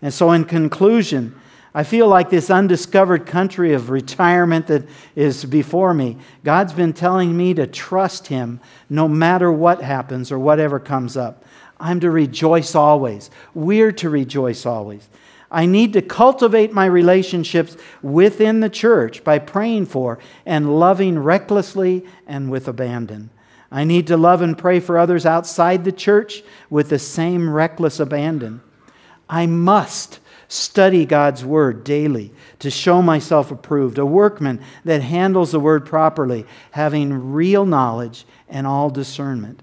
And 0.00 0.14
so, 0.14 0.30
in 0.30 0.46
conclusion, 0.46 1.38
I 1.74 1.84
feel 1.84 2.08
like 2.08 2.30
this 2.30 2.50
undiscovered 2.50 3.26
country 3.26 3.74
of 3.74 3.90
retirement 3.90 4.66
that 4.68 4.88
is 5.14 5.44
before 5.44 5.92
me. 5.92 6.16
God's 6.42 6.72
been 6.72 6.92
telling 6.92 7.36
me 7.36 7.54
to 7.54 7.66
trust 7.66 8.28
Him 8.28 8.60
no 8.88 9.06
matter 9.06 9.52
what 9.52 9.82
happens 9.82 10.32
or 10.32 10.38
whatever 10.38 10.80
comes 10.80 11.16
up. 11.16 11.44
I'm 11.78 12.00
to 12.00 12.10
rejoice 12.10 12.74
always. 12.74 13.30
We're 13.54 13.92
to 13.92 14.10
rejoice 14.10 14.66
always. 14.66 15.08
I 15.50 15.66
need 15.66 15.94
to 15.94 16.02
cultivate 16.02 16.72
my 16.72 16.86
relationships 16.86 17.76
within 18.02 18.60
the 18.60 18.68
church 18.68 19.24
by 19.24 19.38
praying 19.38 19.86
for 19.86 20.18
and 20.44 20.78
loving 20.78 21.18
recklessly 21.18 22.04
and 22.26 22.50
with 22.50 22.68
abandon. 22.68 23.30
I 23.70 23.84
need 23.84 24.06
to 24.08 24.16
love 24.16 24.42
and 24.42 24.56
pray 24.56 24.80
for 24.80 24.98
others 24.98 25.26
outside 25.26 25.84
the 25.84 25.92
church 25.92 26.42
with 26.70 26.88
the 26.88 26.98
same 26.98 27.48
reckless 27.48 28.00
abandon. 28.00 28.62
I 29.28 29.46
must 29.46 30.20
study 30.48 31.04
God's 31.04 31.44
word 31.44 31.84
daily 31.84 32.32
to 32.58 32.70
show 32.70 33.02
myself 33.02 33.50
approved, 33.50 33.98
a 33.98 34.06
workman 34.06 34.60
that 34.84 35.02
handles 35.02 35.52
the 35.52 35.60
word 35.60 35.86
properly, 35.86 36.46
having 36.72 37.32
real 37.32 37.66
knowledge 37.66 38.26
and 38.48 38.66
all 38.66 38.90
discernment. 38.90 39.62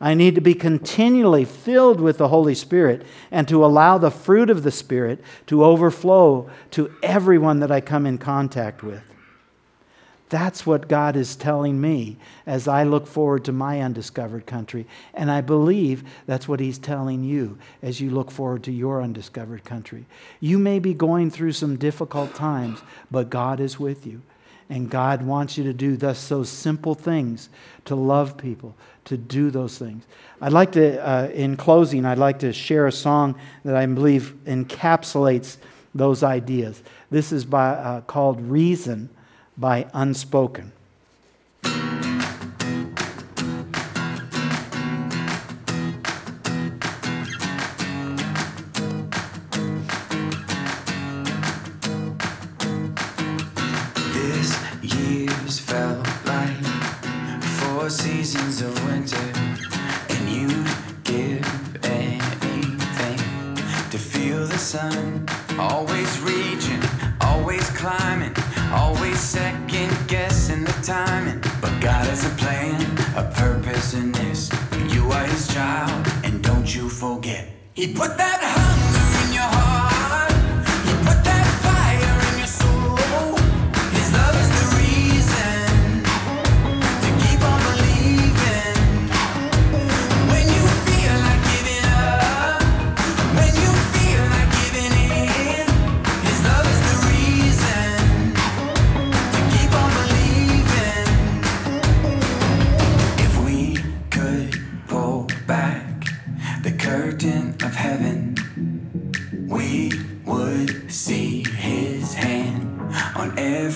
I 0.00 0.14
need 0.14 0.34
to 0.34 0.40
be 0.40 0.54
continually 0.54 1.44
filled 1.44 2.00
with 2.00 2.18
the 2.18 2.28
Holy 2.28 2.56
Spirit 2.56 3.06
and 3.30 3.46
to 3.46 3.64
allow 3.64 3.98
the 3.98 4.10
fruit 4.10 4.50
of 4.50 4.64
the 4.64 4.72
Spirit 4.72 5.22
to 5.46 5.64
overflow 5.64 6.50
to 6.72 6.92
everyone 7.04 7.60
that 7.60 7.70
I 7.70 7.80
come 7.80 8.04
in 8.04 8.18
contact 8.18 8.82
with. 8.82 9.04
That's 10.32 10.64
what 10.64 10.88
God 10.88 11.14
is 11.14 11.36
telling 11.36 11.78
me 11.78 12.16
as 12.46 12.66
I 12.66 12.84
look 12.84 13.06
forward 13.06 13.44
to 13.44 13.52
my 13.52 13.82
undiscovered 13.82 14.46
country. 14.46 14.86
And 15.12 15.30
I 15.30 15.42
believe 15.42 16.04
that's 16.24 16.48
what 16.48 16.58
He's 16.58 16.78
telling 16.78 17.22
you 17.22 17.58
as 17.82 18.00
you 18.00 18.08
look 18.08 18.30
forward 18.30 18.62
to 18.62 18.72
your 18.72 19.02
undiscovered 19.02 19.62
country. 19.62 20.06
You 20.40 20.58
may 20.58 20.78
be 20.78 20.94
going 20.94 21.30
through 21.30 21.52
some 21.52 21.76
difficult 21.76 22.34
times, 22.34 22.80
but 23.10 23.28
God 23.28 23.60
is 23.60 23.78
with 23.78 24.06
you. 24.06 24.22
And 24.70 24.88
God 24.88 25.20
wants 25.20 25.58
you 25.58 25.64
to 25.64 25.74
do 25.74 25.98
thus 25.98 26.30
those 26.30 26.48
simple 26.48 26.94
things 26.94 27.50
to 27.84 27.94
love 27.94 28.38
people, 28.38 28.74
to 29.04 29.18
do 29.18 29.50
those 29.50 29.76
things. 29.76 30.02
I'd 30.40 30.54
like 30.54 30.72
to, 30.72 31.06
uh, 31.06 31.28
in 31.28 31.58
closing, 31.58 32.06
I'd 32.06 32.16
like 32.16 32.38
to 32.38 32.54
share 32.54 32.86
a 32.86 32.92
song 32.92 33.34
that 33.66 33.76
I 33.76 33.84
believe 33.84 34.34
encapsulates 34.46 35.58
those 35.94 36.22
ideas. 36.22 36.82
This 37.10 37.32
is 37.32 37.44
by, 37.44 37.68
uh, 37.68 38.00
called 38.00 38.40
Reason 38.40 39.10
by 39.56 39.86
Unspoken. 39.92 40.72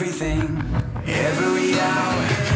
Everything, 0.07 0.57
every 1.05 1.81
hour, 1.81 2.56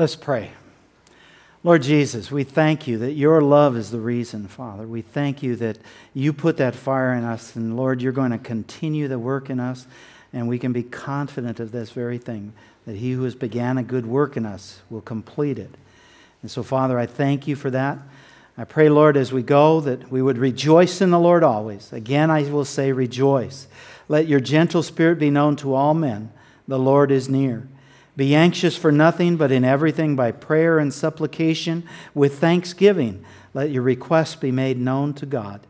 Let's 0.00 0.16
pray. 0.16 0.52
Lord 1.62 1.82
Jesus, 1.82 2.30
we 2.30 2.42
thank 2.42 2.86
you 2.86 2.96
that 2.96 3.12
your 3.12 3.42
love 3.42 3.76
is 3.76 3.90
the 3.90 4.00
reason, 4.00 4.48
Father. 4.48 4.86
We 4.86 5.02
thank 5.02 5.42
you 5.42 5.56
that 5.56 5.76
you 6.14 6.32
put 6.32 6.56
that 6.56 6.74
fire 6.74 7.12
in 7.12 7.22
us, 7.22 7.54
and 7.54 7.76
Lord, 7.76 8.00
you're 8.00 8.10
going 8.10 8.30
to 8.30 8.38
continue 8.38 9.08
the 9.08 9.18
work 9.18 9.50
in 9.50 9.60
us, 9.60 9.86
and 10.32 10.48
we 10.48 10.58
can 10.58 10.72
be 10.72 10.82
confident 10.82 11.60
of 11.60 11.70
this 11.70 11.90
very 11.90 12.16
thing 12.16 12.54
that 12.86 12.96
he 12.96 13.12
who 13.12 13.24
has 13.24 13.34
began 13.34 13.76
a 13.76 13.82
good 13.82 14.06
work 14.06 14.38
in 14.38 14.46
us 14.46 14.80
will 14.88 15.02
complete 15.02 15.58
it. 15.58 15.74
And 16.40 16.50
so, 16.50 16.62
Father, 16.62 16.98
I 16.98 17.04
thank 17.04 17.46
you 17.46 17.54
for 17.54 17.70
that. 17.70 17.98
I 18.56 18.64
pray, 18.64 18.88
Lord, 18.88 19.18
as 19.18 19.34
we 19.34 19.42
go, 19.42 19.80
that 19.80 20.10
we 20.10 20.22
would 20.22 20.38
rejoice 20.38 21.02
in 21.02 21.10
the 21.10 21.20
Lord 21.20 21.42
always. 21.42 21.92
Again, 21.92 22.30
I 22.30 22.44
will 22.44 22.64
say, 22.64 22.90
rejoice. 22.90 23.68
Let 24.08 24.26
your 24.26 24.40
gentle 24.40 24.82
spirit 24.82 25.18
be 25.18 25.28
known 25.28 25.56
to 25.56 25.74
all 25.74 25.92
men. 25.92 26.32
The 26.66 26.78
Lord 26.78 27.10
is 27.10 27.28
near. 27.28 27.68
Be 28.16 28.34
anxious 28.34 28.76
for 28.76 28.92
nothing, 28.92 29.36
but 29.36 29.52
in 29.52 29.64
everything 29.64 30.16
by 30.16 30.32
prayer 30.32 30.78
and 30.78 30.92
supplication 30.92 31.88
with 32.14 32.38
thanksgiving. 32.38 33.24
Let 33.54 33.70
your 33.70 33.82
requests 33.82 34.36
be 34.36 34.52
made 34.52 34.78
known 34.78 35.14
to 35.14 35.26
God. 35.26 35.66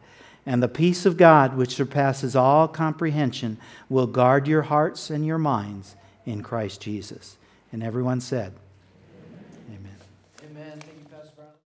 And 0.46 0.62
the 0.62 0.68
peace 0.68 1.06
of 1.06 1.16
God, 1.16 1.56
which 1.56 1.74
surpasses 1.74 2.34
all 2.34 2.66
comprehension, 2.66 3.58
will 3.88 4.06
guard 4.06 4.48
your 4.48 4.62
hearts 4.62 5.10
and 5.10 5.24
your 5.24 5.38
minds 5.38 5.96
in 6.24 6.42
Christ 6.42 6.80
Jesus. 6.80 7.36
And 7.72 7.82
everyone 7.82 8.20
said, 8.20 8.54